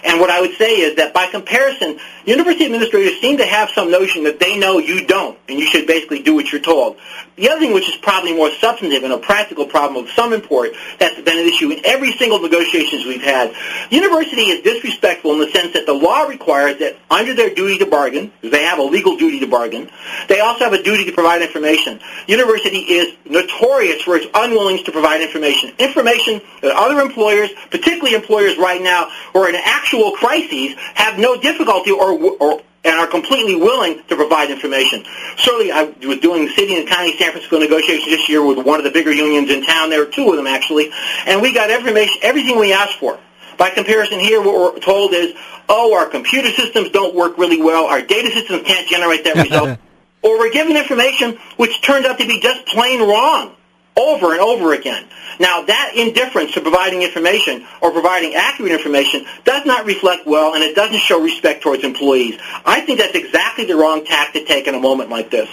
And 0.05 0.19
what 0.19 0.29
I 0.29 0.41
would 0.41 0.55
say 0.55 0.81
is 0.81 0.95
that 0.97 1.13
by 1.13 1.27
comparison, 1.27 1.99
university 2.25 2.65
administrators 2.65 3.19
seem 3.21 3.37
to 3.37 3.45
have 3.45 3.69
some 3.69 3.89
notion 3.89 4.23
that 4.25 4.39
they 4.39 4.57
know 4.57 4.77
you 4.79 5.05
don't, 5.05 5.37
and 5.47 5.57
you 5.57 5.65
should 5.65 5.87
basically 5.87 6.21
do 6.21 6.35
what 6.35 6.51
you're 6.51 6.61
told. 6.61 6.97
The 7.35 7.49
other 7.49 7.59
thing, 7.59 7.73
which 7.73 7.89
is 7.89 7.95
probably 7.95 8.35
more 8.35 8.51
substantive 8.51 9.03
and 9.03 9.13
a 9.13 9.17
practical 9.17 9.65
problem 9.65 10.03
of 10.03 10.11
some 10.11 10.33
import, 10.33 10.71
that's 10.99 11.19
been 11.21 11.39
an 11.39 11.47
issue 11.47 11.71
in 11.71 11.81
every 11.85 12.11
single 12.13 12.39
negotiations 12.39 13.05
we've 13.05 13.23
had. 13.23 13.55
University 13.89 14.43
is 14.43 14.61
disrespectful 14.61 15.33
in 15.33 15.39
the 15.39 15.49
sense 15.51 15.73
that 15.73 15.85
the 15.85 15.93
law 15.93 16.23
requires 16.23 16.77
that 16.79 16.97
under 17.09 17.33
their 17.33 17.53
duty 17.53 17.77
to 17.79 17.85
bargain, 17.85 18.31
they 18.41 18.63
have 18.63 18.79
a 18.79 18.83
legal 18.83 19.17
duty 19.17 19.39
to 19.39 19.47
bargain, 19.47 19.89
they 20.27 20.41
also 20.41 20.65
have 20.65 20.73
a 20.73 20.83
duty 20.83 21.05
to 21.05 21.11
provide 21.11 21.41
information. 21.41 21.99
University 22.27 22.79
is 22.79 23.15
notorious 23.25 24.01
for 24.01 24.15
its 24.15 24.27
unwillingness 24.33 24.83
to 24.85 24.91
provide 24.91 25.21
information. 25.21 25.71
Information 25.79 26.41
that 26.61 26.75
other 26.75 26.99
employers, 26.99 27.49
particularly 27.71 28.15
employers 28.15 28.57
right 28.57 28.81
now 28.81 29.09
who 29.31 29.39
are 29.39 29.49
in 29.49 29.55
actual 29.55 29.92
crises, 30.17 30.75
have 30.95 31.19
no 31.19 31.39
difficulty 31.39 31.91
or, 31.91 32.11
or 32.39 32.61
and 32.85 32.99
are 32.99 33.07
completely 33.07 33.55
willing 33.55 34.03
to 34.09 34.15
provide 34.15 34.51
information. 34.51 35.05
Certainly, 35.37 35.71
I 35.71 35.83
was 36.05 36.19
doing 36.19 36.45
the 36.45 36.51
city 36.51 36.75
and 36.75 36.87
county 36.87 37.15
San 37.17 37.31
Francisco 37.31 37.59
negotiations 37.59 38.05
this 38.05 38.27
year 38.27 38.45
with 38.45 38.65
one 38.65 38.79
of 38.79 38.83
the 38.83 38.91
bigger 38.91 39.11
unions 39.11 39.49
in 39.49 39.65
town. 39.65 39.89
There 39.89 39.99
were 39.99 40.11
two 40.11 40.29
of 40.29 40.35
them 40.35 40.47
actually, 40.47 40.91
and 41.25 41.41
we 41.41 41.53
got 41.53 41.71
information, 41.71 42.19
everything 42.21 42.59
we 42.59 42.73
asked 42.73 42.95
for. 42.95 43.19
By 43.57 43.69
comparison, 43.69 44.19
here 44.19 44.41
what 44.41 44.73
we're 44.73 44.79
told 44.79 45.13
is, 45.13 45.33
oh, 45.69 45.95
our 45.95 46.07
computer 46.07 46.49
systems 46.49 46.89
don't 46.89 47.15
work 47.15 47.37
really 47.37 47.61
well, 47.61 47.85
our 47.85 48.01
data 48.01 48.31
systems 48.31 48.63
can't 48.63 48.87
generate 48.87 49.23
that 49.23 49.35
result, 49.35 49.79
or 50.21 50.39
we're 50.39 50.51
given 50.51 50.75
information 50.75 51.37
which 51.57 51.81
turned 51.81 52.05
out 52.05 52.17
to 52.19 52.27
be 52.27 52.39
just 52.41 52.65
plain 52.65 52.99
wrong 52.99 53.55
over 53.95 54.31
and 54.31 54.41
over 54.41 54.73
again. 54.73 55.05
Now, 55.39 55.63
that 55.63 55.93
indifference 55.95 56.53
to 56.53 56.61
providing 56.61 57.01
information 57.01 57.65
or 57.81 57.91
providing 57.91 58.35
accurate 58.35 58.71
information 58.71 59.25
does 59.43 59.65
not 59.65 59.85
reflect 59.85 60.25
well, 60.25 60.53
and 60.53 60.63
it 60.63 60.75
doesn't 60.75 60.99
show 60.99 61.21
respect 61.21 61.63
towards 61.63 61.83
employees. 61.83 62.39
I 62.65 62.81
think 62.81 62.99
that's 62.99 63.15
exactly 63.15 63.65
the 63.65 63.75
wrong 63.75 64.05
tack 64.05 64.33
to 64.33 64.43
take 64.45 64.67
in 64.67 64.75
a 64.75 64.79
moment 64.79 65.09
like 65.09 65.29
this. 65.29 65.49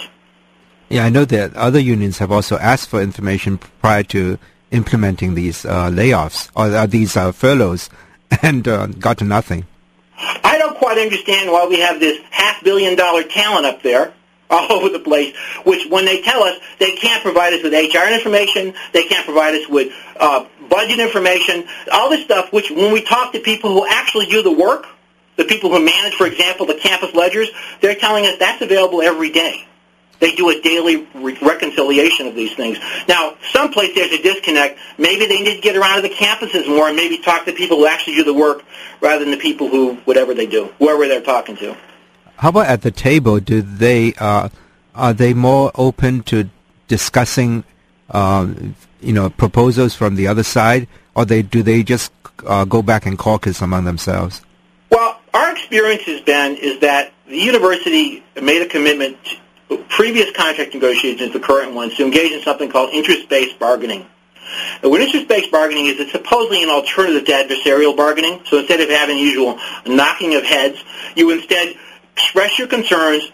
Yeah, 0.89 1.05
I 1.05 1.09
know 1.09 1.25
that 1.25 1.55
other 1.55 1.79
unions 1.79 2.17
have 2.17 2.31
also 2.31 2.57
asked 2.57 2.89
for 2.89 3.01
information 3.01 3.57
prior 3.57 4.03
to 4.03 4.37
implementing 4.71 5.35
these 5.35 5.65
uh, 5.65 5.89
layoffs 5.89 6.49
or 6.55 6.75
uh, 6.75 6.85
these 6.85 7.15
uh, 7.15 7.31
furloughs 7.31 7.89
and 8.41 8.67
uh, 8.67 8.87
got 8.87 9.17
to 9.19 9.23
nothing. 9.23 9.65
I 10.17 10.57
don't 10.57 10.77
quite 10.77 10.97
understand 10.97 11.51
why 11.51 11.65
we 11.67 11.79
have 11.79 11.99
this 11.99 12.19
half 12.29 12.63
billion 12.63 12.95
dollar 12.95 13.23
talent 13.23 13.65
up 13.65 13.81
there 13.81 14.13
all 14.51 14.71
over 14.73 14.89
the 14.89 14.99
place, 14.99 15.35
which 15.63 15.87
when 15.89 16.05
they 16.05 16.21
tell 16.21 16.43
us 16.43 16.59
they 16.79 16.91
can't 16.91 17.23
provide 17.23 17.53
us 17.53 17.63
with 17.63 17.73
HR 17.73 18.13
information, 18.13 18.73
they 18.93 19.03
can't 19.03 19.25
provide 19.25 19.55
us 19.55 19.67
with 19.67 19.93
uh, 20.19 20.45
budget 20.69 20.99
information, 20.99 21.67
all 21.91 22.09
this 22.09 22.23
stuff, 22.23 22.51
which 22.53 22.69
when 22.69 22.93
we 22.93 23.01
talk 23.01 23.31
to 23.33 23.39
people 23.39 23.71
who 23.71 23.87
actually 23.87 24.25
do 24.27 24.43
the 24.43 24.51
work, 24.51 24.85
the 25.37 25.45
people 25.45 25.71
who 25.71 25.83
manage, 25.83 26.13
for 26.13 26.27
example, 26.27 26.65
the 26.65 26.75
campus 26.75 27.15
ledgers, 27.15 27.49
they're 27.81 27.95
telling 27.95 28.25
us 28.25 28.35
that's 28.37 28.61
available 28.61 29.01
every 29.01 29.31
day. 29.31 29.65
They 30.19 30.35
do 30.35 30.49
a 30.49 30.61
daily 30.61 31.07
re- 31.15 31.37
reconciliation 31.41 32.27
of 32.27 32.35
these 32.35 32.53
things. 32.53 32.77
Now, 33.07 33.37
someplace 33.51 33.95
there's 33.95 34.11
a 34.11 34.21
disconnect. 34.21 34.77
Maybe 34.99 35.25
they 35.25 35.41
need 35.41 35.55
to 35.55 35.61
get 35.61 35.75
around 35.75 35.95
to 35.95 36.07
the 36.07 36.13
campuses 36.13 36.67
more 36.67 36.87
and 36.87 36.95
maybe 36.95 37.17
talk 37.17 37.45
to 37.45 37.53
people 37.53 37.77
who 37.77 37.87
actually 37.87 38.17
do 38.17 38.23
the 38.23 38.33
work 38.33 38.63
rather 39.01 39.25
than 39.25 39.31
the 39.31 39.39
people 39.39 39.67
who, 39.67 39.95
whatever 40.05 40.35
they 40.35 40.45
do, 40.45 40.71
whoever 40.77 41.07
they're 41.07 41.21
talking 41.21 41.57
to. 41.57 41.75
How 42.41 42.49
about 42.49 42.65
at 42.65 42.81
the 42.81 42.89
table? 42.89 43.39
Do 43.39 43.61
they 43.61 44.15
uh, 44.15 44.49
are 44.95 45.13
they 45.13 45.35
more 45.35 45.71
open 45.75 46.23
to 46.23 46.49
discussing, 46.87 47.63
um, 48.09 48.75
you 48.99 49.13
know, 49.13 49.29
proposals 49.29 49.93
from 49.93 50.15
the 50.15 50.25
other 50.25 50.41
side, 50.41 50.87
or 51.13 51.23
they 51.23 51.43
do 51.43 51.61
they 51.61 51.83
just 51.83 52.11
uh, 52.47 52.65
go 52.65 52.81
back 52.81 53.05
and 53.05 53.15
caucus 53.15 53.61
among 53.61 53.83
themselves? 53.83 54.41
Well, 54.89 55.19
our 55.35 55.51
experience 55.51 56.01
has 56.05 56.21
been 56.21 56.57
is 56.57 56.79
that 56.79 57.13
the 57.27 57.37
university 57.37 58.23
made 58.41 58.63
a 58.63 58.67
commitment 58.67 59.19
to 59.69 59.77
previous 59.89 60.31
contract 60.31 60.73
negotiations, 60.73 61.33
the 61.33 61.39
current 61.39 61.75
ones, 61.75 61.95
to 61.97 62.05
engage 62.05 62.31
in 62.31 62.41
something 62.41 62.71
called 62.71 62.89
interest-based 62.91 63.59
bargaining. 63.59 64.07
And 64.81 64.89
what 64.89 64.99
interest-based 64.99 65.51
bargaining 65.51 65.85
is, 65.85 65.99
it's 65.99 66.11
supposedly 66.11 66.63
an 66.63 66.69
alternative 66.69 67.23
to 67.23 67.31
adversarial 67.31 67.95
bargaining. 67.95 68.41
So 68.45 68.57
instead 68.57 68.81
of 68.81 68.89
having 68.89 69.19
usual 69.19 69.59
knocking 69.85 70.33
of 70.33 70.43
heads, 70.43 70.83
you 71.15 71.29
instead 71.29 71.75
express 72.21 72.59
your 72.59 72.67
concerns, 72.67 73.31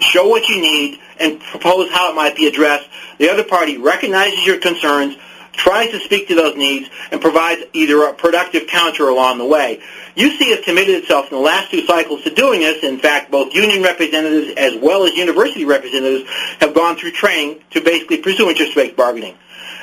show 0.00 0.28
what 0.28 0.48
you 0.48 0.60
need, 0.60 0.98
and 1.20 1.40
propose 1.40 1.90
how 1.90 2.10
it 2.10 2.14
might 2.14 2.36
be 2.36 2.46
addressed. 2.46 2.88
The 3.18 3.30
other 3.30 3.44
party 3.44 3.78
recognizes 3.78 4.44
your 4.44 4.58
concerns, 4.58 5.16
tries 5.52 5.90
to 5.90 6.00
speak 6.00 6.28
to 6.28 6.34
those 6.34 6.56
needs, 6.56 6.88
and 7.10 7.20
provides 7.20 7.62
either 7.72 8.04
a 8.04 8.14
productive 8.14 8.66
counter 8.66 9.08
along 9.08 9.38
the 9.38 9.46
way. 9.46 9.80
UC 10.16 10.38
has 10.54 10.64
committed 10.64 10.96
itself 10.96 11.30
in 11.30 11.36
the 11.36 11.42
last 11.42 11.70
two 11.70 11.84
cycles 11.86 12.22
to 12.22 12.30
doing 12.34 12.60
this. 12.60 12.82
In 12.82 12.98
fact, 12.98 13.30
both 13.30 13.54
union 13.54 13.82
representatives 13.82 14.52
as 14.56 14.74
well 14.80 15.04
as 15.04 15.14
university 15.14 15.64
representatives 15.64 16.28
have 16.60 16.74
gone 16.74 16.96
through 16.96 17.12
training 17.12 17.62
to 17.70 17.80
basically 17.80 18.18
pursue 18.18 18.48
interest-based 18.48 18.96
bargaining. 18.96 19.36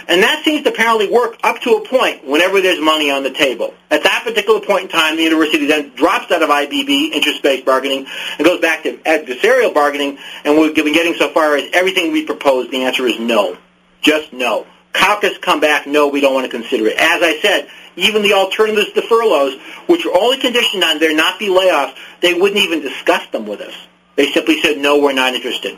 And 0.08 0.22
that 0.22 0.44
seems 0.46 0.63
to 0.63 0.70
apparently 0.70 1.10
work 1.10 1.38
up 1.44 1.62
to 1.62 1.72
a 1.72 1.88
point 1.88 2.26
whenever 2.26 2.62
there's 2.62 2.80
money 2.80 3.10
on 3.10 3.24
the 3.24 3.32
table. 3.32 3.74
At 3.89 4.04
that 4.04 4.24
particular 4.24 4.60
point 4.62 4.84
in 4.84 4.89
time, 4.89 5.15
the 5.15 5.24
university 5.24 5.65
then 5.65 5.96
drops 5.96 6.32
out 6.32 6.44
of 6.44 6.50
IBB, 6.50 7.12
interest-based 7.12 7.65
bargaining, 7.65 8.06
and 8.38 8.46
goes 8.46 8.62
back 8.62 8.84
to 8.84 8.98
adversarial 8.98 9.74
bargaining, 9.74 10.20
and 10.44 10.60
we've 10.60 10.76
been 10.76 10.94
getting 10.94 11.15
so 11.15 11.30
far 11.30 11.56
as 11.56 11.70
everything 11.74 12.12
we 12.12 12.26
propose, 12.26 12.70
the 12.70 12.84
answer 12.84 13.08
is 13.08 13.20
no. 13.20 13.58
Just 14.02 14.32
no. 14.32 14.68
Caucus 14.94 15.38
come 15.39 15.60
back, 15.60 15.88
no, 15.88 16.08
we 16.08 16.22
don't 16.22 16.34
want 16.34 16.46
to 16.46 16.52
consider 16.52 16.88
it. 16.88 16.98
As 16.98 17.22
I 17.22 17.39
said, 17.41 17.68
even 17.96 18.22
the 18.22 18.34
alternatives 18.34 18.91
to 18.94 19.02
furloughs, 19.02 19.56
which 19.88 20.06
are 20.06 20.15
only 20.15 20.38
conditioned 20.38 20.84
on 20.84 21.00
there 21.00 21.15
not 21.15 21.39
be 21.39 21.48
layoffs, 21.48 21.96
they 22.22 22.34
wouldn't 22.34 22.62
even 22.62 22.82
discuss 22.82 23.26
them 23.28 23.48
with 23.48 23.62
us. 23.62 23.74
They 24.15 24.32
simply 24.32 24.62
said, 24.62 24.78
no, 24.78 25.00
we're 25.00 25.13
not 25.13 25.34
interested. 25.34 25.78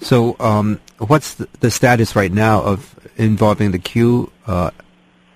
So, 0.00 0.36
um, 0.38 0.80
what's 0.98 1.34
the, 1.34 1.48
the, 1.60 1.70
status 1.70 2.14
right 2.14 2.32
now 2.32 2.62
of 2.62 2.94
involving 3.16 3.72
the 3.72 3.78
CUE 3.78 4.30
uh, 4.46 4.70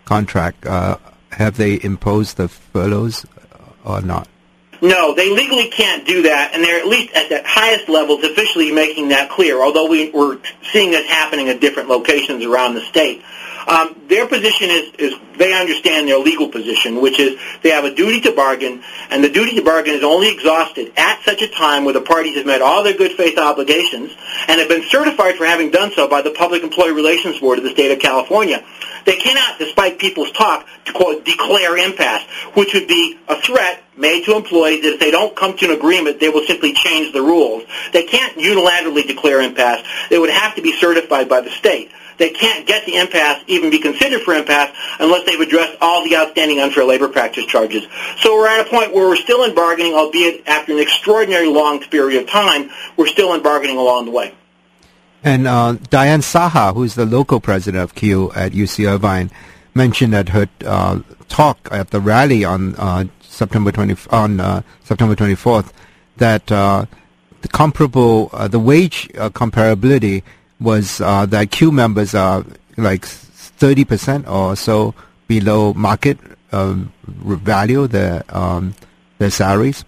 contract? 0.05 0.64
Uh, 0.66 0.98
have 1.33 1.57
they 1.57 1.81
imposed 1.83 2.37
the 2.37 2.48
furloughs 2.48 3.27
or 3.85 4.01
not? 4.03 4.29
No, 4.83 5.14
they 5.14 5.31
legally 5.31 5.68
can't 5.68 6.05
do 6.07 6.22
that, 6.22 6.53
and 6.55 6.62
they're 6.62 6.81
at 6.81 6.88
least 6.88 7.14
at 7.14 7.29
the 7.29 7.42
highest 7.46 7.88
levels 7.88 8.25
officially 8.25 8.72
making 8.72 9.11
that 9.11 9.31
clear, 9.31 9.62
although 9.62 9.88
we, 9.88 10.11
we're 10.11 10.38
seeing 10.72 10.90
this 10.90 11.07
happening 11.07 11.48
at 11.48 11.61
different 11.61 11.88
locations 11.88 12.44
around 12.44 12.75
the 12.75 12.81
state. 12.81 13.22
Um, 13.66 13.96
their 14.09 14.27
position 14.27 14.70
is, 14.70 14.92
is 14.98 15.14
they 15.38 15.53
understand 15.59 16.09
their 16.09 16.18
legal 16.18 16.48
position, 16.48 17.01
which 17.01 17.18
is 17.18 17.38
they 17.62 17.70
have 17.70 17.85
a 17.85 17.94
duty 17.94 18.20
to 18.22 18.33
bargain, 18.33 18.83
and 19.11 19.22
the 19.22 19.29
duty 19.29 19.57
to 19.57 19.62
bargain 19.62 19.94
is 19.94 20.05
only 20.05 20.33
exhausted 20.33 20.92
at 20.96 21.22
such 21.22 21.42
a 21.42 21.48
time 21.48 21.85
where 21.85 21.94
the 21.94 22.01
parties 22.01 22.37
have 22.37 22.46
met 22.46 22.62
all 22.62 22.83
their 22.83 22.96
good 22.96 23.12
faith 23.12 23.38
obligations 23.38 24.12
and 24.48 24.61
have 24.61 24.68
been 24.68 24.83
certified 24.85 25.37
for 25.37 25.46
having 25.46 25.70
done 25.70 25.92
so 25.92 26.09
by 26.09 26.22
the 26.22 26.31
Public 26.31 26.62
Employee 26.62 26.92
Relations 26.92 27.38
Board 27.38 27.59
of 27.59 27.64
the 27.64 27.70
state 27.70 27.92
of 27.92 27.98
California. 27.98 28.64
They 29.05 29.16
cannot, 29.16 29.59
despite 29.59 29.98
people's 29.98 30.31
talk, 30.33 30.66
quote, 30.94 31.25
declare 31.25 31.77
impasse, 31.77 32.22
which 32.55 32.75
would 32.75 32.87
be 32.87 33.18
a 33.29 33.37
threat 33.37 33.83
made 33.96 34.25
to 34.25 34.37
employees 34.37 34.83
that 34.83 34.94
if 34.94 35.01
they 35.01 35.11
don't 35.11 35.35
come 35.35 35.57
to 35.57 35.64
an 35.66 35.72
agreement, 35.72 36.20
they 36.20 36.29
will 36.29 36.44
simply 36.46 36.72
change 36.72 37.12
the 37.12 37.20
rules. 37.20 37.64
They 37.92 38.05
can't 38.05 38.37
unilaterally 38.37 39.07
declare 39.07 39.40
impasse. 39.40 39.87
They 40.09 40.18
would 40.18 40.31
have 40.31 40.55
to 40.57 40.62
be 40.62 40.72
certified 40.72 41.29
by 41.29 41.40
the 41.40 41.51
state 41.51 41.90
they 42.22 42.30
can't 42.30 42.68
get 42.68 42.87
the 42.87 42.94
impasse, 42.94 43.42
even 43.48 43.68
be 43.68 43.80
considered 43.80 44.22
for 44.22 44.32
impasse, 44.32 44.70
unless 45.00 45.26
they've 45.26 45.40
addressed 45.40 45.77
all 45.81 46.04
the 46.04 46.16
outstanding 46.16 46.60
unfair 46.60 46.85
labor 46.85 47.08
practice 47.08 47.44
charges. 47.46 47.83
So 48.18 48.37
we're 48.37 48.46
at 48.46 48.64
a 48.64 48.70
point 48.70 48.94
where 48.94 49.08
we're 49.08 49.16
still 49.16 49.42
in 49.42 49.56
bargaining, 49.56 49.94
albeit 49.94 50.46
after 50.46 50.73
an 50.73 50.79
extraordinary 50.79 51.48
long 51.48 51.81
period 51.81 52.23
of 52.23 52.29
time, 52.31 52.70
we're 52.96 53.08
still 53.08 53.35
in 53.35 53.42
bargaining 53.42 53.77
along 53.77 54.04
the 54.04 54.12
way. 54.12 54.33
And 55.25 55.48
uh, 55.48 55.73
Diane 55.90 56.20
Saha, 56.20 56.73
who's 56.73 56.94
the 56.94 57.06
local 57.06 57.40
president 57.40 57.83
of 57.83 57.96
CUE 57.96 58.31
at 58.37 58.52
UC 58.52 58.88
Irvine, 58.88 59.29
mentioned 59.75 60.14
at 60.14 60.29
her 60.29 60.48
uh, 60.64 61.00
talk 61.29 61.68
at 61.73 61.90
the 61.90 62.00
rally 62.00 62.44
on 62.44 62.77
uh, 62.77 63.04
September 63.20 63.73
20 63.73 63.96
on 64.10 64.38
uh, 64.38 64.62
September 64.85 65.16
24th 65.16 65.73
that 66.18 66.52
uh, 66.52 66.87
the 67.40 67.48
comparable, 67.48 68.31
uh, 68.33 68.46
the 68.46 68.60
wage 68.60 69.08
comparability 69.08 70.23
was 70.63 71.00
uh, 71.00 71.27
that 71.27 71.50
CUE 71.50 71.73
members 71.73 72.15
are 72.15 72.44
like 72.77 73.02
30% 73.02 74.29
or 74.29 74.56
so 74.56 74.94
below 75.27 75.73
market 75.75 76.19
um, 76.52 76.92
value, 77.06 77.87
their, 77.87 78.25
um, 78.29 78.75
their 79.19 79.31
salaries? 79.31 79.85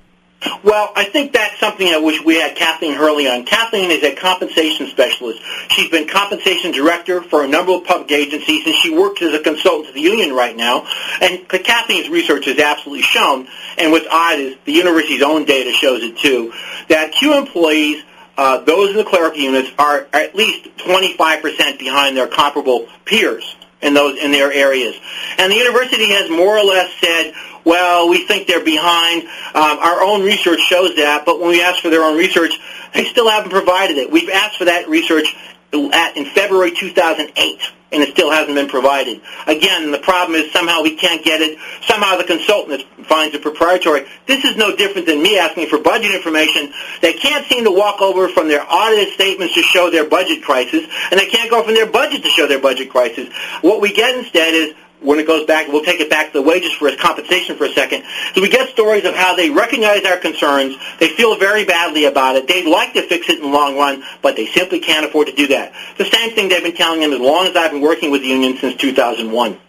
Well, 0.62 0.92
I 0.94 1.04
think 1.04 1.32
that's 1.32 1.58
something 1.58 1.86
I 1.86 1.98
wish 1.98 2.22
we 2.22 2.36
had 2.36 2.56
Kathleen 2.56 2.94
Hurley 2.94 3.28
on. 3.28 3.44
Kathleen 3.44 3.90
is 3.90 4.02
a 4.02 4.14
compensation 4.14 4.88
specialist. 4.88 5.40
She's 5.70 5.90
been 5.90 6.06
compensation 6.06 6.72
director 6.72 7.22
for 7.22 7.44
a 7.44 7.48
number 7.48 7.72
of 7.72 7.84
public 7.84 8.12
agencies, 8.12 8.66
and 8.66 8.74
she 8.74 8.90
works 8.94 9.22
as 9.22 9.32
a 9.32 9.40
consultant 9.40 9.88
to 9.88 9.92
the 9.94 10.00
union 10.00 10.34
right 10.34 10.56
now. 10.56 10.86
And 11.20 11.48
Kathleen's 11.48 12.08
research 12.08 12.46
has 12.46 12.58
absolutely 12.58 13.02
shown, 13.02 13.48
and 13.78 13.90
what's 13.90 14.06
odd 14.10 14.38
is 14.38 14.56
the 14.64 14.72
university's 14.72 15.22
own 15.22 15.44
data 15.44 15.72
shows 15.72 16.02
it 16.02 16.18
too, 16.18 16.52
that 16.88 17.12
CUE 17.12 17.38
employees 17.38 18.02
uh, 18.36 18.58
those 18.60 18.90
in 18.90 18.96
the 18.96 19.04
clerical 19.04 19.40
units 19.40 19.70
are 19.78 20.06
at 20.12 20.34
least 20.34 20.64
25% 20.78 21.78
behind 21.78 22.16
their 22.16 22.26
comparable 22.26 22.88
peers 23.04 23.56
in 23.82 23.94
those 23.94 24.18
in 24.18 24.32
their 24.32 24.52
areas. 24.52 24.96
And 25.38 25.52
the 25.52 25.56
university 25.56 26.10
has 26.10 26.30
more 26.30 26.58
or 26.58 26.64
less 26.64 26.90
said, 27.00 27.34
well, 27.64 28.08
we 28.08 28.26
think 28.26 28.46
they're 28.46 28.64
behind. 28.64 29.22
Um, 29.54 29.78
our 29.78 30.02
own 30.02 30.22
research 30.22 30.60
shows 30.60 30.96
that, 30.96 31.24
but 31.26 31.38
when 31.40 31.50
we 31.50 31.62
ask 31.62 31.80
for 31.80 31.90
their 31.90 32.02
own 32.02 32.16
research, 32.16 32.58
they 32.94 33.04
still 33.04 33.28
haven't 33.28 33.50
provided 33.50 33.98
it. 33.98 34.10
We've 34.10 34.30
asked 34.30 34.58
for 34.58 34.64
that 34.64 34.88
research 34.88 35.36
at, 35.72 36.16
in 36.16 36.24
February 36.26 36.72
2008 36.72 37.60
and 37.94 38.02
it 38.02 38.10
still 38.10 38.30
hasn't 38.30 38.54
been 38.54 38.68
provided. 38.68 39.20
Again, 39.46 39.90
the 39.90 39.98
problem 39.98 40.34
is 40.34 40.52
somehow 40.52 40.82
we 40.82 40.96
can't 40.96 41.24
get 41.24 41.40
it. 41.40 41.58
Somehow 41.82 42.16
the 42.16 42.24
consultant 42.24 42.82
finds 43.06 43.34
it 43.34 43.42
proprietary. 43.42 44.06
This 44.26 44.44
is 44.44 44.56
no 44.56 44.74
different 44.74 45.06
than 45.06 45.22
me 45.22 45.38
asking 45.38 45.68
for 45.68 45.78
budget 45.78 46.14
information. 46.14 46.72
They 47.00 47.12
can't 47.12 47.46
seem 47.46 47.64
to 47.64 47.70
walk 47.70 48.02
over 48.02 48.28
from 48.28 48.48
their 48.48 48.64
audited 48.68 49.14
statements 49.14 49.54
to 49.54 49.62
show 49.62 49.90
their 49.90 50.08
budget 50.08 50.42
crisis, 50.42 50.84
and 51.10 51.20
they 51.20 51.26
can't 51.26 51.50
go 51.50 51.62
from 51.62 51.74
their 51.74 51.90
budget 51.90 52.22
to 52.24 52.28
show 52.28 52.46
their 52.46 52.60
budget 52.60 52.90
crisis. 52.90 53.32
What 53.62 53.80
we 53.80 53.92
get 53.92 54.16
instead 54.18 54.54
is 54.54 54.74
when 55.04 55.18
it 55.18 55.26
goes 55.26 55.46
back, 55.46 55.68
we'll 55.68 55.84
take 55.84 56.00
it 56.00 56.08
back 56.08 56.32
to 56.32 56.32
the 56.32 56.42
wages 56.42 56.72
for 56.72 56.88
his 56.88 56.98
compensation 56.98 57.56
for 57.56 57.64
a 57.64 57.72
second. 57.72 58.04
So 58.34 58.40
we 58.40 58.48
get 58.48 58.68
stories 58.70 59.04
of 59.04 59.14
how 59.14 59.36
they 59.36 59.50
recognize 59.50 60.04
our 60.04 60.16
concerns. 60.16 60.76
They 60.98 61.08
feel 61.08 61.36
very 61.38 61.64
badly 61.64 62.06
about 62.06 62.36
it. 62.36 62.48
They'd 62.48 62.66
like 62.66 62.94
to 62.94 63.02
fix 63.02 63.28
it 63.28 63.36
in 63.36 63.42
the 63.42 63.48
long 63.48 63.76
run, 63.76 64.02
but 64.22 64.36
they 64.36 64.46
simply 64.46 64.80
can't 64.80 65.04
afford 65.04 65.28
to 65.28 65.34
do 65.34 65.46
that. 65.48 65.72
The 65.98 66.06
same 66.06 66.34
thing 66.34 66.48
they've 66.48 66.62
been 66.62 66.74
telling 66.74 67.00
them 67.00 67.12
as 67.12 67.20
long 67.20 67.46
as 67.46 67.54
I've 67.54 67.70
been 67.70 67.82
working 67.82 68.10
with 68.10 68.22
the 68.22 68.28
union 68.28 68.56
since 68.56 68.76
2001. 68.76 69.60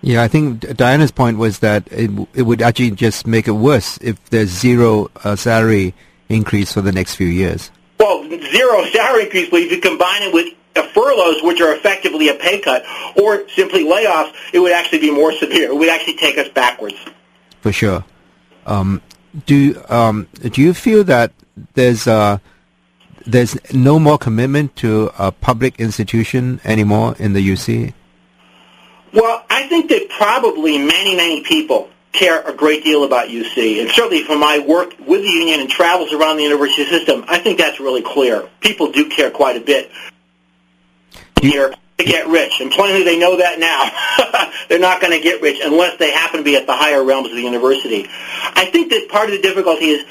Yeah, 0.00 0.22
I 0.22 0.28
think 0.28 0.60
Diana's 0.76 1.10
point 1.10 1.38
was 1.38 1.58
that 1.60 1.88
it, 1.90 2.10
it 2.34 2.42
would 2.42 2.62
actually 2.62 2.92
just 2.92 3.26
make 3.26 3.48
it 3.48 3.52
worse 3.52 3.98
if 3.98 4.22
there's 4.30 4.50
zero 4.50 5.10
uh, 5.24 5.34
salary 5.34 5.94
increase 6.28 6.72
for 6.72 6.82
the 6.82 6.92
next 6.92 7.14
few 7.16 7.26
years. 7.26 7.70
Well, 7.98 8.22
zero 8.28 8.84
salary 8.92 9.24
increase, 9.24 9.50
but 9.50 9.60
if 9.60 9.72
you 9.72 9.80
combine 9.80 10.22
it 10.22 10.32
with 10.32 10.54
furloughs, 10.84 11.42
which 11.42 11.60
are 11.60 11.74
effectively 11.74 12.28
a 12.28 12.34
pay 12.34 12.60
cut, 12.60 12.84
or 13.16 13.48
simply 13.50 13.84
layoffs, 13.84 14.32
it 14.52 14.58
would 14.58 14.72
actually 14.72 15.00
be 15.00 15.10
more 15.10 15.32
severe. 15.32 15.70
It 15.70 15.76
would 15.76 15.88
actually 15.88 16.16
take 16.16 16.38
us 16.38 16.48
backwards. 16.48 16.96
For 17.60 17.72
sure. 17.72 18.04
Um, 18.66 19.02
do 19.46 19.80
um, 19.88 20.28
do 20.40 20.60
you 20.60 20.74
feel 20.74 21.04
that 21.04 21.32
there's 21.74 22.06
uh, 22.06 22.38
there's 23.26 23.56
no 23.72 23.98
more 23.98 24.18
commitment 24.18 24.76
to 24.76 25.10
a 25.18 25.32
public 25.32 25.78
institution 25.80 26.60
anymore 26.64 27.14
in 27.18 27.32
the 27.32 27.46
UC? 27.46 27.94
Well, 29.12 29.44
I 29.48 29.66
think 29.68 29.88
that 29.88 30.08
probably 30.10 30.78
many 30.78 31.16
many 31.16 31.42
people 31.42 31.90
care 32.12 32.40
a 32.42 32.52
great 32.52 32.84
deal 32.84 33.04
about 33.04 33.28
UC, 33.28 33.80
and 33.80 33.90
certainly 33.90 34.24
from 34.24 34.40
my 34.40 34.58
work 34.58 34.94
with 35.06 35.22
the 35.22 35.28
union 35.28 35.60
and 35.60 35.70
travels 35.70 36.12
around 36.12 36.36
the 36.36 36.42
university 36.42 36.84
system, 36.84 37.24
I 37.28 37.38
think 37.38 37.58
that's 37.58 37.80
really 37.80 38.02
clear. 38.02 38.48
People 38.60 38.90
do 38.92 39.08
care 39.08 39.30
quite 39.30 39.56
a 39.56 39.60
bit 39.60 39.90
here 41.42 41.74
to 41.98 42.04
get 42.04 42.28
rich, 42.28 42.60
and 42.60 42.70
plainly 42.70 43.02
they 43.02 43.18
know 43.18 43.36
that 43.36 43.58
now. 43.58 44.52
They're 44.68 44.78
not 44.78 45.00
going 45.00 45.12
to 45.12 45.20
get 45.20 45.42
rich 45.42 45.60
unless 45.62 45.98
they 45.98 46.12
happen 46.12 46.38
to 46.38 46.44
be 46.44 46.56
at 46.56 46.66
the 46.66 46.74
higher 46.74 47.02
realms 47.02 47.30
of 47.30 47.34
the 47.34 47.42
university. 47.42 48.06
I 48.54 48.66
think 48.66 48.90
that 48.90 49.08
part 49.08 49.26
of 49.26 49.32
the 49.32 49.42
difficulty 49.42 49.86
is 49.86 50.04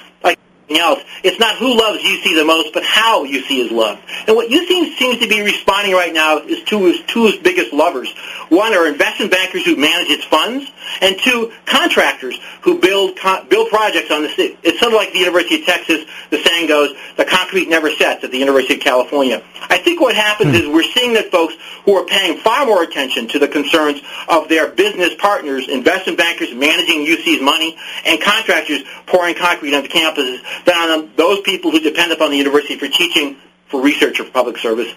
else. 0.76 1.01
It's 1.24 1.39
not 1.39 1.55
who 1.57 1.78
loves 1.78 2.03
UC 2.03 2.36
the 2.36 2.43
most, 2.43 2.74
but 2.74 2.84
how 2.84 3.26
UC 3.26 3.65
is 3.65 3.72
loved. 3.72 4.01
And 4.28 4.36
what 4.36 4.49
UC 4.49 4.97
seems 4.97 5.20
to 5.20 5.28
be 5.28 5.41
responding 5.41 5.93
right 5.93 6.13
now 6.13 6.39
is 6.39 6.63
to 6.65 6.88
its 6.88 7.11
two 7.11 7.32
biggest 7.41 7.72
lovers. 7.74 8.13
One 8.49 8.74
are 8.74 8.88
investment 8.88 9.32
bankers 9.32 9.65
who 9.65 9.76
manage 9.78 10.09
its 10.09 10.26
funds, 10.26 10.70
and 11.01 11.18
two, 11.20 11.51
contractors 11.65 12.39
who 12.61 12.80
build 12.80 13.18
build 13.49 13.70
projects 13.70 14.11
on 14.11 14.24
the 14.24 14.30
city. 14.30 14.57
It's 14.63 14.80
sort 14.80 14.93
of 14.93 14.97
like 14.97 15.13
the 15.13 15.20
University 15.20 15.59
of 15.59 15.65
Texas. 15.65 16.05
The 16.30 16.41
saying 16.43 16.68
goes, 16.68 16.93
"The 17.15 17.26
concrete 17.26 17.70
never 17.70 17.91
sets." 17.91 18.24
At 18.24 18.32
the 18.32 18.38
University 18.38 18.76
of 18.76 18.82
California, 18.82 19.43
I 19.70 19.78
think 19.78 20.01
what 20.01 20.15
happens 20.15 20.51
hmm. 20.51 20.63
is 20.63 20.68
we're 20.68 20.84
seeing 20.84 21.13
that 21.13 21.32
folks 21.32 21.55
who 21.86 21.95
are 21.95 22.05
paying 22.05 22.38
far 22.39 22.65
more 22.65 22.84
attention 22.84 23.28
to 23.30 23.39
the 23.39 23.47
concerns 23.47 24.01
of 24.30 24.49
their 24.49 24.70
business 24.70 25.13
partners, 25.15 25.68
investment 25.68 26.18
bankers 26.18 26.53
managing 26.53 27.05
UC's 27.05 27.41
money, 27.41 27.78
and 28.05 28.22
contractors 28.22 28.84
pouring 29.05 29.36
concrete 29.36 29.74
onto 29.74 29.89
campuses 29.89 30.41
than 30.65 30.89
on 30.89 31.11
those 31.15 31.41
people 31.41 31.71
who 31.71 31.79
depend 31.79 32.11
upon 32.11 32.31
the 32.31 32.37
university 32.37 32.77
for 32.77 32.87
teaching, 32.87 33.37
for 33.67 33.81
research, 33.81 34.19
or 34.19 34.25
for 34.25 34.31
public 34.31 34.57
service. 34.57 34.93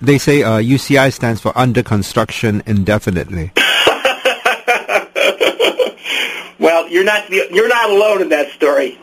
They 0.00 0.18
say 0.18 0.42
uh, 0.42 0.58
UCI 0.58 1.12
stands 1.12 1.40
for 1.40 1.56
under 1.56 1.82
construction 1.82 2.62
indefinitely. 2.66 3.52
well, 6.58 6.88
you're 6.88 7.04
not 7.04 7.28
you're 7.30 7.68
not 7.68 7.90
alone 7.90 8.22
in 8.22 8.28
that 8.30 8.50
story. 8.52 8.98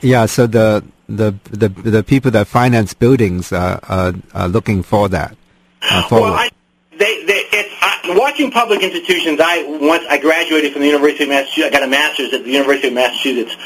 Yeah, 0.00 0.26
so 0.26 0.46
the 0.46 0.84
the 1.08 1.34
the 1.50 1.68
the 1.68 2.02
people 2.02 2.30
that 2.30 2.46
finance 2.46 2.94
buildings 2.94 3.52
are, 3.52 3.80
are, 3.88 4.14
are 4.34 4.48
looking 4.48 4.82
for 4.82 5.08
that. 5.08 5.36
Uh, 5.82 6.06
well, 6.10 6.34
I, 6.34 6.48
they, 6.90 7.24
they, 7.24 7.42
it's, 7.52 7.71
uh, 7.71 7.71
watching 8.08 8.50
public 8.50 8.82
institutions. 8.82 9.40
I 9.42 9.62
once 9.62 10.04
I 10.08 10.18
graduated 10.18 10.72
from 10.72 10.82
the 10.82 10.88
University 10.88 11.24
of 11.24 11.30
Massachusetts. 11.30 11.74
I 11.74 11.78
got 11.78 11.82
a 11.82 11.90
master's 11.90 12.32
at 12.32 12.44
the 12.44 12.50
University 12.50 12.88
of 12.88 12.94
Massachusetts, 12.94 13.56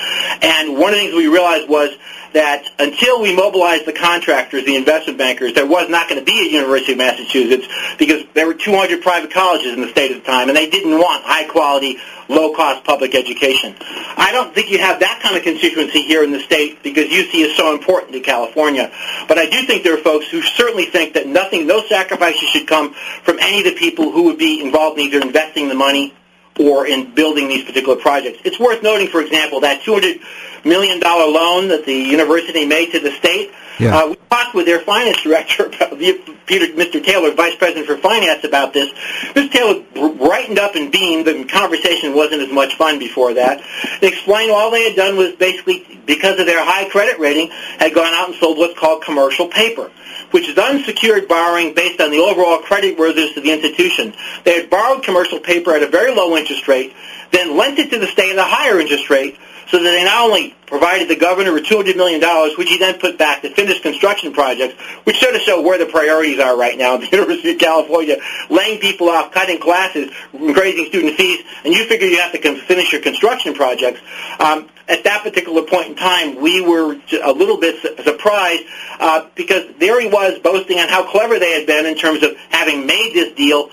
and 0.43 0.77
one 0.77 0.93
of 0.93 0.99
the 0.99 1.07
things 1.07 1.15
we 1.15 1.29
realized 1.29 1.69
was 1.69 1.91
that 2.33 2.67
until 2.79 3.23
we 3.23 3.35
mobilized 3.35 3.87
the 3.87 3.93
contractors, 3.93 4.65
the 4.65 4.77
investment 4.77 5.19
bankers, 5.19 5.55
there 5.55 5.67
was 5.67 5.89
not 5.89 6.09
going 6.09 6.21
to 6.21 6.25
be 6.25 6.49
a 6.49 6.51
University 6.53 6.93
of 6.93 6.99
Massachusetts 6.99 7.67
because 7.99 8.25
there 8.35 8.47
were 8.47 8.55
200 8.55 9.03
private 9.03 9.31
colleges 9.33 9.73
in 9.73 9.81
the 9.81 9.89
state 9.89 10.11
at 10.11 10.25
the 10.25 10.27
time, 10.27 10.49
and 10.49 10.57
they 10.57 10.69
didn't 10.69 10.99
want 10.99 11.23
high-quality, 11.25 11.99
low-cost 12.29 12.85
public 12.85 13.15
education. 13.15 13.75
I 14.17 14.31
don't 14.33 14.55
think 14.55 14.71
you 14.71 14.79
have 14.79 15.01
that 15.01 15.21
kind 15.23 15.37
of 15.37 15.43
constituency 15.43 16.03
here 16.03 16.23
in 16.23 16.33
the 16.33 16.41
state 16.41 16.83
because 16.83 17.07
UC 17.07 17.35
is 17.35 17.57
so 17.57 17.73
important 17.73 18.13
to 18.13 18.21
California. 18.21 18.91
But 19.29 19.39
I 19.39 19.47
do 19.47 19.67
think 19.67 19.85
there 19.85 19.95
are 19.95 20.03
folks 20.03 20.29
who 20.29 20.43
certainly 20.43 20.87
think 20.87 21.15
that 21.15 21.27
nothing, 21.27 21.67
no 21.67 21.83
sacrifices 21.87 22.49
should 22.49 22.67
come 22.67 22.95
from 23.23 23.39
any 23.41 23.59
of 23.59 23.65
the 23.65 23.75
people 23.75 24.11
who 24.11 24.25
would 24.25 24.39
be 24.39 24.63
involved 24.63 24.99
in 24.99 25.07
either 25.07 25.21
investing 25.21 25.69
the 25.69 25.75
money 25.75 26.15
or 26.59 26.87
in 26.87 27.15
building 27.15 27.49
these 27.49 27.65
particular 27.65 27.97
projects. 27.97 28.39
It's 28.45 28.59
worth 28.59 28.83
noting, 28.83 29.09
for 29.09 29.21
example, 29.21 29.61
that 29.61 29.83
200 29.83 30.21
million 30.67 31.01
dollar 31.01 31.31
loan 31.31 31.69
that 31.69 31.87
the 31.87 31.95
university 31.95 32.67
made 32.67 32.93
to 32.93 33.01
the 33.01 33.13
state. 33.13 33.53
Yeah. 33.79 33.97
Uh, 33.97 34.09
we 34.09 34.17
talked 34.31 34.55
with 34.55 34.67
their 34.67 34.81
finance 34.81 35.21
director, 35.23 35.69
Peter, 36.47 36.73
Mr. 36.75 37.05
Taylor, 37.05 37.35
vice 37.35 37.55
president 37.57 37.87
for 37.87 37.99
finance, 37.99 38.43
about 38.45 38.73
this. 38.73 38.91
Mr. 39.35 39.51
Taylor 39.51 40.13
brightened 40.15 40.59
up 40.59 40.77
and 40.77 40.91
beamed. 40.91 41.27
The 41.27 41.45
conversation 41.45 42.15
wasn't 42.15 42.43
as 42.43 42.53
much 42.53 42.77
fun 42.77 42.99
before 42.99 43.35
that. 43.35 43.63
They 44.01 44.09
explained 44.09 44.51
all 44.51 44.71
they 44.71 44.85
had 44.85 44.97
done 44.97 45.17
was 45.17 45.35
basically, 45.35 46.01
because 46.07 46.41
of 46.41 46.47
their 46.47 46.65
high 46.65 46.89
credit 46.89 47.19
rating, 47.19 47.51
had 47.79 47.95
gone 47.95 48.15
out 48.15 48.31
and 48.31 48.39
sold 48.39 48.57
what's 48.57 48.79
called 48.79 49.03
commercial 49.03 49.49
paper 49.49 49.91
which 50.31 50.49
is 50.49 50.59
unsecured 50.59 51.29
borrowing 51.29 51.75
based 51.75 52.01
on 52.01 52.11
the 52.11 52.19
overall 52.19 52.59
credit 52.59 52.99
worthiness 52.99 53.37
of 53.37 53.43
the 53.43 53.53
institution. 53.53 54.15
They 54.45 54.61
had 54.61 54.71
borrowed 54.71 55.03
commercial 55.03 55.39
paper 55.39 55.75
at 55.75 55.83
a 55.83 55.89
very 55.89 56.15
low 56.15 56.37
interest 56.37 56.67
rate, 56.69 56.95
then 57.33 57.57
lent 57.57 57.79
it 57.79 57.91
to 57.91 57.99
the 57.99 58.07
state 58.07 58.33
at 58.33 58.39
a 58.39 58.45
higher 58.45 58.81
interest 58.81 59.11
rate, 59.11 59.39
so 59.69 59.79
that 59.83 59.91
they 59.91 60.05
not 60.05 60.25
only 60.25 60.55
provided 60.67 61.09
the 61.09 61.17
governor 61.17 61.53
with 61.53 61.65
$200 61.65 61.97
million, 61.97 62.21
which 62.57 62.69
he 62.69 62.79
then 62.79 62.99
put 62.99 63.19
back 63.19 63.43
to 63.43 63.51
finish 63.51 63.81
construction 63.81 64.33
projects, 64.33 64.75
which 65.05 65.19
sort 65.19 65.35
of 65.35 65.41
show 65.41 65.61
where 65.61 65.79
the 65.79 65.87
priorities 65.87 66.39
are 66.41 66.57
right 66.57 66.79
now 66.79 66.95
at 66.95 67.01
the 67.11 67.11
University 67.11 67.53
of 67.53 67.59
California, 67.59 68.17
laying 68.49 68.81
people 68.81 69.09
off, 69.09 69.33
cutting 69.33 69.61
classes, 69.61 70.11
raising 70.33 70.87
student 70.87 71.17
fees, 71.17 71.45
and 71.65 71.75
you 71.75 71.85
figure 71.87 72.07
you 72.07 72.21
have 72.21 72.33
to 72.33 72.61
finish 72.63 72.93
your 72.93 73.03
construction 73.03 73.55
projects. 73.55 74.01
Um, 74.39 74.69
at 74.89 75.03
that 75.03 75.25
particular 75.25 75.63
point 75.63 75.89
in 75.89 75.97
time, 75.97 76.41
we 76.41 76.61
were 76.61 76.97
a 77.23 77.33
little 77.33 77.59
bit 77.59 77.81
surprised 78.05 78.63
uh, 79.01 79.27
because 79.35 79.65
there 79.79 80.01
he 80.01 80.07
was 80.07 80.39
boasting 80.39 80.79
on 80.79 80.89
how 80.89 81.11
clever 81.11 81.41
they 81.41 81.59
had 81.59 81.67
been 81.67 81.87
in 81.87 81.97
terms 81.97 82.23
of 82.23 82.37
having 82.51 82.87
made 82.87 83.13
this 83.13 83.35
deal 83.35 83.71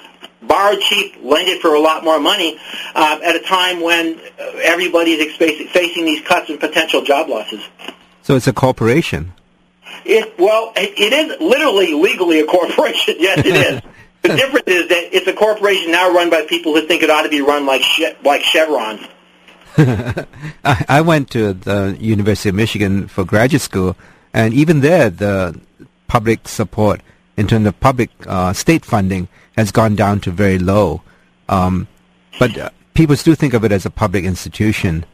borrowed 0.48 0.82
cheap, 0.82 1.18
lend 1.22 1.48
it 1.48 1.62
for 1.62 1.74
a 1.74 1.80
lot 1.80 2.04
more 2.04 2.20
money 2.20 2.60
uh, 2.96 3.20
at 3.24 3.36
a 3.36 3.39
time 3.39 3.82
when 3.82 4.20
everybody 4.62 5.12
is 5.12 5.36
facing 5.36 6.06
these 6.06 6.22
cuts 6.22 6.50
and 6.50 6.60
potential 6.60 7.04
job 7.04 7.30
losses. 7.30 7.64
So 8.22 8.36
it's 8.36 8.48
a 8.48 8.54
corporation. 8.54 9.34
It, 10.06 10.38
well, 10.38 10.74
it 10.76 11.14
is 11.14 11.39
literally 11.39 11.94
legally 11.94 12.39
a 12.39 12.46
corporation. 12.46 13.16
Yes, 13.20 13.39
it 13.39 13.56
is. 13.56 13.82
the 14.22 14.30
difference 14.30 14.68
is 14.68 14.89
that 14.89 15.16
it's 15.16 15.28
a 15.28 15.34
corporation 15.34 15.91
now 15.91 16.14
run 16.14 16.30
by 16.30 16.44
people 16.44 16.74
who 16.74 16.86
think 16.88 17.04
it 17.04 17.10
ought 17.10 17.24
to 17.24 17.30
be 17.30 17.41
run 17.41 17.66
like 17.66 17.84
like 18.24 18.41
Chevron. 18.41 19.00
I, 19.78 20.86
I 20.88 21.02
went 21.02 21.30
to 21.32 21.54
the 21.54 21.98
University 22.00 22.50
of 22.50 22.56
Michigan 22.56 23.08
for 23.08 23.24
graduate 23.24 23.62
school, 23.62 23.96
and 24.34 24.54
even 24.54 24.82
there, 24.82 25.10
the 25.10 25.60
public 26.08 26.48
support 26.48 27.02
in 27.38 27.48
terms 27.48 27.66
of 27.66 27.80
public 27.80 28.10
uh, 28.28 28.54
state 28.54 28.86
funding 28.86 29.28
has 29.56 29.72
gone 29.72 29.95
down 29.95 30.20
to 30.22 30.32
very 30.32 30.60
low. 30.60 31.01
Um, 31.49 31.88
but 32.39 32.58
uh, 32.58 32.70
people 32.93 33.16
still 33.16 33.36
think 33.36 33.54
of 33.54 33.64
it 33.64 33.72
as 33.72 33.86
a 33.86 33.89
public 33.89 34.24
institution. 34.24 35.06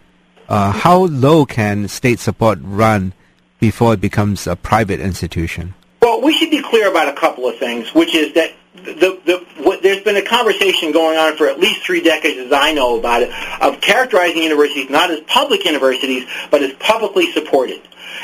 Uh, 0.47 0.71
how 0.71 1.05
low 1.05 1.45
can 1.45 1.87
state 1.87 2.19
support 2.19 2.59
run 2.61 3.13
before 3.59 3.93
it 3.93 4.01
becomes 4.01 4.47
a 4.47 4.55
private 4.55 4.99
institution? 4.99 5.73
Well, 6.01 6.21
we 6.21 6.33
should 6.33 6.49
be 6.49 6.61
clear 6.61 6.89
about 6.89 7.09
a 7.09 7.13
couple 7.13 7.47
of 7.47 7.57
things, 7.57 7.93
which 7.93 8.15
is 8.15 8.33
that 8.33 8.53
the, 8.73 9.19
the, 9.25 9.45
what, 9.63 9.83
there's 9.83 10.01
been 10.03 10.15
a 10.15 10.21
conversation 10.21 10.91
going 10.91 11.17
on 11.17 11.35
for 11.35 11.47
at 11.47 11.59
least 11.59 11.83
three 11.83 12.01
decades, 12.01 12.39
as 12.39 12.51
I 12.53 12.73
know 12.73 12.97
about 12.97 13.21
it, 13.21 13.31
of 13.61 13.81
characterizing 13.81 14.41
universities 14.41 14.89
not 14.89 15.11
as 15.11 15.19
public 15.21 15.65
universities, 15.65 16.25
but 16.49 16.63
as 16.63 16.73
publicly 16.73 17.31
supported. 17.33 17.81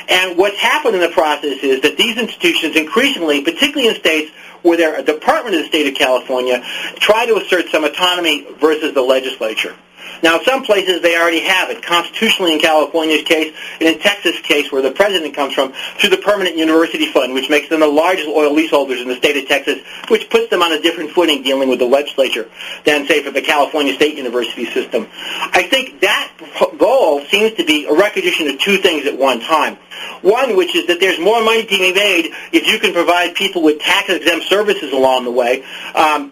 And 0.08 0.38
what's 0.38 0.58
happened 0.58 0.96
in 0.96 1.02
the 1.02 1.10
process 1.10 1.58
is 1.62 1.82
that 1.82 1.98
these 1.98 2.18
institutions 2.18 2.76
increasingly, 2.76 3.42
particularly 3.42 3.90
in 3.90 3.96
states 3.96 4.32
where 4.66 4.78
they're 4.78 5.00
a 5.00 5.04
department 5.04 5.56
of 5.56 5.62
the 5.62 5.68
state 5.68 5.88
of 5.88 5.94
California, 5.94 6.60
try 6.96 7.26
to 7.26 7.38
assert 7.38 7.70
some 7.70 7.84
autonomy 7.84 8.48
versus 8.60 8.94
the 8.94 9.02
legislature. 9.02 9.76
Now, 10.24 10.40
some 10.40 10.64
places 10.64 11.02
they 11.02 11.18
already 11.18 11.42
have 11.42 11.70
it, 11.70 11.84
constitutionally 11.84 12.54
in 12.54 12.60
California's 12.60 13.24
case, 13.24 13.56
and 13.80 13.90
in 13.90 14.00
Texas' 14.00 14.40
case, 14.42 14.72
where 14.72 14.82
the 14.82 14.92
president 14.92 15.34
comes 15.36 15.54
from, 15.54 15.74
through 16.00 16.10
the 16.10 16.18
Permanent 16.18 16.58
University 16.58 17.12
Fund, 17.12 17.34
which 17.34 17.50
makes 17.50 17.70
them 17.70 17.80
the 17.80 17.88
largest 17.88 18.28
oil 18.28 18.54
leaseholders 18.54 19.02
in 19.02 19.08
the 19.08 19.16
state 19.16 19.38
of 19.38 19.48
Texas, 19.48 19.82
which 20.10 20.30
puts 20.30 20.50
them 20.50 20.62
on 20.62 20.72
a 20.72 20.82
different 20.82 21.12
footing 21.12 21.44
dealing 21.44 21.70
with 21.70 21.80
the 21.80 21.86
legislature 21.86 22.50
than, 22.86 23.06
say, 23.08 23.24
for 23.24 23.32
the 23.32 23.42
California 23.42 23.94
State 23.94 24.18
University 24.18 24.66
system. 24.72 25.08
I 25.52 25.64
think 25.64 26.02
that 26.02 26.32
goal 26.78 27.22
seems 27.26 27.54
to 27.54 27.66
be 27.66 27.86
a 27.86 27.94
recognition 27.94 28.48
of 28.48 28.60
two 28.60 28.78
things 28.78 29.06
at 29.06 29.18
one 29.18 29.40
time. 29.40 29.78
One, 30.22 30.56
which 30.56 30.76
is 30.76 30.88
that 30.88 31.00
there's 31.00 31.20
more 31.20 31.44
money 31.44 31.64
to 31.64 31.70
be 31.70 31.94
made 31.94 32.34
if 32.52 32.68
you 32.68 32.80
can 32.80 32.94
provide 32.94 33.36
people 33.36 33.62
with 33.64 33.80
tax-exempt 33.80 34.46
services 34.48 34.92
along 34.92 35.26
the 35.26 35.32
way. 35.32 35.64
Um, 35.94 36.32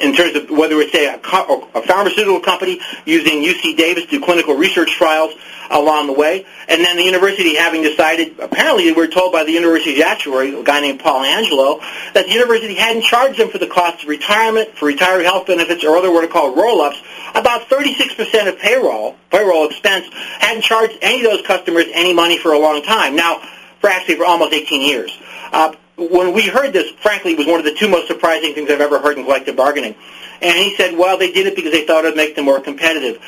in 0.00 0.14
terms 0.14 0.36
of 0.36 0.50
whether 0.50 0.76
it's 0.80 0.92
say 0.92 1.06
a, 1.06 1.16
a 1.16 1.82
pharmaceutical 1.82 2.40
company 2.40 2.80
using 3.04 3.42
UC 3.42 3.76
Davis 3.76 4.04
to 4.04 4.10
do 4.10 4.20
clinical 4.20 4.54
research 4.54 4.92
trials 4.92 5.34
along 5.70 6.08
the 6.08 6.12
way, 6.12 6.44
and 6.68 6.84
then 6.84 6.96
the 6.96 7.04
university 7.04 7.54
having 7.54 7.82
decided, 7.82 8.38
apparently 8.40 8.92
we're 8.92 9.06
told 9.06 9.32
by 9.32 9.44
the 9.44 9.52
university's 9.52 10.00
actuary, 10.00 10.58
a 10.58 10.64
guy 10.64 10.80
named 10.80 10.98
Paul 10.98 11.22
Angelo, 11.22 11.78
that 12.14 12.26
the 12.26 12.32
university 12.32 12.74
hadn't 12.74 13.02
charged 13.02 13.38
them 13.38 13.50
for 13.50 13.58
the 13.58 13.68
cost 13.68 14.02
of 14.02 14.08
retirement, 14.08 14.70
for 14.76 14.90
retiree 14.90 15.22
health 15.22 15.46
benefits, 15.46 15.84
or 15.84 15.96
other 15.96 16.10
what 16.10 16.24
are 16.24 16.28
called 16.28 16.56
roll-ups. 16.56 17.00
About 17.34 17.68
36% 17.68 18.48
of 18.48 18.58
payroll, 18.58 19.16
payroll 19.30 19.68
expense, 19.68 20.08
hadn't 20.40 20.62
charged 20.62 20.98
any 21.02 21.24
of 21.24 21.30
those 21.30 21.46
customers 21.46 21.84
any 21.92 22.12
money 22.12 22.36
for 22.36 22.52
a 22.52 22.58
long 22.58 22.82
time. 22.82 23.14
Now, 23.14 23.40
for 23.80 23.88
actually 23.88 24.16
for 24.16 24.24
almost 24.24 24.52
18 24.52 24.82
years. 24.82 25.16
Uh, 25.52 25.72
when 26.08 26.32
we 26.32 26.48
heard 26.48 26.72
this, 26.72 26.90
frankly, 27.02 27.32
it 27.32 27.38
was 27.38 27.46
one 27.46 27.58
of 27.58 27.64
the 27.64 27.74
two 27.74 27.88
most 27.88 28.08
surprising 28.08 28.54
things 28.54 28.70
I've 28.70 28.80
ever 28.80 28.98
heard 28.98 29.18
in 29.18 29.24
collective 29.24 29.56
bargaining. 29.56 29.94
And 30.40 30.56
he 30.56 30.74
said, 30.76 30.96
well, 30.96 31.18
they 31.18 31.30
did 31.32 31.46
it 31.46 31.54
because 31.54 31.72
they 31.72 31.86
thought 31.86 32.04
it 32.04 32.08
would 32.08 32.16
make 32.16 32.34
them 32.34 32.46
more 32.46 32.60
competitive. 32.60 33.22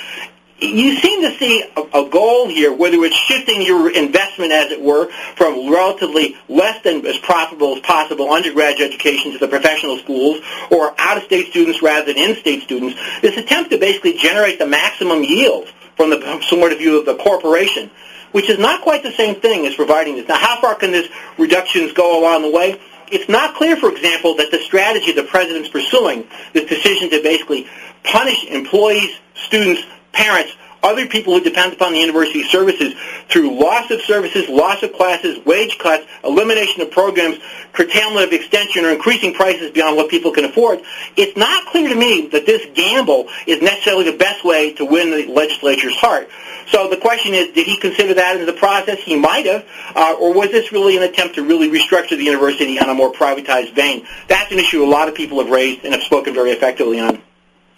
You 0.58 0.96
seem 0.96 1.22
to 1.22 1.36
see 1.38 1.64
a, 1.76 1.80
a 1.80 2.08
goal 2.08 2.48
here, 2.48 2.72
whether 2.72 2.96
it's 3.04 3.16
shifting 3.16 3.62
your 3.62 3.92
investment, 3.92 4.52
as 4.52 4.70
it 4.70 4.80
were, 4.80 5.10
from 5.34 5.70
relatively 5.70 6.36
less 6.48 6.82
than 6.84 7.04
as 7.04 7.18
profitable 7.18 7.74
as 7.76 7.80
possible 7.80 8.32
undergraduate 8.32 8.92
education 8.92 9.32
to 9.32 9.38
the 9.38 9.48
professional 9.48 9.98
schools, 9.98 10.40
or 10.70 10.94
out-of-state 10.98 11.50
students 11.50 11.82
rather 11.82 12.12
than 12.12 12.16
in-state 12.16 12.62
students. 12.62 12.98
This 13.20 13.36
attempt 13.36 13.70
to 13.72 13.78
basically 13.78 14.14
generate 14.14 14.58
the 14.58 14.66
maximum 14.66 15.24
yield 15.24 15.68
from 15.96 16.10
the 16.10 16.18
point 16.48 16.72
of 16.72 16.78
view 16.78 16.98
of 16.98 17.06
the 17.06 17.16
corporation 17.16 17.90
which 18.32 18.50
is 18.50 18.58
not 18.58 18.82
quite 18.82 19.02
the 19.02 19.12
same 19.12 19.36
thing 19.36 19.66
as 19.66 19.74
providing 19.74 20.16
this. 20.16 20.28
Now, 20.28 20.38
how 20.38 20.60
far 20.60 20.74
can 20.74 20.92
these 20.92 21.08
reductions 21.38 21.92
go 21.92 22.20
along 22.20 22.42
the 22.42 22.50
way? 22.50 22.80
It's 23.10 23.28
not 23.28 23.54
clear, 23.54 23.76
for 23.76 23.92
example, 23.92 24.34
that 24.36 24.50
the 24.50 24.58
strategy 24.58 25.12
the 25.12 25.22
president's 25.22 25.68
pursuing, 25.68 26.26
this 26.54 26.68
decision 26.68 27.10
to 27.10 27.22
basically 27.22 27.68
punish 28.04 28.44
employees, 28.44 29.16
students, 29.34 29.82
parents 30.12 30.52
other 30.82 31.06
people 31.06 31.34
who 31.34 31.40
depend 31.40 31.72
upon 31.72 31.92
the 31.92 31.98
university 31.98 32.42
services 32.44 32.94
through 33.28 33.58
loss 33.58 33.90
of 33.90 34.00
services, 34.02 34.48
loss 34.48 34.82
of 34.82 34.92
classes, 34.92 35.44
wage 35.46 35.78
cuts, 35.78 36.04
elimination 36.24 36.82
of 36.82 36.90
programs, 36.90 37.38
curtailment 37.72 38.26
of 38.26 38.32
extension, 38.32 38.84
or 38.84 38.90
increasing 38.90 39.32
prices 39.32 39.70
beyond 39.70 39.96
what 39.96 40.10
people 40.10 40.32
can 40.32 40.44
afford, 40.44 40.80
it's 41.16 41.36
not 41.36 41.66
clear 41.66 41.88
to 41.88 41.94
me 41.94 42.28
that 42.28 42.46
this 42.46 42.66
gamble 42.74 43.28
is 43.46 43.62
necessarily 43.62 44.10
the 44.10 44.16
best 44.16 44.44
way 44.44 44.72
to 44.74 44.84
win 44.84 45.10
the 45.10 45.26
legislature's 45.26 45.94
heart. 45.96 46.28
So 46.66 46.88
the 46.88 46.96
question 46.96 47.34
is, 47.34 47.52
did 47.52 47.66
he 47.66 47.76
consider 47.76 48.14
that 48.14 48.38
in 48.38 48.46
the 48.46 48.52
process? 48.52 48.98
He 49.00 49.16
might 49.16 49.46
have. 49.46 49.66
Uh, 49.94 50.16
or 50.18 50.32
was 50.32 50.50
this 50.50 50.72
really 50.72 50.96
an 50.96 51.02
attempt 51.02 51.34
to 51.34 51.44
really 51.44 51.68
restructure 51.68 52.16
the 52.16 52.24
university 52.24 52.78
on 52.78 52.88
a 52.88 52.94
more 52.94 53.12
privatized 53.12 53.74
vein? 53.74 54.06
That's 54.28 54.50
an 54.52 54.58
issue 54.58 54.82
a 54.82 54.86
lot 54.86 55.08
of 55.08 55.14
people 55.14 55.38
have 55.38 55.50
raised 55.50 55.84
and 55.84 55.92
have 55.92 56.02
spoken 56.02 56.34
very 56.34 56.50
effectively 56.50 57.00
on. 57.00 57.20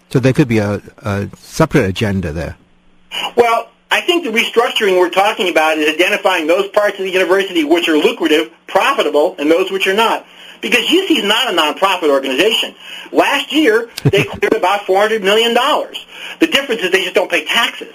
So 0.09 0.19
there 0.19 0.33
could 0.33 0.47
be 0.47 0.59
a, 0.59 0.81
a 0.99 1.29
separate 1.35 1.85
agenda 1.85 2.31
there. 2.31 2.55
Well, 3.35 3.69
I 3.91 4.01
think 4.01 4.23
the 4.23 4.31
restructuring 4.31 4.99
we're 4.99 5.09
talking 5.09 5.49
about 5.49 5.77
is 5.77 5.93
identifying 5.93 6.47
those 6.47 6.67
parts 6.69 6.97
of 6.99 7.05
the 7.05 7.11
university 7.11 7.63
which 7.63 7.87
are 7.87 7.97
lucrative, 7.97 8.51
profitable, 8.67 9.35
and 9.39 9.49
those 9.49 9.71
which 9.71 9.87
are 9.87 9.93
not. 9.93 10.25
Because 10.61 10.85
UC 10.85 11.19
is 11.19 11.23
not 11.23 11.53
a 11.53 11.55
nonprofit 11.55 12.09
organization. 12.09 12.75
Last 13.11 13.53
year, 13.53 13.89
they 14.03 14.23
cleared 14.25 14.55
about 14.55 14.81
$400 14.81 15.21
million. 15.21 15.53
The 15.53 16.47
difference 16.47 16.81
is 16.81 16.91
they 16.91 17.03
just 17.03 17.15
don't 17.15 17.29
pay 17.29 17.45
taxes. 17.45 17.93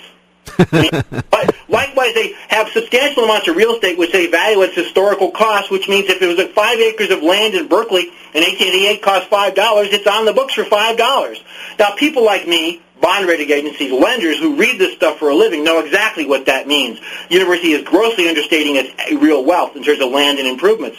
but 1.30 1.54
likewise, 1.68 2.14
they 2.14 2.34
have 2.48 2.68
substantial 2.68 3.24
amounts 3.24 3.48
of 3.48 3.56
real 3.56 3.74
estate 3.74 3.98
which 3.98 4.12
they 4.12 4.26
value 4.26 4.62
at 4.62 4.72
historical 4.72 5.30
cost, 5.30 5.70
which 5.70 5.88
means 5.88 6.08
if 6.08 6.20
it 6.20 6.26
was 6.26 6.38
at 6.38 6.52
five 6.52 6.78
acres 6.78 7.10
of 7.10 7.22
land 7.22 7.54
in 7.54 7.68
Berkeley 7.68 8.08
in 8.34 8.42
1888 8.42 9.02
cost 9.02 9.28
five 9.28 9.54
dollars, 9.54 9.88
it's 9.90 10.06
on 10.06 10.24
the 10.24 10.32
books 10.32 10.54
for 10.54 10.64
five 10.64 10.96
dollars. 10.96 11.42
Now, 11.78 11.94
people 11.96 12.24
like 12.24 12.46
me 12.46 12.82
bond 13.00 13.26
rating 13.26 13.50
agencies, 13.50 13.92
lenders 13.92 14.38
who 14.38 14.56
read 14.56 14.78
this 14.78 14.94
stuff 14.94 15.18
for 15.18 15.30
a 15.30 15.34
living 15.34 15.64
know 15.64 15.80
exactly 15.80 16.26
what 16.26 16.46
that 16.46 16.66
means. 16.66 17.00
University 17.30 17.72
is 17.72 17.82
grossly 17.82 18.28
understating 18.28 18.76
its 18.76 18.92
real 19.22 19.44
wealth 19.44 19.74
in 19.76 19.82
terms 19.82 20.00
of 20.00 20.10
land 20.10 20.38
and 20.38 20.46
improvements. 20.46 20.98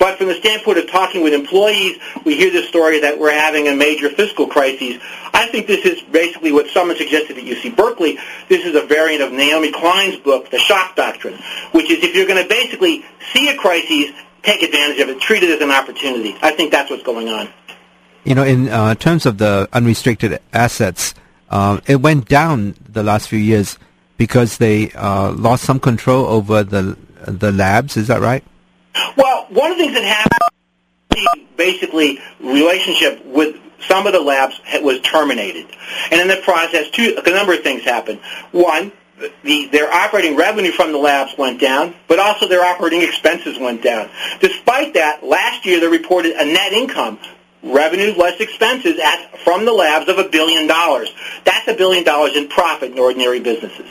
But 0.00 0.16
from 0.16 0.28
the 0.28 0.34
standpoint 0.34 0.78
of 0.78 0.90
talking 0.90 1.22
with 1.22 1.34
employees, 1.34 1.98
we 2.24 2.34
hear 2.34 2.50
this 2.50 2.66
story 2.68 3.00
that 3.00 3.18
we're 3.18 3.34
having 3.34 3.68
a 3.68 3.76
major 3.76 4.08
fiscal 4.08 4.46
crisis. 4.46 4.96
I 5.34 5.46
think 5.48 5.66
this 5.66 5.84
is 5.84 6.00
basically 6.00 6.52
what 6.52 6.68
someone 6.68 6.96
suggested 6.96 7.36
at 7.36 7.44
UC 7.44 7.76
Berkeley. 7.76 8.18
This 8.48 8.64
is 8.64 8.74
a 8.74 8.86
variant 8.86 9.22
of 9.22 9.30
Naomi 9.30 9.70
Klein's 9.70 10.16
book, 10.16 10.50
The 10.50 10.58
Shock 10.58 10.96
Doctrine, 10.96 11.34
which 11.72 11.90
is 11.90 12.02
if 12.02 12.14
you're 12.14 12.26
going 12.26 12.42
to 12.42 12.48
basically 12.48 13.04
see 13.34 13.50
a 13.50 13.56
crisis, 13.58 14.16
take 14.42 14.62
advantage 14.62 15.00
of 15.00 15.10
it, 15.10 15.20
treat 15.20 15.42
it 15.42 15.50
as 15.50 15.60
an 15.60 15.70
opportunity. 15.70 16.34
I 16.40 16.52
think 16.52 16.72
that's 16.72 16.90
what's 16.90 17.02
going 17.02 17.28
on. 17.28 17.50
You 18.24 18.34
know, 18.34 18.42
in 18.42 18.70
uh, 18.70 18.94
terms 18.94 19.26
of 19.26 19.36
the 19.36 19.68
unrestricted 19.70 20.40
assets, 20.54 21.14
uh, 21.50 21.78
it 21.86 21.96
went 21.96 22.26
down 22.26 22.74
the 22.88 23.02
last 23.02 23.28
few 23.28 23.38
years 23.38 23.78
because 24.16 24.56
they 24.56 24.92
uh, 24.92 25.32
lost 25.32 25.64
some 25.64 25.78
control 25.78 26.24
over 26.24 26.64
the 26.64 26.96
the 27.26 27.52
labs. 27.52 27.98
Is 27.98 28.06
that 28.06 28.22
right? 28.22 28.42
Well, 29.16 29.46
one 29.50 29.70
of 29.72 29.78
the 29.78 29.84
things 29.84 29.94
that 29.94 30.04
happened, 30.04 31.46
basically, 31.56 32.20
relationship 32.40 33.24
with 33.24 33.56
some 33.88 34.06
of 34.06 34.12
the 34.12 34.20
labs 34.20 34.60
was 34.82 35.00
terminated, 35.00 35.66
and 36.10 36.20
in 36.20 36.28
the 36.28 36.40
process, 36.42 36.90
two, 36.90 37.18
a 37.24 37.30
number 37.30 37.54
of 37.54 37.60
things 37.60 37.82
happened. 37.82 38.20
One, 38.52 38.92
the, 39.42 39.66
their 39.66 39.92
operating 39.92 40.36
revenue 40.36 40.72
from 40.72 40.92
the 40.92 40.98
labs 40.98 41.36
went 41.36 41.60
down, 41.60 41.94
but 42.08 42.18
also 42.18 42.48
their 42.48 42.64
operating 42.64 43.02
expenses 43.02 43.58
went 43.58 43.82
down. 43.82 44.10
Despite 44.40 44.94
that, 44.94 45.24
last 45.24 45.66
year 45.66 45.80
they 45.80 45.88
reported 45.88 46.32
a 46.32 46.44
net 46.44 46.72
income 46.72 47.18
revenue 47.62 48.14
less 48.16 48.40
expenses 48.40 48.98
at, 48.98 49.38
from 49.40 49.66
the 49.66 49.72
labs 49.72 50.08
of 50.08 50.18
a 50.18 50.28
billion 50.28 50.66
dollars. 50.66 51.12
That's 51.44 51.68
a 51.68 51.74
billion 51.74 52.04
dollars 52.04 52.36
in 52.36 52.48
profit 52.48 52.92
in 52.92 52.98
ordinary 52.98 53.40
businesses. 53.40 53.86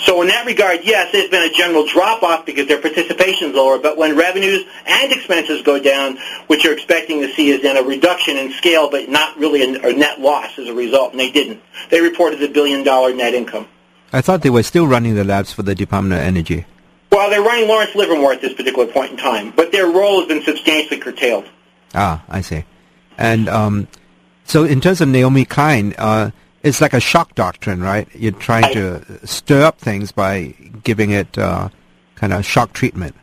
So 0.00 0.22
in 0.22 0.28
that 0.28 0.46
regard, 0.46 0.80
yes, 0.84 1.12
there's 1.12 1.30
been 1.30 1.42
a 1.42 1.52
general 1.52 1.86
drop-off 1.86 2.46
because 2.46 2.66
their 2.66 2.80
participation 2.80 3.50
is 3.50 3.54
lower, 3.54 3.78
but 3.78 3.96
when 3.96 4.16
revenues 4.16 4.64
and 4.86 5.12
expenses 5.12 5.62
go 5.62 5.78
down, 5.78 6.18
what 6.46 6.64
you're 6.64 6.72
expecting 6.72 7.20
to 7.20 7.32
see 7.34 7.50
is 7.50 7.62
then 7.62 7.76
a 7.76 7.82
reduction 7.82 8.36
in 8.36 8.52
scale, 8.52 8.90
but 8.90 9.08
not 9.08 9.36
really 9.38 9.62
a, 9.62 9.88
a 9.88 9.92
net 9.92 10.20
loss 10.20 10.58
as 10.58 10.66
a 10.68 10.74
result, 10.74 11.12
and 11.12 11.20
they 11.20 11.30
didn't. 11.30 11.60
They 11.90 12.00
reported 12.00 12.42
a 12.42 12.48
billion-dollar 12.48 13.14
net 13.14 13.34
income. 13.34 13.68
I 14.12 14.20
thought 14.20 14.42
they 14.42 14.50
were 14.50 14.62
still 14.62 14.86
running 14.86 15.14
the 15.14 15.24
labs 15.24 15.52
for 15.52 15.62
the 15.62 15.74
Department 15.74 16.14
of 16.14 16.26
Energy. 16.26 16.64
Well, 17.12 17.30
they're 17.30 17.42
running 17.42 17.68
Lawrence 17.68 17.94
Livermore 17.94 18.32
at 18.32 18.40
this 18.40 18.54
particular 18.54 18.86
point 18.86 19.12
in 19.12 19.16
time, 19.16 19.52
but 19.54 19.72
their 19.72 19.86
role 19.86 20.20
has 20.20 20.28
been 20.28 20.42
substantially 20.42 21.00
curtailed. 21.00 21.48
Ah, 21.94 22.24
I 22.28 22.40
see. 22.40 22.64
And 23.18 23.48
um, 23.48 23.88
so 24.44 24.64
in 24.64 24.80
terms 24.80 25.00
of 25.00 25.08
Naomi 25.08 25.44
Klein, 25.44 25.94
uh, 25.98 26.30
it's 26.66 26.80
like 26.80 26.94
a 26.94 27.00
shock 27.00 27.34
doctrine, 27.36 27.80
right? 27.80 28.08
You're 28.12 28.32
trying 28.32 28.72
to 28.72 29.26
stir 29.26 29.62
up 29.62 29.78
things 29.78 30.10
by 30.10 30.54
giving 30.82 31.10
it 31.12 31.38
uh, 31.38 31.68
kind 32.16 32.32
of 32.32 32.44
shock 32.44 32.72
treatment. 32.72 33.14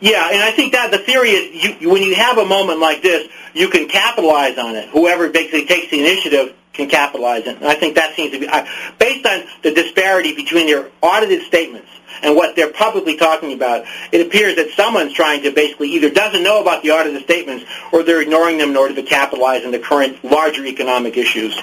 Yeah, 0.00 0.28
and 0.30 0.42
I 0.42 0.50
think 0.50 0.72
that 0.72 0.90
the 0.90 0.98
theory 0.98 1.30
is 1.30 1.80
you, 1.80 1.90
when 1.90 2.02
you 2.02 2.14
have 2.16 2.36
a 2.36 2.44
moment 2.44 2.78
like 2.78 3.02
this, 3.02 3.28
you 3.54 3.68
can 3.68 3.88
capitalize 3.88 4.58
on 4.58 4.76
it. 4.76 4.90
Whoever 4.90 5.30
basically 5.30 5.64
takes 5.64 5.90
the 5.90 6.00
initiative 6.00 6.54
can 6.74 6.88
capitalize 6.88 7.46
on 7.46 7.54
it. 7.54 7.60
And 7.60 7.66
I 7.66 7.74
think 7.74 7.94
that 7.94 8.14
seems 8.14 8.32
to 8.32 8.40
be, 8.40 8.46
uh, 8.46 8.66
based 8.98 9.24
on 9.24 9.44
the 9.62 9.72
disparity 9.72 10.34
between 10.34 10.66
their 10.66 10.90
audited 11.00 11.42
statements 11.42 11.88
and 12.22 12.36
what 12.36 12.56
they're 12.56 12.72
publicly 12.72 13.16
talking 13.16 13.54
about, 13.54 13.86
it 14.12 14.26
appears 14.26 14.56
that 14.56 14.70
someone's 14.72 15.14
trying 15.14 15.42
to 15.44 15.50
basically 15.50 15.88
either 15.92 16.10
doesn't 16.10 16.42
know 16.42 16.60
about 16.60 16.82
the 16.82 16.90
audited 16.90 17.22
statements 17.22 17.64
or 17.90 18.02
they're 18.02 18.20
ignoring 18.20 18.58
them 18.58 18.70
in 18.70 18.76
order 18.76 18.94
to 18.94 19.02
capitalize 19.02 19.64
on 19.64 19.70
the 19.70 19.78
current 19.78 20.22
larger 20.22 20.66
economic 20.66 21.16
issues. 21.16 21.58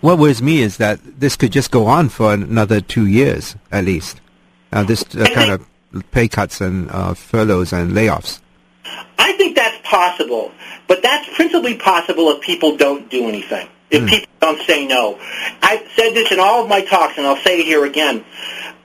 What 0.00 0.18
worries 0.18 0.42
me 0.42 0.62
is 0.62 0.76
that 0.76 1.00
this 1.20 1.36
could 1.36 1.52
just 1.52 1.70
go 1.70 1.86
on 1.86 2.08
for 2.08 2.32
another 2.32 2.80
two 2.80 3.06
years 3.06 3.56
at 3.72 3.84
least. 3.84 4.20
Uh, 4.72 4.84
this 4.84 5.02
uh, 5.16 5.26
kind 5.34 5.50
of 5.50 5.66
pay 6.12 6.28
cuts 6.28 6.60
and 6.60 6.90
uh, 6.90 7.14
furloughs 7.14 7.72
and 7.72 7.92
layoffs. 7.92 8.40
I 9.18 9.32
think 9.32 9.56
that's 9.56 9.76
possible, 9.88 10.52
but 10.86 11.02
that's 11.02 11.28
principally 11.34 11.76
possible 11.76 12.30
if 12.30 12.40
people 12.40 12.76
don't 12.76 13.10
do 13.10 13.28
anything. 13.28 13.68
If 13.90 14.02
mm. 14.02 14.08
people 14.08 14.32
don't 14.40 14.62
say 14.62 14.86
no. 14.86 15.18
I've 15.62 15.86
said 15.96 16.14
this 16.14 16.30
in 16.30 16.38
all 16.38 16.62
of 16.62 16.68
my 16.68 16.82
talks, 16.82 17.18
and 17.18 17.26
I'll 17.26 17.36
say 17.36 17.60
it 17.60 17.64
here 17.64 17.84
again. 17.84 18.24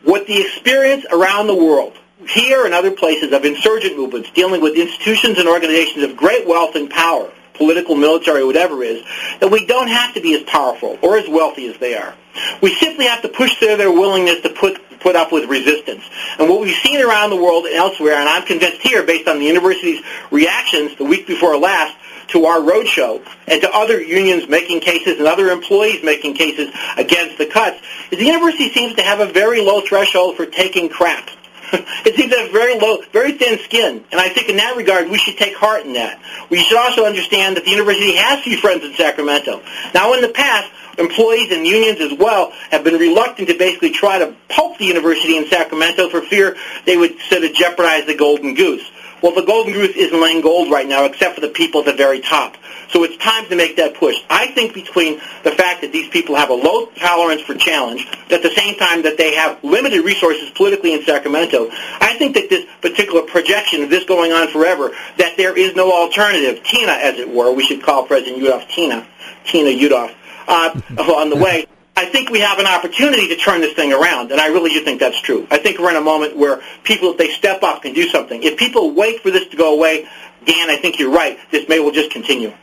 What 0.03 0.27
the 0.27 0.41
experience 0.41 1.05
around 1.11 1.47
the 1.47 1.55
world, 1.55 1.93
here 2.27 2.65
and 2.65 2.73
other 2.73 2.91
places, 2.91 3.31
of 3.31 3.45
insurgent 3.45 3.97
movements 3.97 4.31
dealing 4.31 4.61
with 4.61 4.75
institutions 4.75 5.37
and 5.37 5.47
organizations 5.47 6.03
of 6.03 6.17
great 6.17 6.47
wealth 6.47 6.75
and 6.75 6.89
power, 6.89 7.31
political, 7.55 7.95
military, 7.95 8.43
whatever 8.43 8.83
it 8.83 8.97
is, 8.97 9.05
that 9.39 9.51
we 9.51 9.65
don't 9.65 9.87
have 9.87 10.13
to 10.13 10.21
be 10.21 10.35
as 10.35 10.43
powerful 10.43 10.97
or 11.01 11.17
as 11.17 11.27
wealthy 11.27 11.67
as 11.67 11.77
they 11.77 11.95
are. 11.95 12.13
We 12.61 12.75
simply 12.75 13.05
have 13.05 13.21
to 13.21 13.29
push 13.29 13.55
through 13.57 13.77
their 13.77 13.91
willingness 13.91 14.41
to 14.41 14.49
put 14.49 14.81
put 15.05 15.15
up 15.15 15.31
with 15.31 15.47
resistance. 15.47 16.03
And 16.39 16.49
what 16.49 16.61
we've 16.61 16.75
seen 16.77 16.99
around 16.99 17.29
the 17.29 17.35
world 17.35 17.65
and 17.65 17.75
elsewhere, 17.75 18.15
and 18.15 18.27
I'm 18.27 18.43
convinced 18.43 18.81
here, 18.81 19.05
based 19.05 19.27
on 19.27 19.37
the 19.37 19.45
university's 19.45 20.01
reactions 20.31 20.97
the 20.97 21.03
week 21.03 21.27
before 21.27 21.55
last 21.57 21.95
to 22.29 22.45
our 22.45 22.57
roadshow 22.57 23.23
and 23.47 23.61
to 23.61 23.69
other 23.71 24.01
unions 24.01 24.49
making 24.49 24.79
cases 24.79 25.19
and 25.19 25.27
other 25.27 25.49
employees 25.49 26.03
making 26.03 26.33
cases 26.33 26.73
against 26.97 27.37
the 27.37 27.45
cuts, 27.45 27.79
is 28.09 28.17
the 28.17 28.25
university 28.25 28.69
seems 28.69 28.95
to 28.95 29.03
have 29.03 29.19
a 29.19 29.31
very 29.31 29.61
low 29.61 29.81
threshold 29.81 30.35
for 30.37 30.47
taking 30.47 30.89
crap. 30.89 31.29
it 32.05 32.15
seems 32.15 32.31
to 32.31 32.39
have 32.39 32.51
very 32.51 32.79
low, 32.79 32.97
very 33.11 33.33
thin 33.33 33.59
skin. 33.59 34.03
And 34.11 34.19
I 34.19 34.29
think 34.29 34.49
in 34.49 34.57
that 34.57 34.75
regard, 34.75 35.09
we 35.09 35.17
should 35.17 35.37
take 35.37 35.55
heart 35.55 35.85
in 35.85 35.93
that. 35.93 36.21
We 36.49 36.59
should 36.59 36.77
also 36.77 37.05
understand 37.05 37.57
that 37.57 37.65
the 37.65 37.71
university 37.71 38.15
has 38.15 38.43
few 38.43 38.57
friends 38.57 38.83
in 38.83 38.93
Sacramento. 38.93 39.61
Now, 39.93 40.13
in 40.13 40.21
the 40.21 40.29
past, 40.29 40.71
employees 40.97 41.51
and 41.51 41.65
unions 41.65 41.99
as 41.99 42.17
well 42.17 42.51
have 42.71 42.83
been 42.83 42.95
reluctant 42.95 43.47
to 43.49 43.57
basically 43.57 43.91
try 43.91 44.19
to 44.19 44.35
pulp 44.49 44.77
the 44.77 44.85
university 44.85 45.37
in 45.37 45.47
Sacramento 45.47 46.09
for 46.09 46.21
fear 46.21 46.55
they 46.85 46.97
would 46.97 47.19
sort 47.21 47.43
of 47.43 47.53
jeopardize 47.53 48.05
the 48.05 48.15
golden 48.15 48.53
goose. 48.53 48.89
Well, 49.25 49.33
the 49.33 49.41
golden 49.41 49.73
goose 49.73 49.95
isn't 49.95 50.21
laying 50.21 50.41
gold 50.41 50.69
right 50.69 50.87
now, 50.87 51.05
except 51.05 51.33
for 51.33 51.41
the 51.41 51.49
people 51.49 51.79
at 51.79 51.87
the 51.87 51.93
very 51.93 52.19
top. 52.19 52.57
So 52.89 53.03
it's 53.03 53.17
time 53.17 53.47
to 53.47 53.55
make 53.55 53.75
that 53.77 53.95
push. 53.95 54.17
I 54.29 54.51
think 54.51 54.75
between 54.75 55.15
the 55.43 55.49
fact 55.49 55.81
that 55.81 55.91
these 55.91 56.07
people 56.09 56.35
have 56.35 56.51
a 56.51 56.53
low 56.53 56.85
tolerance 56.91 57.41
for 57.41 57.55
challenge, 57.55 58.05
at 58.29 58.43
the 58.43 58.51
same 58.51 58.75
time 58.75 59.01
that 59.01 59.17
they 59.17 59.33
have 59.33 59.63
limited 59.63 60.05
resources 60.05 60.51
politically 60.51 60.93
in 60.93 61.03
Sacramento, 61.03 61.71
I 61.71 62.15
think 62.19 62.35
that 62.35 62.51
this 62.51 62.67
particular 62.81 63.23
projection 63.23 63.81
of 63.81 63.89
this 63.89 64.03
going 64.03 64.31
on 64.31 64.47
forever, 64.49 64.91
that 65.17 65.37
there 65.37 65.57
is 65.57 65.73
no 65.73 65.91
alternative, 65.91 66.63
Tina, 66.63 66.91
as 66.91 67.17
it 67.17 67.27
were, 67.27 67.51
we 67.51 67.65
should 67.65 67.81
call 67.81 68.05
President 68.05 68.43
Yudof 68.43 68.69
Tina, 68.69 69.07
Tina 69.43 69.71
Yudof, 69.71 70.13
uh, 70.47 70.79
on 71.15 71.31
the 71.31 71.35
way. 71.35 71.65
I 71.97 72.05
think 72.05 72.29
we 72.29 72.41
have 72.41 72.59
an 72.59 72.65
opportunity 72.65 73.29
to 73.29 73.37
turn 73.37 73.61
this 73.61 73.73
thing 73.73 73.93
around, 73.93 74.31
and 74.31 74.41
I 74.41 74.47
really 74.47 74.71
do 74.71 74.83
think 74.83 74.99
that's 74.99 75.19
true. 75.21 75.47
I 75.49 75.57
think 75.57 75.79
we're 75.79 75.91
in 75.91 75.95
a 75.95 76.01
moment 76.01 76.35
where 76.35 76.61
people, 76.83 77.11
if 77.11 77.17
they 77.17 77.29
step 77.29 77.63
up, 77.63 77.83
can 77.83 77.93
do 77.93 78.07
something. 78.09 78.43
If 78.43 78.57
people 78.57 78.91
wait 78.91 79.21
for 79.21 79.31
this 79.31 79.47
to 79.47 79.57
go 79.57 79.73
away, 79.73 80.03
Dan, 80.45 80.69
I 80.69 80.75
think 80.75 80.99
you're 80.99 81.11
right. 81.11 81.39
This 81.51 81.69
may 81.69 81.79
well 81.79 81.91
just 81.91 82.11
continue. 82.11 82.53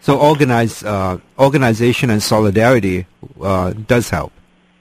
So 0.00 0.18
organize, 0.18 0.82
uh, 0.82 1.18
organization 1.38 2.08
and 2.08 2.22
solidarity 2.22 3.06
uh, 3.40 3.72
does 3.72 4.08
help. 4.08 4.32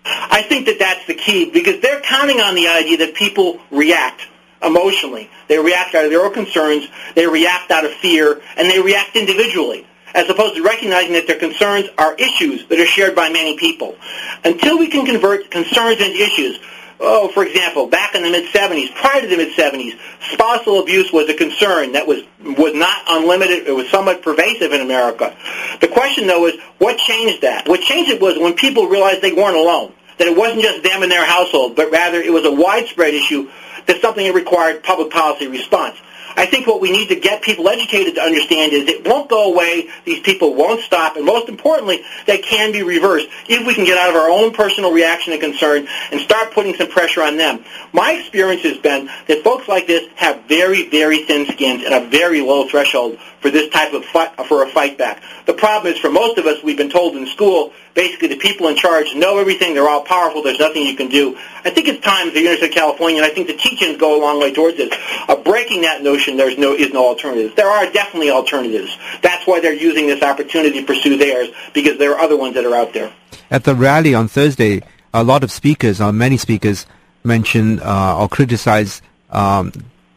I 0.05 0.43
think 0.43 0.65
that 0.67 0.79
that's 0.79 1.05
the 1.05 1.13
key 1.13 1.49
because 1.51 1.81
they're 1.81 2.01
counting 2.01 2.39
on 2.39 2.55
the 2.55 2.67
idea 2.67 2.97
that 2.97 3.15
people 3.15 3.59
react 3.69 4.27
emotionally. 4.61 5.29
They 5.49 5.59
react 5.59 5.93
out 5.93 6.05
of 6.05 6.11
their 6.11 6.23
own 6.23 6.33
concerns, 6.33 6.87
they 7.15 7.27
react 7.27 7.69
out 7.69 7.83
of 7.83 7.91
fear, 7.91 8.41
and 8.55 8.69
they 8.69 8.81
react 8.81 9.15
individually 9.15 9.85
as 10.13 10.29
opposed 10.29 10.55
to 10.55 10.63
recognizing 10.63 11.13
that 11.13 11.27
their 11.27 11.39
concerns 11.39 11.89
are 11.97 12.15
issues 12.15 12.65
that 12.67 12.79
are 12.79 12.85
shared 12.85 13.15
by 13.15 13.29
many 13.29 13.57
people. 13.57 13.95
Until 14.43 14.77
we 14.77 14.87
can 14.87 15.05
convert 15.05 15.49
concerns 15.49 16.01
into 16.01 16.17
issues, 16.17 16.59
oh, 16.99 17.29
for 17.29 17.45
example, 17.45 17.87
back 17.87 18.15
in 18.15 18.23
the 18.23 18.29
mid-70s, 18.29 18.93
prior 18.95 19.21
to 19.21 19.27
the 19.27 19.37
mid-70s, 19.37 19.97
spousal 20.31 20.81
abuse 20.81 21.11
was 21.11 21.29
a 21.29 21.33
concern 21.33 21.93
that 21.93 22.07
was, 22.07 22.21
was 22.41 22.73
not 22.73 23.03
unlimited. 23.07 23.67
It 23.67 23.71
was 23.71 23.89
somewhat 23.89 24.21
pervasive 24.21 24.71
in 24.71 24.81
America. 24.81 25.35
The 25.81 25.87
question, 25.87 26.27
though, 26.27 26.47
is 26.47 26.59
what 26.77 26.97
changed 26.97 27.41
that? 27.41 27.67
What 27.67 27.81
changed 27.81 28.11
it 28.11 28.21
was 28.21 28.37
when 28.37 28.53
people 28.53 28.87
realized 28.87 29.21
they 29.21 29.33
weren't 29.33 29.57
alone, 29.57 29.93
that 30.19 30.27
it 30.27 30.37
wasn't 30.37 30.61
just 30.61 30.83
them 30.83 31.03
and 31.03 31.11
their 31.11 31.25
household, 31.25 31.75
but 31.75 31.91
rather 31.91 32.21
it 32.21 32.31
was 32.31 32.45
a 32.45 32.51
widespread 32.51 33.13
issue 33.13 33.49
that 33.87 33.99
something 34.01 34.25
that 34.25 34.33
required 34.33 34.83
public 34.83 35.11
policy 35.11 35.47
response. 35.47 35.97
I 36.35 36.45
think 36.45 36.67
what 36.67 36.81
we 36.81 36.91
need 36.91 37.09
to 37.09 37.15
get 37.15 37.41
people 37.41 37.69
educated 37.69 38.15
to 38.15 38.21
understand 38.21 38.73
is 38.73 38.87
it 38.87 39.07
won't 39.07 39.29
go 39.29 39.51
away, 39.53 39.89
these 40.05 40.21
people 40.21 40.53
won't 40.53 40.81
stop, 40.81 41.15
and 41.15 41.25
most 41.25 41.49
importantly, 41.49 42.03
they 42.25 42.39
can 42.39 42.71
be 42.71 42.83
reversed 42.83 43.27
if 43.47 43.65
we 43.65 43.73
can 43.73 43.85
get 43.85 43.97
out 43.97 44.09
of 44.09 44.15
our 44.15 44.29
own 44.29 44.53
personal 44.53 44.91
reaction 44.91 45.33
and 45.33 45.41
concern 45.41 45.87
and 46.11 46.19
start 46.21 46.53
putting 46.53 46.75
some 46.75 46.87
pressure 46.87 47.21
on 47.21 47.37
them. 47.37 47.63
My 47.91 48.13
experience 48.13 48.63
has 48.63 48.77
been 48.77 49.09
that 49.27 49.43
folks 49.43 49.67
like 49.67 49.87
this 49.87 50.07
have 50.15 50.43
very, 50.45 50.89
very 50.89 51.25
thin 51.25 51.45
skins 51.47 51.83
and 51.83 51.93
a 51.93 52.09
very 52.09 52.41
low 52.41 52.67
threshold 52.67 53.19
for 53.39 53.49
this 53.49 53.69
type 53.69 53.93
of 53.93 54.05
fight, 54.05 54.33
for 54.47 54.63
a 54.63 54.69
fight 54.69 54.97
back. 54.97 55.21
The 55.45 55.53
problem 55.53 55.93
is 55.93 55.99
for 55.99 56.09
most 56.09 56.37
of 56.37 56.45
us, 56.45 56.63
we've 56.63 56.77
been 56.77 56.89
told 56.89 57.15
in 57.15 57.27
school, 57.27 57.73
basically 57.93 58.27
the 58.27 58.37
people 58.37 58.67
in 58.67 58.75
charge 58.75 59.13
know 59.15 59.37
everything, 59.37 59.73
they're 59.73 59.89
all 59.89 60.03
powerful, 60.03 60.41
there's 60.41 60.59
nothing 60.59 60.83
you 60.83 60.95
can 60.95 61.09
do. 61.09 61.37
I 61.63 61.69
think 61.69 61.87
it's 61.87 62.03
time 62.03 62.33
the 62.33 62.39
University 62.39 62.67
of 62.67 62.73
California, 62.73 63.21
and 63.21 63.25
I 63.25 63.33
think 63.33 63.47
the 63.47 63.55
teachings 63.55 63.97
go 63.97 64.19
a 64.19 64.21
long 64.21 64.39
way 64.39 64.53
towards 64.53 64.77
this, 64.77 64.93
of 65.27 65.43
breaking 65.43 65.81
that 65.81 66.03
notion 66.03 66.37
there's 66.37 66.57
no, 66.57 66.73
is 66.73 66.91
no 66.91 67.07
alternatives. 67.07 67.55
There 67.55 67.69
are 67.69 67.89
definitely 67.91 68.31
alternatives. 68.31 68.97
That's 69.21 69.45
why 69.45 69.59
they're 69.59 69.73
using 69.73 70.07
this 70.07 70.23
opportunity 70.23 70.81
to 70.81 70.85
pursue 70.85 71.17
theirs, 71.17 71.49
because 71.73 71.97
there 71.97 72.13
are 72.15 72.19
other 72.19 72.37
ones 72.37 72.55
that 72.55 72.65
are 72.65 72.75
out 72.75 72.93
there. 72.93 73.13
At 73.51 73.63
the 73.63 73.75
rally 73.75 74.13
on 74.13 74.27
Thursday, 74.27 74.81
a 75.13 75.23
lot 75.23 75.43
of 75.43 75.51
speakers, 75.51 76.01
or 76.01 76.11
many 76.11 76.37
speakers, 76.37 76.85
mentioned 77.23 77.79
uh, 77.81 78.17
or 78.19 78.27
criticized 78.27 79.01
um, 79.29 79.71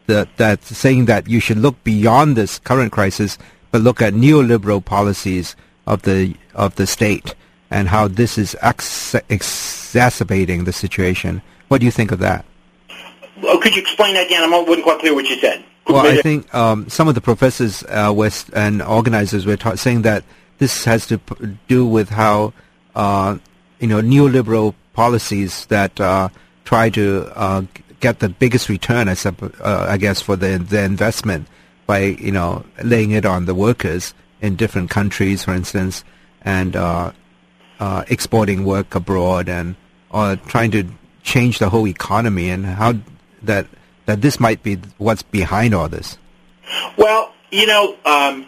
that 0.07 0.63
saying 0.63 1.05
that 1.05 1.27
you 1.27 1.39
should 1.39 1.57
look 1.57 1.83
beyond 1.83 2.35
this 2.35 2.59
current 2.59 2.91
crisis, 2.91 3.37
but 3.71 3.81
look 3.81 4.01
at 4.01 4.13
neoliberal 4.13 4.83
policies 4.83 5.55
of 5.85 6.01
the 6.03 6.33
of 6.53 6.75
the 6.75 6.87
state 6.87 7.35
and 7.69 7.87
how 7.87 8.07
this 8.07 8.37
is 8.37 8.55
ex- 8.61 9.15
exacerbating 9.29 10.63
the 10.63 10.73
situation. 10.73 11.41
What 11.67 11.79
do 11.79 11.85
you 11.85 11.91
think 11.91 12.11
of 12.11 12.19
that? 12.19 12.45
Well, 13.41 13.59
could 13.59 13.75
you 13.75 13.81
explain 13.81 14.13
that 14.15 14.25
again? 14.25 14.43
I 14.43 14.59
wasn't 14.59 14.83
quite 14.83 14.99
clear 14.99 15.13
what 15.13 15.27
you 15.27 15.37
said. 15.39 15.63
Well, 15.87 16.05
I 16.05 16.21
think 16.21 16.53
um, 16.53 16.89
some 16.89 17.07
of 17.07 17.15
the 17.15 17.21
professors 17.21 17.83
uh, 17.83 18.29
and 18.53 18.81
organizers 18.81 19.45
were 19.45 19.55
ta- 19.55 19.75
saying 19.75 20.01
that 20.01 20.23
this 20.57 20.83
has 20.83 21.07
to 21.07 21.17
p- 21.17 21.57
do 21.67 21.85
with 21.85 22.09
how 22.09 22.53
uh, 22.95 23.37
you 23.79 23.87
know 23.87 24.01
neoliberal 24.01 24.73
policies 24.93 25.65
that 25.67 25.99
uh, 26.01 26.29
try 26.65 26.89
to 26.89 27.31
uh, 27.35 27.61
get 27.99 28.19
the 28.19 28.29
biggest 28.29 28.67
return, 28.67 29.07
I, 29.07 29.15
uh, 29.61 29.87
I 29.89 29.97
guess, 29.97 30.21
for 30.21 30.35
the, 30.35 30.57
the 30.57 30.83
investment 30.83 31.47
by 31.85 31.99
you 31.99 32.31
know 32.31 32.65
laying 32.83 33.11
it 33.11 33.25
on 33.25 33.45
the 33.45 33.55
workers 33.55 34.13
in 34.41 34.55
different 34.55 34.89
countries, 34.89 35.43
for 35.43 35.53
instance, 35.53 36.03
and 36.41 36.75
uh, 37.79 38.03
exporting 38.07 38.63
work 38.63 38.95
abroad, 38.95 39.49
and 39.49 39.75
or 40.09 40.35
trying 40.35 40.71
to 40.71 40.85
change 41.23 41.59
the 41.59 41.69
whole 41.69 41.87
economy, 41.87 42.49
and 42.49 42.65
how 42.65 42.95
that 43.43 43.67
that 44.05 44.21
this 44.21 44.39
might 44.39 44.63
be 44.63 44.77
what's 44.97 45.21
behind 45.21 45.73
all 45.73 45.89
this. 45.89 46.17
Well, 46.97 47.33
you 47.51 47.67
know, 47.67 47.95
um, 48.05 48.47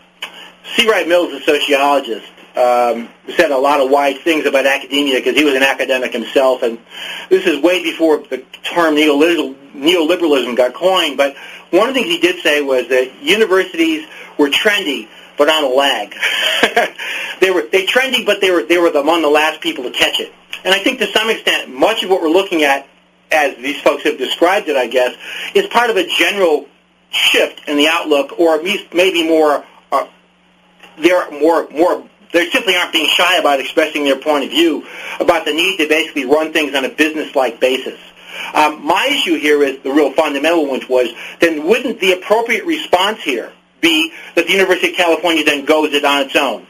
C. 0.76 0.90
Wright 0.90 1.08
Mills, 1.08 1.34
a 1.34 1.42
sociologist, 1.42 2.32
um, 2.56 3.10
said 3.36 3.52
a 3.52 3.58
lot 3.58 3.80
of 3.80 3.90
wise 3.90 4.18
things 4.20 4.46
about 4.46 4.66
academia 4.66 5.16
because 5.16 5.36
he 5.36 5.44
was 5.44 5.56
an 5.56 5.64
academic 5.64 6.12
himself, 6.12 6.64
and 6.64 6.80
this 7.30 7.46
is 7.46 7.62
way 7.62 7.84
before 7.84 8.18
the 8.30 8.40
term 8.64 8.96
neoliberalism 8.96 10.58
got 10.58 10.74
coined. 10.74 11.18
But 11.18 11.36
one 11.72 11.88
of 11.88 11.96
the 11.96 12.02
things 12.02 12.14
he 12.14 12.20
did 12.20 12.42
say 12.42 12.62
was 12.62 12.88
that 12.90 13.22
universities 13.22 14.08
were 14.38 14.50
trendy, 14.50 15.08
but 15.40 15.50
on 15.50 15.64
a 15.64 15.68
lag. 15.68 16.14
they 17.40 17.50
were 17.50 17.64
they 17.72 17.88
trendy, 17.88 18.24
but 18.24 18.42
they 18.42 18.52
were 18.52 18.62
they 18.62 18.78
were 18.78 18.90
among 18.90 19.24
the 19.24 19.30
last 19.30 19.62
people 19.62 19.86
to 19.86 19.90
catch 19.90 20.20
it. 20.20 20.32
And 20.64 20.76
I 20.76 20.80
think 20.80 21.00
to 21.00 21.08
some 21.08 21.30
extent, 21.32 21.74
much 21.74 22.04
of 22.04 22.12
what 22.12 22.22
we're 22.22 22.30
looking 22.30 22.64
at, 22.64 22.88
as 23.32 23.56
these 23.56 23.82
folks 23.82 24.04
have 24.04 24.18
described 24.18 24.68
it, 24.68 24.76
I 24.76 24.88
guess, 24.88 25.16
is 25.56 25.66
part 25.68 25.90
of 25.90 25.96
a 25.96 26.06
general 26.06 26.68
shift 27.10 27.68
in 27.68 27.78
the 27.78 27.88
outlook, 27.88 28.38
or 28.38 28.54
at 28.54 28.64
least 28.64 28.94
maybe 28.94 29.28
more. 29.28 29.66
Uh, 29.92 30.08
there 31.00 31.18
are 31.18 31.32
more 31.32 31.70
more 31.70 32.08
they 32.34 32.50
simply 32.50 32.76
aren't 32.76 32.92
being 32.92 33.10
shy 33.10 33.38
about 33.38 33.62
expressing 33.62 34.04
their 34.04 34.20
point 34.20 34.44
of 34.44 34.52
view 34.52 34.86
about 35.20 35.46
the 35.46 35.54
need 35.54 35.78
to 35.78 35.88
basically 35.88 36.26
run 36.26 36.54
things 36.54 36.76
on 36.76 36.86
a 36.86 36.90
business-like 36.90 37.60
basis. 37.60 38.00
Um, 38.54 38.86
my 38.86 39.08
issue 39.10 39.40
here 39.40 39.64
is 39.64 39.82
the 39.82 39.92
real 39.92 40.12
fundamental 40.12 40.68
one 40.68 40.82
was 40.88 41.10
then 41.40 41.66
wouldn't 41.66 42.00
the 42.00 42.12
appropriate 42.12 42.66
response 42.66 43.24
here 43.24 43.52
be 43.82 44.12
that 44.36 44.46
the 44.46 44.52
University 44.52 44.90
of 44.90 44.96
California 44.96 45.44
then 45.44 45.66
goes 45.66 45.94
it 45.94 46.06
on 46.06 46.24
its 46.24 46.36
own? 46.36 46.68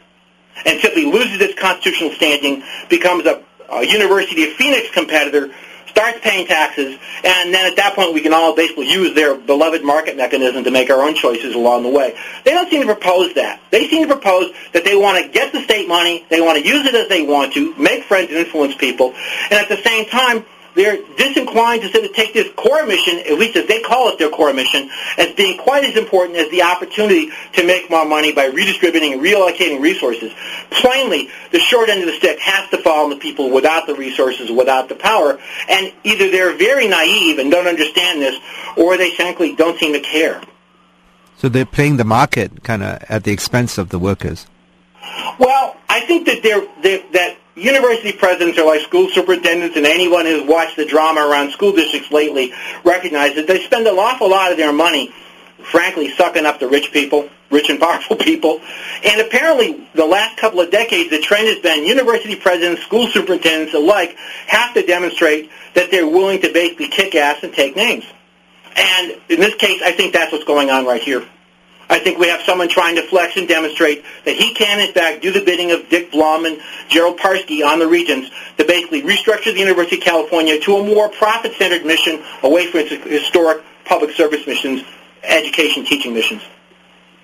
and 0.66 0.80
simply 0.82 1.06
loses 1.06 1.42
its 1.42 1.60
constitutional 1.60 2.12
standing, 2.12 2.64
becomes 2.90 3.26
a, 3.26 3.44
a 3.70 3.86
University 3.86 4.44
of 4.50 4.54
Phoenix 4.54 4.90
competitor, 4.92 5.54
starts 5.88 6.20
paying 6.22 6.46
taxes, 6.46 6.98
and 7.24 7.54
then 7.54 7.70
at 7.70 7.76
that 7.76 7.94
point 7.96 8.14
we 8.14 8.22
can 8.22 8.34
all 8.34 8.56
basically 8.56 8.90
use 8.90 9.16
their 9.16 9.36
beloved 9.36 9.84
market 9.84 10.16
mechanism 10.16 10.64
to 10.64 10.72
make 10.72 10.90
our 10.90 11.02
own 11.02 11.16
choices 11.16 11.56
along 11.56 11.84
the 11.84 11.90
way. 11.90 12.18
They 12.46 12.52
don't 12.52 12.70
seem 12.70 12.82
to 12.82 12.94
propose 12.94 13.34
that. 13.36 13.62
They 13.72 13.88
seem 13.90 14.08
to 14.08 14.14
propose 14.14 14.52
that 14.74 14.86
they 14.86 14.96
want 14.96 15.24
to 15.24 15.32
get 15.32 15.52
the 15.52 15.62
state 15.62 15.88
money, 15.88 16.26
they 16.30 16.42
want 16.42 16.60
to 16.60 16.68
use 16.68 16.86
it 16.86 16.96
as 16.96 17.08
they 17.10 17.24
want 17.24 17.54
to, 17.54 17.76
make 17.76 18.04
friends 18.04 18.30
and 18.30 18.38
influence 18.38 18.76
people, 18.76 19.14
and 19.50 19.54
at 19.54 19.70
the 19.70 19.78
same 19.78 20.06
time 20.06 20.46
they're 20.80 20.98
disinclined 21.18 21.82
to 21.82 21.90
sort 21.90 22.06
of 22.06 22.14
take 22.14 22.34
this 22.34 22.50
core 22.56 22.86
mission, 22.86 23.20
at 23.20 23.38
least 23.38 23.58
as 23.58 23.68
they 23.68 23.82
call 23.82 24.10
it 24.10 24.18
their 24.18 24.30
core 24.30 24.54
mission, 24.54 24.90
as 25.18 25.34
being 25.34 25.58
quite 25.58 25.84
as 25.84 25.98
important 25.98 26.38
as 26.38 26.50
the 26.52 26.64
opportunity 26.64 27.30
to 27.54 27.68
make 27.68 27.90
more 27.90 28.06
money 28.06 28.32
by 28.32 28.46
redistributing 28.46 29.14
and 29.14 29.22
reallocating 29.22 29.82
resources. 29.82 30.32
Plainly, 30.72 31.30
the 31.52 31.60
short 31.60 31.90
end 31.90 32.00
of 32.02 32.08
the 32.08 32.14
stick 32.14 32.40
has 32.40 32.70
to 32.70 32.78
fall 32.78 33.04
on 33.04 33.10
the 33.10 33.18
people 33.18 33.50
without 33.50 33.88
the 33.88 33.96
resources, 33.96 34.50
without 34.50 34.88
the 34.88 34.96
power, 34.96 35.38
and 35.68 35.92
either 36.04 36.32
they're 36.32 36.56
very 36.56 36.88
naive 36.88 37.40
and 37.40 37.52
don't 37.52 37.68
understand 37.68 38.22
this, 38.22 38.40
or 38.78 38.96
they 38.98 39.12
frankly 39.12 39.56
don't 39.56 39.78
seem 39.78 39.94
to 39.94 40.00
care. 40.00 40.42
So 41.38 41.50
they're 41.50 41.66
playing 41.66 41.98
the 41.98 42.06
market 42.06 42.64
kind 42.64 42.84
of 42.84 43.04
at 43.10 43.24
the 43.24 43.32
expense 43.32 43.78
of 43.78 43.90
the 43.90 44.00
workers. 44.00 44.48
Well, 45.40 45.78
I 45.88 46.02
think 46.02 46.26
that 46.28 46.44
they're, 46.44 46.68
they're 46.82 47.04
that 47.14 47.38
university 47.56 48.12
presidents 48.12 48.58
are 48.58 48.66
like 48.66 48.82
school 48.82 49.10
superintendents, 49.10 49.76
and 49.76 49.86
anyone 49.86 50.26
who's 50.26 50.48
watched 50.48 50.78
the 50.78 50.86
drama 50.86 51.22
around 51.28 51.52
school 51.52 51.74
districts 51.74 52.12
lately 52.12 52.54
recognizes 52.84 53.36
that 53.36 53.48
they 53.48 53.64
spend 53.64 53.88
an 53.88 53.96
awful 53.96 54.30
lot 54.30 54.52
of 54.52 54.58
their 54.58 54.74
money, 54.74 55.14
frankly, 55.72 56.10
sucking 56.12 56.46
up 56.46 56.60
the 56.60 56.68
rich 56.68 56.92
people, 56.92 57.30
rich 57.50 57.70
and 57.70 57.80
powerful 57.80 58.16
people. 58.30 58.62
And 59.04 59.22
apparently, 59.22 59.88
the 59.94 60.06
last 60.06 60.38
couple 60.38 60.62
of 60.62 60.72
decades, 60.72 61.10
the 61.10 61.20
trend 61.20 61.48
has 61.48 61.60
been 61.60 61.86
university 61.86 62.36
presidents, 62.36 62.82
school 62.84 63.08
superintendents 63.08 63.74
alike 63.74 64.16
have 64.48 64.74
to 64.74 64.86
demonstrate 64.86 65.50
that 65.76 65.92
they're 65.92 66.08
willing 66.08 66.42
to 66.42 66.52
basically 66.54 66.90
kick 66.90 67.16
ass 67.16 67.44
and 67.44 67.54
take 67.54 67.76
names. 67.76 68.06
And 68.76 69.12
in 69.30 69.40
this 69.40 69.56
case, 69.56 69.82
I 69.84 69.92
think 69.92 70.14
that's 70.14 70.32
what's 70.32 70.46
going 70.46 70.70
on 70.70 70.86
right 70.86 71.02
here. 71.02 71.28
I 71.90 71.98
think 71.98 72.20
we 72.20 72.28
have 72.28 72.42
someone 72.42 72.70
trying 72.70 72.96
to 72.98 73.02
flex 73.02 73.36
and 73.36 73.48
demonstrate 73.48 74.06
that 74.26 74.36
he 74.36 74.54
can, 74.54 74.80
in 74.80 74.94
fact, 74.94 75.24
do 75.24 75.32
the 75.32 75.44
bidding 75.44 75.72
of 75.72 75.90
Dick 75.90 76.12
Blum 76.12 76.46
and 76.46 76.62
Gerald 76.88 77.18
Parsky 77.18 77.66
on 77.66 77.80
the 77.80 77.88
Regents 77.88 78.30
to 78.58 78.66
basically 78.66 79.02
restructure 79.02 79.52
the 79.54 79.60
University 79.60 79.98
of 79.98 80.04
California 80.04 80.60
to 80.60 80.76
a 80.76 80.84
more 80.84 81.10
profit-centered 81.10 81.84
mission 81.86 82.24
away 82.44 82.68
from 82.68 82.82
its 82.82 82.92
historic 82.92 83.64
public 83.86 84.12
service 84.12 84.46
missions, 84.46 84.84
education 85.24 85.84
teaching 85.84 86.14
missions. 86.14 86.44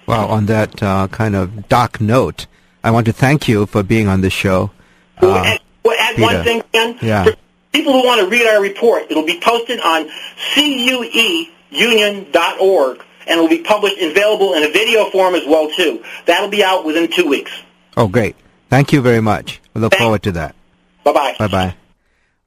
Well, 0.08 0.28
on 0.30 0.48
that 0.48 0.82
uh, 0.82 1.10
kind 1.10 1.36
of 1.36 1.70
dark 1.70 2.02
note, 2.02 2.48
I 2.84 2.90
want 2.90 3.06
to 3.06 3.14
thank 3.14 3.48
you 3.48 3.68
for 3.68 3.84
being 3.84 4.08
on 4.08 4.22
the 4.22 4.32
show. 4.32 4.72
Uh, 5.18 5.20
we'll 5.22 5.36
add, 5.36 5.62
we'll 5.84 6.00
add 6.00 6.20
one 6.20 6.44
thing. 6.44 6.64
Yeah. 7.02 7.26
For 7.26 7.36
people 7.72 7.94
who 7.94 8.04
want 8.06 8.22
to 8.22 8.28
read 8.28 8.48
our 8.48 8.62
report, 8.62 9.12
it'll 9.12 9.26
be 9.26 9.40
posted 9.40 9.80
on 9.80 10.10
cueunion.org 10.54 13.05
and 13.28 13.40
it 13.40 13.42
will 13.42 13.50
be 13.50 13.62
published 13.62 13.98
and 13.98 14.12
available 14.12 14.54
in 14.54 14.64
a 14.64 14.70
video 14.72 15.10
form 15.10 15.36
as 15.36 15.46
well 15.48 15.70
too. 15.72 16.04
That'll 16.26 16.50
be 16.50 16.64
out 16.64 16.86
within 16.86 17.10
two 17.12 17.28
weeks. 17.28 17.52
Oh, 17.98 18.08
great! 18.08 18.36
Thank 18.70 18.92
you 18.94 19.02
very 19.02 19.22
much. 19.22 19.62
We 19.74 19.82
look 19.82 19.92
Thanks. 19.92 20.04
forward 20.04 20.24
to 20.24 20.32
that. 20.34 20.56
Bye 21.04 21.14
bye. 21.14 21.36
Bye 21.40 21.48
bye. 21.48 21.76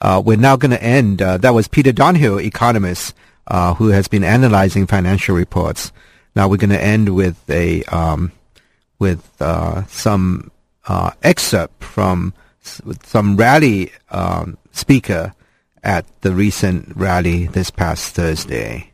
Uh, 0.01 0.23
we're 0.25 0.37
now 0.37 0.57
going 0.57 0.71
to 0.71 0.83
end. 0.83 1.21
Uh, 1.21 1.39
that 1.39 1.55
was 1.55 1.67
Peter 1.67 1.91
Donohue, 1.93 2.39
economist, 2.39 3.15
uh, 3.49 3.75
who 3.75 3.89
has 3.89 4.09
been 4.09 4.23
analyzing 4.25 4.87
financial 4.87 5.35
reports. 5.35 5.93
Now 6.37 6.49
we're 6.49 6.57
going 6.57 6.71
to 6.71 6.81
end 6.83 7.15
with 7.15 7.49
a 7.51 7.83
um, 7.85 8.33
with 8.99 9.27
uh, 9.41 9.85
some 9.87 10.51
uh, 10.87 11.11
excerpt 11.23 11.83
from 11.83 12.35
some 12.61 13.37
rally 13.37 13.93
um, 14.11 14.59
speaker 14.73 15.35
at 15.83 16.05
the 16.21 16.33
recent 16.33 16.97
rally 16.97 17.47
this 17.47 17.71
past 17.71 18.15
Thursday. 18.15 18.93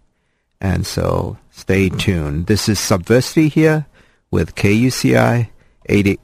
And 0.60 0.86
so 0.86 1.36
stay 1.54 1.88
tuned. 1.88 2.46
This 2.46 2.68
is 2.68 2.78
Subversity 2.78 3.50
here 3.50 3.86
with 4.30 4.54
KUCI 4.54 5.48
88, 5.86 6.20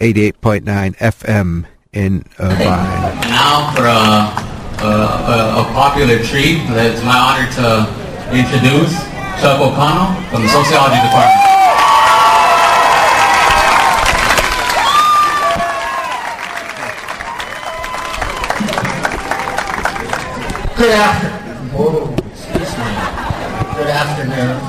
88.9 0.00 0.96
FM 0.96 1.66
in 1.92 2.24
Irvine. 2.40 3.20
Now 3.30 3.72
for 3.74 3.86
a, 3.86 4.86
a, 4.86 4.90
a, 4.90 5.60
a 5.62 5.72
popular 5.72 6.18
treat, 6.18 6.58
it's 6.70 7.02
my 7.04 7.16
honor 7.16 7.46
to 7.62 8.36
introduce 8.36 8.92
Chuck 9.40 9.60
O'Connell 9.60 10.20
from 10.30 10.42
the 10.42 10.48
Sociology 10.48 10.96
Department. 10.96 11.40
Good 20.76 20.90
afternoon. 20.90 21.70
Whoa, 21.70 22.14
excuse 22.32 22.76
me. 22.78 22.84
Good 23.78 23.90
afternoon. 24.04 24.60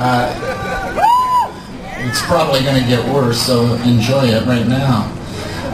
Uh, 0.00 0.32
it's 2.08 2.22
probably 2.22 2.62
going 2.62 2.80
to 2.80 2.88
get 2.88 3.04
worse, 3.12 3.40
so 3.40 3.74
enjoy 3.84 4.24
it 4.24 4.46
right 4.46 4.66
now. 4.66 5.12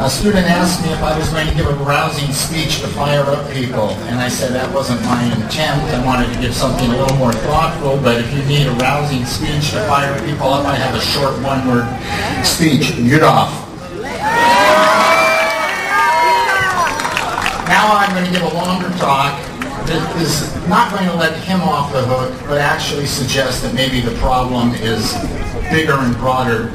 A 0.00 0.10
student 0.10 0.44
asked 0.50 0.82
me 0.82 0.90
if 0.90 1.00
I 1.00 1.16
was 1.16 1.28
going 1.28 1.46
to 1.46 1.54
give 1.54 1.66
a 1.66 1.74
rousing 1.84 2.32
speech 2.32 2.80
to 2.80 2.88
fire 2.88 3.22
up 3.22 3.48
people, 3.52 3.90
and 4.10 4.18
I 4.18 4.28
said 4.28 4.52
that 4.52 4.74
wasn't 4.74 5.00
my 5.02 5.22
intent. 5.22 5.80
I 5.94 6.04
wanted 6.04 6.34
to 6.34 6.40
give 6.40 6.52
something 6.52 6.90
a 6.90 6.96
little 6.98 7.16
more 7.16 7.32
thoughtful, 7.32 7.98
but 7.98 8.18
if 8.18 8.32
you 8.34 8.42
need 8.44 8.66
a 8.66 8.72
rousing 8.82 9.24
speech 9.24 9.70
to 9.70 9.86
fire 9.86 10.18
people 10.26 10.48
up, 10.48 10.66
I 10.66 10.74
have 10.74 10.96
a 10.96 11.00
short 11.00 11.38
one-word 11.46 11.86
speech. 12.44 12.96
Get 13.06 13.22
off. 13.22 13.54
Now 17.70 17.96
I'm 17.96 18.10
going 18.14 18.26
to 18.26 18.32
give 18.32 18.42
a 18.42 18.54
longer 18.54 18.90
talk 18.98 19.53
is 19.90 20.54
not 20.68 20.90
going 20.90 21.08
to 21.08 21.14
let 21.14 21.36
him 21.44 21.60
off 21.60 21.92
the 21.92 22.02
hook, 22.02 22.32
but 22.48 22.58
actually 22.58 23.06
suggest 23.06 23.62
that 23.62 23.74
maybe 23.74 24.00
the 24.00 24.14
problem 24.18 24.72
is 24.74 25.12
bigger 25.70 25.94
and 25.94 26.14
broader 26.16 26.66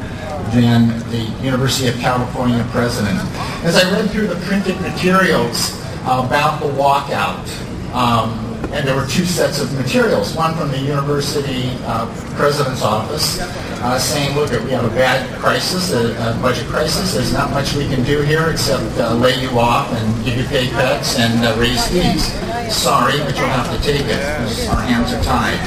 than 0.51 0.99
the 1.09 1.23
University 1.43 1.87
of 1.87 1.95
California 1.95 2.65
president. 2.71 3.19
As 3.63 3.75
I 3.75 3.89
read 3.91 4.09
through 4.09 4.27
the 4.27 4.39
printed 4.45 4.79
materials 4.81 5.71
about 6.03 6.59
the 6.59 6.67
walkout, 6.67 7.45
um, 7.93 8.45
and 8.71 8.87
there 8.87 8.95
were 8.95 9.07
two 9.07 9.25
sets 9.25 9.59
of 9.59 9.73
materials, 9.73 10.35
one 10.35 10.55
from 10.55 10.69
the 10.69 10.77
university 10.77 11.71
uh, 11.85 12.05
president's 12.35 12.83
office 12.83 13.39
uh, 13.81 13.97
saying, 13.97 14.35
look, 14.35 14.51
we 14.63 14.71
have 14.71 14.85
a 14.85 14.95
bad 14.95 15.27
crisis, 15.39 15.91
a, 15.91 16.11
a, 16.11 16.39
budget 16.41 16.67
crisis. 16.67 17.15
There's 17.15 17.33
not 17.33 17.49
much 17.49 17.73
we 17.73 17.87
can 17.87 18.03
do 18.03 18.21
here 18.21 18.49
except 18.49 18.83
uh, 18.99 19.15
lay 19.15 19.41
you 19.41 19.49
off 19.57 19.91
and 19.91 20.25
give 20.25 20.37
you 20.37 20.43
pay 20.45 20.69
cuts 20.69 21.17
and 21.17 21.43
uh, 21.43 21.55
raise 21.59 21.87
fees. 21.87 22.38
Sorry, 22.69 23.17
but 23.19 23.35
you'll 23.35 23.47
have 23.47 23.75
to 23.75 23.81
take 23.81 24.05
it 24.05 24.69
our 24.69 24.81
hands 24.81 25.11
are 25.11 25.23
tied. 25.23 25.57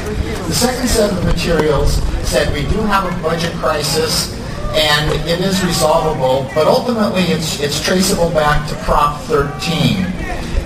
The 0.47 0.55
second 0.55 0.89
set 0.89 1.13
of 1.13 1.25
materials 1.25 1.97
said 2.29 2.53
we 2.55 2.63
do 2.71 2.81
have 2.83 3.05
a 3.05 3.23
budget 3.23 3.53
crisis 3.55 4.33
and 4.75 5.11
it 5.29 5.41
is 5.41 5.63
resolvable, 5.65 6.49
but 6.55 6.67
ultimately 6.67 7.23
it's, 7.25 7.61
it's 7.61 7.83
traceable 7.85 8.31
back 8.31 8.69
to 8.69 8.77
Prop 8.85 9.21
13. 9.23 10.07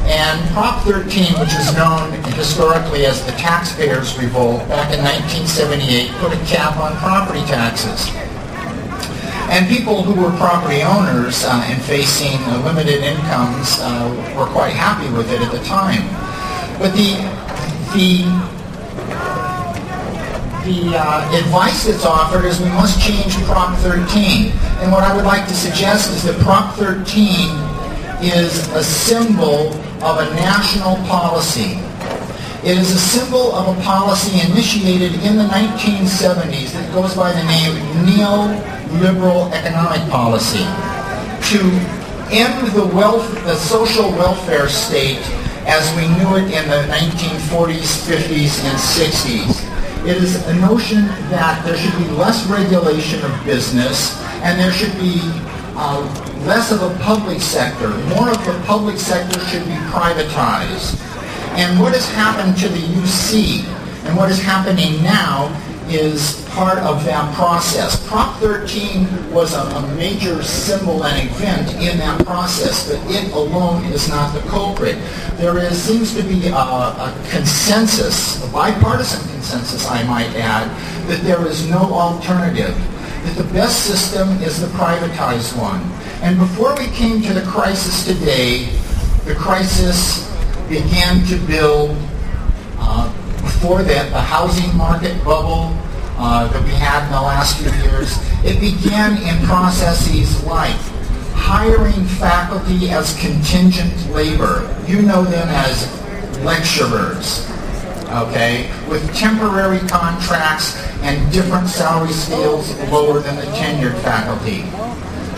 And 0.07 0.51
Prop 0.51 0.85
13, 0.85 1.41
which 1.41 1.55
is 1.55 1.75
known 1.75 2.13
historically 2.35 3.07
as 3.07 3.25
the 3.25 3.33
Taxpayers' 3.33 4.17
Revolt, 4.19 4.69
back 4.69 4.93
in 4.95 5.03
1978, 5.03 6.13
put 6.21 6.33
a 6.33 6.39
cap 6.45 6.77
on 6.77 6.97
property 6.99 7.41
taxes. 7.47 8.13
And 9.49 9.67
people 9.69 10.03
who 10.03 10.21
were 10.21 10.37
property 10.37 10.83
owners 10.83 11.45
uh, 11.45 11.63
and 11.67 11.83
facing 11.83 12.39
uh, 12.45 12.63
limited 12.65 13.03
incomes 13.03 13.79
uh, 13.81 14.35
were 14.37 14.47
quite 14.47 14.75
happy 14.75 15.11
with 15.17 15.33
it 15.33 15.41
at 15.41 15.51
the 15.51 15.65
time. 15.65 16.26
But 16.79 16.93
the, 16.93 17.17
the 17.95 18.57
the 20.67 20.99
uh, 20.99 21.39
advice 21.39 21.87
that's 21.87 22.05
offered 22.05 22.45
is 22.45 22.61
we 22.61 22.69
must 22.71 23.01
change 23.01 23.37
Prop 23.45 23.79
13. 23.79 24.51
And 24.83 24.91
what 24.91 25.05
I 25.05 25.15
would 25.15 25.25
like 25.25 25.47
to 25.47 25.55
suggest 25.55 26.11
is 26.11 26.25
that 26.25 26.37
Prop 26.43 26.75
13 26.75 27.07
is 28.21 28.67
a 28.75 28.83
symbol 28.83 29.73
of 30.03 30.19
a 30.19 30.27
national 30.35 30.97
policy. 31.07 31.79
It 32.67 32.77
is 32.79 32.91
a 32.91 32.99
symbol 32.99 33.55
of 33.55 33.79
a 33.79 33.81
policy 33.83 34.41
initiated 34.51 35.15
in 35.23 35.37
the 35.37 35.45
1970s 35.45 36.73
that 36.73 36.93
goes 36.93 37.15
by 37.15 37.31
the 37.31 37.45
name 37.45 37.77
neoliberal 38.05 39.53
economic 39.53 40.03
policy 40.11 40.67
to 41.47 41.63
end 42.35 42.67
the, 42.75 42.85
wealth, 42.93 43.33
the 43.45 43.55
social 43.55 44.11
welfare 44.11 44.69
state 44.69 45.23
as 45.67 45.85
we 45.97 46.07
knew 46.17 46.37
it 46.37 46.47
in 46.55 46.69
the 46.71 46.87
1940s, 46.95 48.07
50s, 48.07 48.63
and 48.65 48.79
60s. 48.79 50.07
It 50.07 50.17
is 50.17 50.47
a 50.47 50.55
notion 50.55 51.07
that 51.35 51.65
there 51.67 51.77
should 51.77 51.99
be 51.99 52.09
less 52.15 52.47
regulation 52.47 53.25
of 53.25 53.45
business 53.45 54.23
and 54.43 54.61
there 54.61 54.71
should 54.71 54.95
be 54.95 55.19
uh, 55.75 56.01
less 56.47 56.71
of 56.71 56.83
a 56.83 56.97
public 57.03 57.41
sector. 57.41 57.89
More 58.15 58.31
of 58.31 58.39
the 58.47 58.63
public 58.65 58.97
sector 58.97 59.41
should 59.47 59.65
be 59.65 59.75
privatized. 59.91 61.03
And 61.59 61.81
what 61.81 61.93
has 61.95 62.09
happened 62.11 62.57
to 62.59 62.69
the 62.69 62.79
UC 62.79 63.65
and 64.07 64.17
what 64.17 64.31
is 64.31 64.41
happening 64.41 65.03
now 65.03 65.49
is 65.89 66.45
part 66.51 66.79
of 66.79 67.05
that 67.05 67.35
process. 67.35 68.07
Prop 68.09 68.37
13 68.41 69.33
was 69.33 69.55
a, 69.55 69.61
a, 69.61 69.95
major 69.95 70.43
symbol 70.43 71.05
and 71.05 71.29
event 71.29 71.69
in 71.75 71.99
that 71.99 72.25
process, 72.25 72.89
but 72.89 72.99
it 73.11 73.33
alone 73.33 73.85
is 73.87 74.09
not 74.09 74.35
the 74.35 74.41
culprit. 74.49 74.97
There 75.37 75.59
is, 75.59 75.81
seems 75.81 76.15
to 76.15 76.23
be 76.23 76.49
a, 76.49 76.55
a 76.55 77.27
consensus, 77.31 78.43
a 78.45 78.53
bipartisan 78.53 79.29
consensus, 79.31 79.87
I 79.87 80.03
might 80.05 80.35
add, 80.35 80.69
that 81.09 81.23
there 81.23 81.47
is 81.47 81.69
no 81.69 81.79
alternative, 81.79 82.75
that 83.25 83.35
the 83.37 83.53
best 83.53 83.85
system 83.85 84.29
is 84.43 84.61
the 84.61 84.69
privatized 84.69 85.57
one. 85.59 85.81
And 86.23 86.39
before 86.39 86.75
we 86.77 86.87
came 86.89 87.23
to 87.23 87.33
the 87.33 87.43
crisis 87.43 88.05
today, 88.05 88.67
the 89.25 89.35
crisis 89.35 90.27
began 90.69 91.25
to 91.27 91.37
build 91.47 91.97
uh, 92.79 93.13
before 93.57 93.83
that, 93.83 94.11
the 94.11 94.21
housing 94.21 94.77
market 94.77 95.17
bubble 95.25 95.73
uh, 96.19 96.47
that 96.49 96.63
we 96.63 96.71
had 96.71 97.07
in 97.07 97.13
the 97.13 97.21
last 97.21 97.57
few 97.57 97.73
years, 97.89 98.19
it 98.45 98.61
began 98.61 99.17
in 99.23 99.47
processes 99.47 100.45
like 100.45 100.77
hiring 101.33 102.05
faculty 102.21 102.91
as 102.91 103.19
contingent 103.19 103.95
labor. 104.11 104.69
You 104.87 105.01
know 105.01 105.25
them 105.25 105.49
as 105.49 105.89
lecturers, 106.45 107.49
okay, 108.29 108.71
with 108.91 109.03
temporary 109.15 109.81
contracts 109.89 110.77
and 111.01 111.33
different 111.33 111.67
salary 111.67 112.13
scales 112.13 112.77
lower 112.91 113.21
than 113.21 113.37
the 113.37 113.49
tenured 113.57 113.99
faculty, 114.03 114.69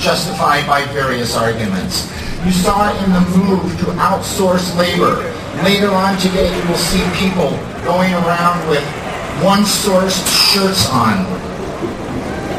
justified 0.03 0.66
by 0.66 0.85
various 0.87 1.37
arguments. 1.37 2.11
You 2.45 2.51
saw 2.51 2.91
it 2.91 3.01
in 3.05 3.12
the 3.12 3.21
move 3.39 3.79
to 3.79 3.87
outsource 4.03 4.77
labor 4.77 5.23
Later 5.65 5.91
on 5.91 6.17
today, 6.19 6.55
you 6.55 6.69
will 6.69 6.79
see 6.79 7.03
people 7.19 7.51
going 7.85 8.15
around 8.15 8.69
with 8.69 8.85
one-source 9.43 10.15
shirts 10.53 10.89
on. 10.89 11.25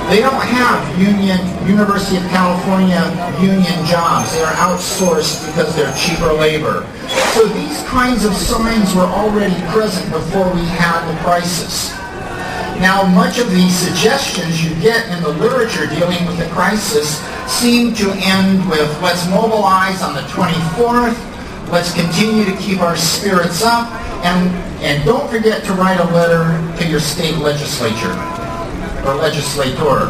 They 0.10 0.20
don't 0.20 0.44
have 0.44 1.00
union, 1.00 1.40
University 1.66 2.18
of 2.18 2.24
California 2.24 3.00
union 3.40 3.86
jobs. 3.86 4.34
They 4.34 4.44
are 4.44 4.54
outsourced 4.54 5.48
because 5.48 5.74
they're 5.76 5.96
cheaper 5.96 6.34
labor. 6.34 6.86
So 7.34 7.48
these 7.48 7.82
kinds 7.84 8.26
of 8.26 8.34
signs 8.34 8.94
were 8.94 9.08
already 9.08 9.56
present 9.72 10.12
before 10.12 10.54
we 10.54 10.66
had 10.66 11.00
the 11.10 11.18
crisis. 11.24 11.92
Now, 12.82 13.04
much 13.16 13.40
of 13.40 13.50
the 13.52 13.70
suggestions 13.70 14.64
you 14.64 14.76
get 14.82 15.08
in 15.16 15.24
the 15.24 15.30
literature 15.30 15.88
dealing 15.88 16.26
with 16.26 16.38
the 16.38 16.50
crisis 16.50 17.20
seem 17.48 17.94
to 17.96 18.12
end 18.18 18.70
with 18.70 18.90
let's 19.02 19.26
mobilize 19.30 20.02
on 20.02 20.16
the 20.16 20.22
24th, 20.22 21.29
Let's 21.72 21.94
continue 21.94 22.44
to 22.46 22.58
keep 22.58 22.82
our 22.82 22.98
spirits 22.98 23.62
up. 23.62 23.92
And, 24.26 24.50
and 24.82 25.06
don't 25.06 25.30
forget 25.30 25.64
to 25.66 25.74
write 25.74 26.00
a 26.00 26.14
letter 26.16 26.42
to 26.82 26.90
your 26.90 27.00
state 27.00 27.38
legislature 27.38 28.10
or 29.06 29.14
legislator. 29.14 30.10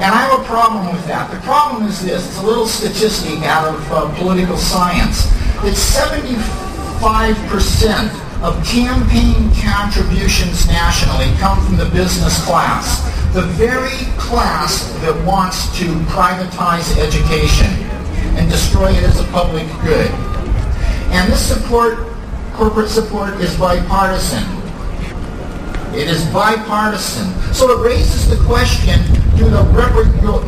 And 0.00 0.08
I 0.08 0.24
have 0.24 0.40
a 0.40 0.44
problem 0.44 0.90
with 0.90 1.06
that. 1.06 1.30
The 1.30 1.38
problem 1.40 1.86
is 1.86 2.00
this. 2.02 2.26
It's 2.26 2.38
a 2.38 2.42
little 2.42 2.66
statistic 2.66 3.42
out 3.42 3.68
of 3.68 3.92
uh, 3.92 4.08
political 4.16 4.56
science. 4.56 5.26
That 5.60 5.76
75% 5.76 8.08
of 8.40 8.56
campaign 8.64 9.52
contributions 9.60 10.66
nationally 10.66 11.28
come 11.36 11.62
from 11.66 11.76
the 11.76 11.90
business 11.90 12.42
class. 12.46 13.04
The 13.34 13.42
very 13.60 14.08
class 14.16 14.90
that 15.02 15.14
wants 15.26 15.68
to 15.78 15.84
privatize 16.08 16.96
education 16.96 17.89
and 18.36 18.50
destroy 18.50 18.90
it 18.90 19.02
as 19.04 19.20
a 19.20 19.24
public 19.24 19.66
good. 19.82 20.10
And 21.12 21.30
this 21.32 21.46
support, 21.46 21.98
corporate 22.54 22.88
support, 22.88 23.34
is 23.40 23.56
bipartisan. 23.56 24.44
It 25.94 26.08
is 26.08 26.24
bipartisan. 26.26 27.32
So 27.52 27.70
it 27.72 27.84
raises 27.84 28.28
the 28.28 28.42
question, 28.44 29.00
do 29.36 29.50
the, 29.50 29.62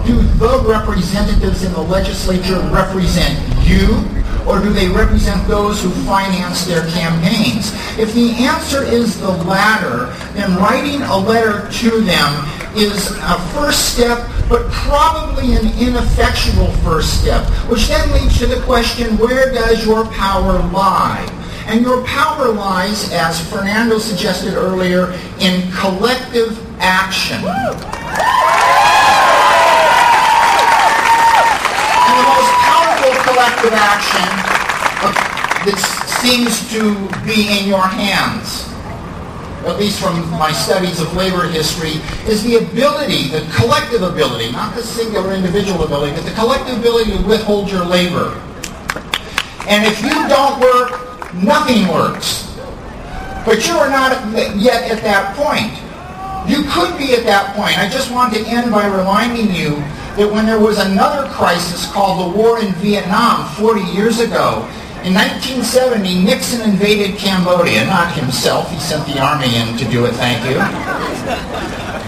do 0.06 0.22
the 0.38 0.62
representatives 0.66 1.64
in 1.64 1.72
the 1.72 1.82
legislature 1.82 2.60
represent 2.70 3.38
you 3.66 4.04
or 4.46 4.60
do 4.60 4.72
they 4.72 4.88
represent 4.88 5.46
those 5.46 5.82
who 5.82 5.90
finance 6.04 6.64
their 6.64 6.88
campaigns? 6.90 7.72
If 7.98 8.12
the 8.14 8.32
answer 8.44 8.82
is 8.82 9.20
the 9.20 9.30
latter, 9.30 10.06
then 10.34 10.56
writing 10.56 11.02
a 11.02 11.16
letter 11.16 11.70
to 11.70 12.00
them 12.00 12.48
is 12.76 13.10
a 13.10 13.38
first 13.54 13.94
step, 13.94 14.18
but 14.48 14.70
probably 14.70 15.54
an 15.54 15.66
ineffectual 15.78 16.70
first 16.84 17.20
step, 17.20 17.46
which 17.70 17.88
then 17.88 18.12
leads 18.12 18.38
to 18.38 18.46
the 18.46 18.60
question, 18.62 19.16
where 19.18 19.52
does 19.52 19.84
your 19.84 20.06
power 20.06 20.58
lie? 20.70 21.26
And 21.66 21.82
your 21.82 22.02
power 22.04 22.48
lies, 22.48 23.12
as 23.12 23.40
Fernando 23.48 23.98
suggested 23.98 24.54
earlier, 24.54 25.12
in 25.38 25.70
collective 25.72 26.58
action. 26.80 27.36
And 27.36 27.46
the 32.18 32.26
most 32.26 32.52
powerful 32.66 33.12
collective 33.22 33.72
action 33.72 34.28
uh, 35.04 35.12
that 35.64 35.78
seems 36.20 36.68
to 36.72 37.08
be 37.24 37.58
in 37.58 37.68
your 37.68 37.86
hands 37.86 38.71
at 39.70 39.78
least 39.78 40.00
from 40.00 40.28
my 40.30 40.52
studies 40.52 41.00
of 41.00 41.14
labor 41.14 41.48
history, 41.48 42.00
is 42.30 42.42
the 42.42 42.56
ability, 42.56 43.28
the 43.28 43.46
collective 43.54 44.02
ability, 44.02 44.50
not 44.52 44.74
the 44.74 44.82
singular 44.82 45.32
individual 45.34 45.84
ability, 45.84 46.14
but 46.14 46.24
the 46.24 46.34
collective 46.34 46.78
ability 46.78 47.16
to 47.16 47.22
withhold 47.22 47.70
your 47.70 47.84
labor. 47.84 48.40
And 49.68 49.86
if 49.86 50.02
you 50.02 50.10
don't 50.28 50.60
work, 50.60 51.34
nothing 51.34 51.88
works. 51.88 52.56
But 53.44 53.66
you 53.66 53.74
are 53.74 53.88
not 53.88 54.12
yet 54.56 54.90
at 54.90 55.02
that 55.02 55.36
point. 55.36 55.72
You 56.48 56.64
could 56.70 56.98
be 56.98 57.14
at 57.14 57.24
that 57.24 57.54
point. 57.54 57.78
I 57.78 57.88
just 57.88 58.10
want 58.10 58.34
to 58.34 58.40
end 58.40 58.70
by 58.72 58.86
reminding 58.86 59.54
you 59.54 59.76
that 60.16 60.30
when 60.30 60.44
there 60.46 60.58
was 60.58 60.78
another 60.78 61.28
crisis 61.30 61.90
called 61.92 62.34
the 62.34 62.38
war 62.38 62.60
in 62.60 62.72
Vietnam 62.74 63.48
40 63.54 63.80
years 63.92 64.20
ago, 64.20 64.68
in 65.04 65.14
1970, 65.14 66.22
Nixon 66.22 66.60
invaded 66.62 67.18
Cambodia. 67.18 67.84
Not 67.86 68.12
himself. 68.14 68.70
He 68.70 68.78
sent 68.78 69.04
the 69.06 69.18
army 69.18 69.56
in 69.56 69.76
to 69.78 69.84
do 69.90 70.06
it, 70.06 70.12
thank 70.14 70.44
you. 70.46 70.54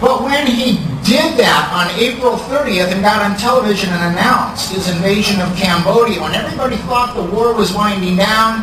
But 0.01 0.23
when 0.23 0.47
he 0.47 0.79
did 1.03 1.37
that 1.37 1.71
on 1.75 1.91
April 1.99 2.37
30th 2.37 2.93
and 2.93 3.03
got 3.03 3.21
on 3.21 3.37
television 3.37 3.91
and 3.91 4.15
announced 4.15 4.73
his 4.73 4.89
invasion 4.89 5.41
of 5.41 5.55
Cambodia, 5.57 6.23
when 6.23 6.35
everybody 6.35 6.77
thought 6.87 7.15
the 7.17 7.35
war 7.35 7.53
was 7.53 7.75
winding 7.75 8.17
down, 8.17 8.63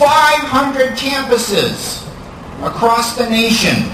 500 0.00 0.96
campuses 0.96 2.06
across 2.64 3.16
the 3.16 3.28
nation 3.28 3.88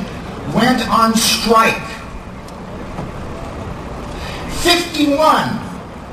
went 0.55 0.87
on 0.89 1.15
strike. 1.15 1.83
51 4.63 5.59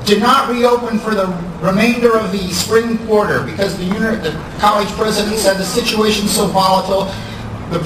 did 0.06 0.20
not 0.20 0.50
reopen 0.50 0.98
for 0.98 1.14
the 1.14 1.49
remainder 1.60 2.16
of 2.16 2.32
the 2.32 2.48
spring 2.52 2.98
quarter 3.06 3.44
because 3.44 3.76
the, 3.76 3.84
unit, 3.84 4.22
the 4.22 4.32
college 4.58 4.88
president 4.88 5.36
said 5.38 5.58
the 5.58 5.64
situation's 5.64 6.34
so 6.34 6.46
volatile, 6.46 7.04
the, 7.70 7.78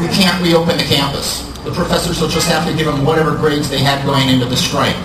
we 0.00 0.08
can't 0.08 0.42
reopen 0.42 0.76
the 0.76 0.84
campus. 0.84 1.46
The 1.64 1.72
professors 1.72 2.20
will 2.20 2.28
just 2.28 2.48
have 2.48 2.66
to 2.66 2.74
give 2.74 2.86
them 2.86 3.04
whatever 3.04 3.36
grades 3.36 3.68
they 3.68 3.80
had 3.80 4.04
going 4.06 4.28
into 4.28 4.46
the 4.46 4.56
strike. 4.56 4.96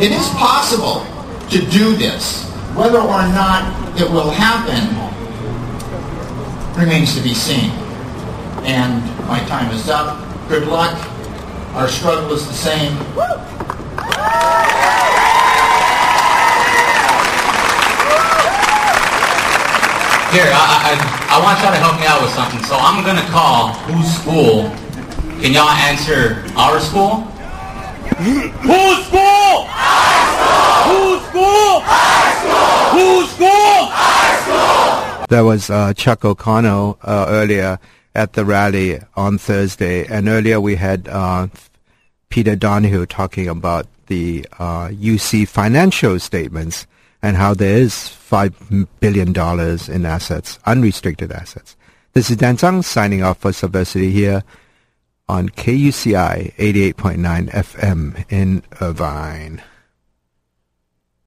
It 0.00 0.10
is 0.10 0.28
possible 0.30 1.06
to 1.50 1.58
do 1.70 1.94
this. 1.94 2.44
Whether 2.74 2.98
or 2.98 3.22
not 3.30 4.00
it 4.00 4.10
will 4.10 4.30
happen 4.30 4.82
remains 6.78 7.14
to 7.14 7.22
be 7.22 7.34
seen. 7.34 7.70
And 8.66 9.04
my 9.28 9.38
time 9.46 9.72
is 9.72 9.88
up. 9.88 10.18
Good 10.48 10.66
luck. 10.66 10.98
Our 11.74 11.88
struggle 11.88 12.32
is 12.32 12.46
the 12.46 12.54
same. 12.54 12.96
Here, 20.34 20.50
I, 20.50 20.90
I, 20.90 21.38
I 21.38 21.42
want 21.44 21.62
y'all 21.62 21.70
to 21.70 21.78
help 21.78 21.94
me 22.00 22.06
out 22.10 22.20
with 22.20 22.34
something. 22.34 22.58
So 22.64 22.74
I'm 22.74 23.04
going 23.04 23.14
to 23.14 23.30
call 23.30 23.68
whose 23.86 24.10
school. 24.18 24.66
Can 25.40 25.52
y'all 25.52 25.70
answer 25.70 26.42
our 26.58 26.80
school? 26.80 27.20
Whose 28.18 29.06
school? 29.06 29.70
Our 29.78 30.26
school! 30.34 30.74
Whose 30.90 31.22
school? 31.30 31.70
Our 31.86 32.26
school! 32.34 32.74
Whose 32.98 33.30
school? 33.30 33.78
Our 33.94 34.34
school! 34.42 35.26
That 35.28 35.42
was 35.42 35.70
uh, 35.70 35.94
Chuck 35.94 36.24
O'Connell 36.24 36.98
uh, 37.02 37.26
earlier 37.28 37.78
at 38.16 38.32
the 38.32 38.44
rally 38.44 38.98
on 39.14 39.38
Thursday. 39.38 40.04
And 40.04 40.28
earlier 40.28 40.60
we 40.60 40.74
had 40.74 41.06
uh, 41.06 41.46
Peter 42.28 42.56
Donahue 42.56 43.06
talking 43.06 43.46
about 43.46 43.86
the 44.08 44.44
UC 44.50 45.44
uh, 45.44 45.46
financial 45.46 46.18
statements 46.18 46.88
and 47.24 47.38
how 47.38 47.54
there 47.54 47.78
is 47.78 47.94
$5 47.94 48.86
billion 49.00 49.30
in 49.90 50.04
assets, 50.04 50.58
unrestricted 50.66 51.32
assets. 51.32 51.74
This 52.12 52.28
is 52.28 52.36
Dan 52.36 52.58
Tsang 52.58 52.82
signing 52.82 53.22
off 53.22 53.38
for 53.38 53.50
Subversity 53.50 54.12
here 54.12 54.44
on 55.26 55.48
KUCI 55.48 56.54
88.9 56.56 57.50
FM 57.50 58.24
in 58.30 58.62
Irvine. 58.82 59.62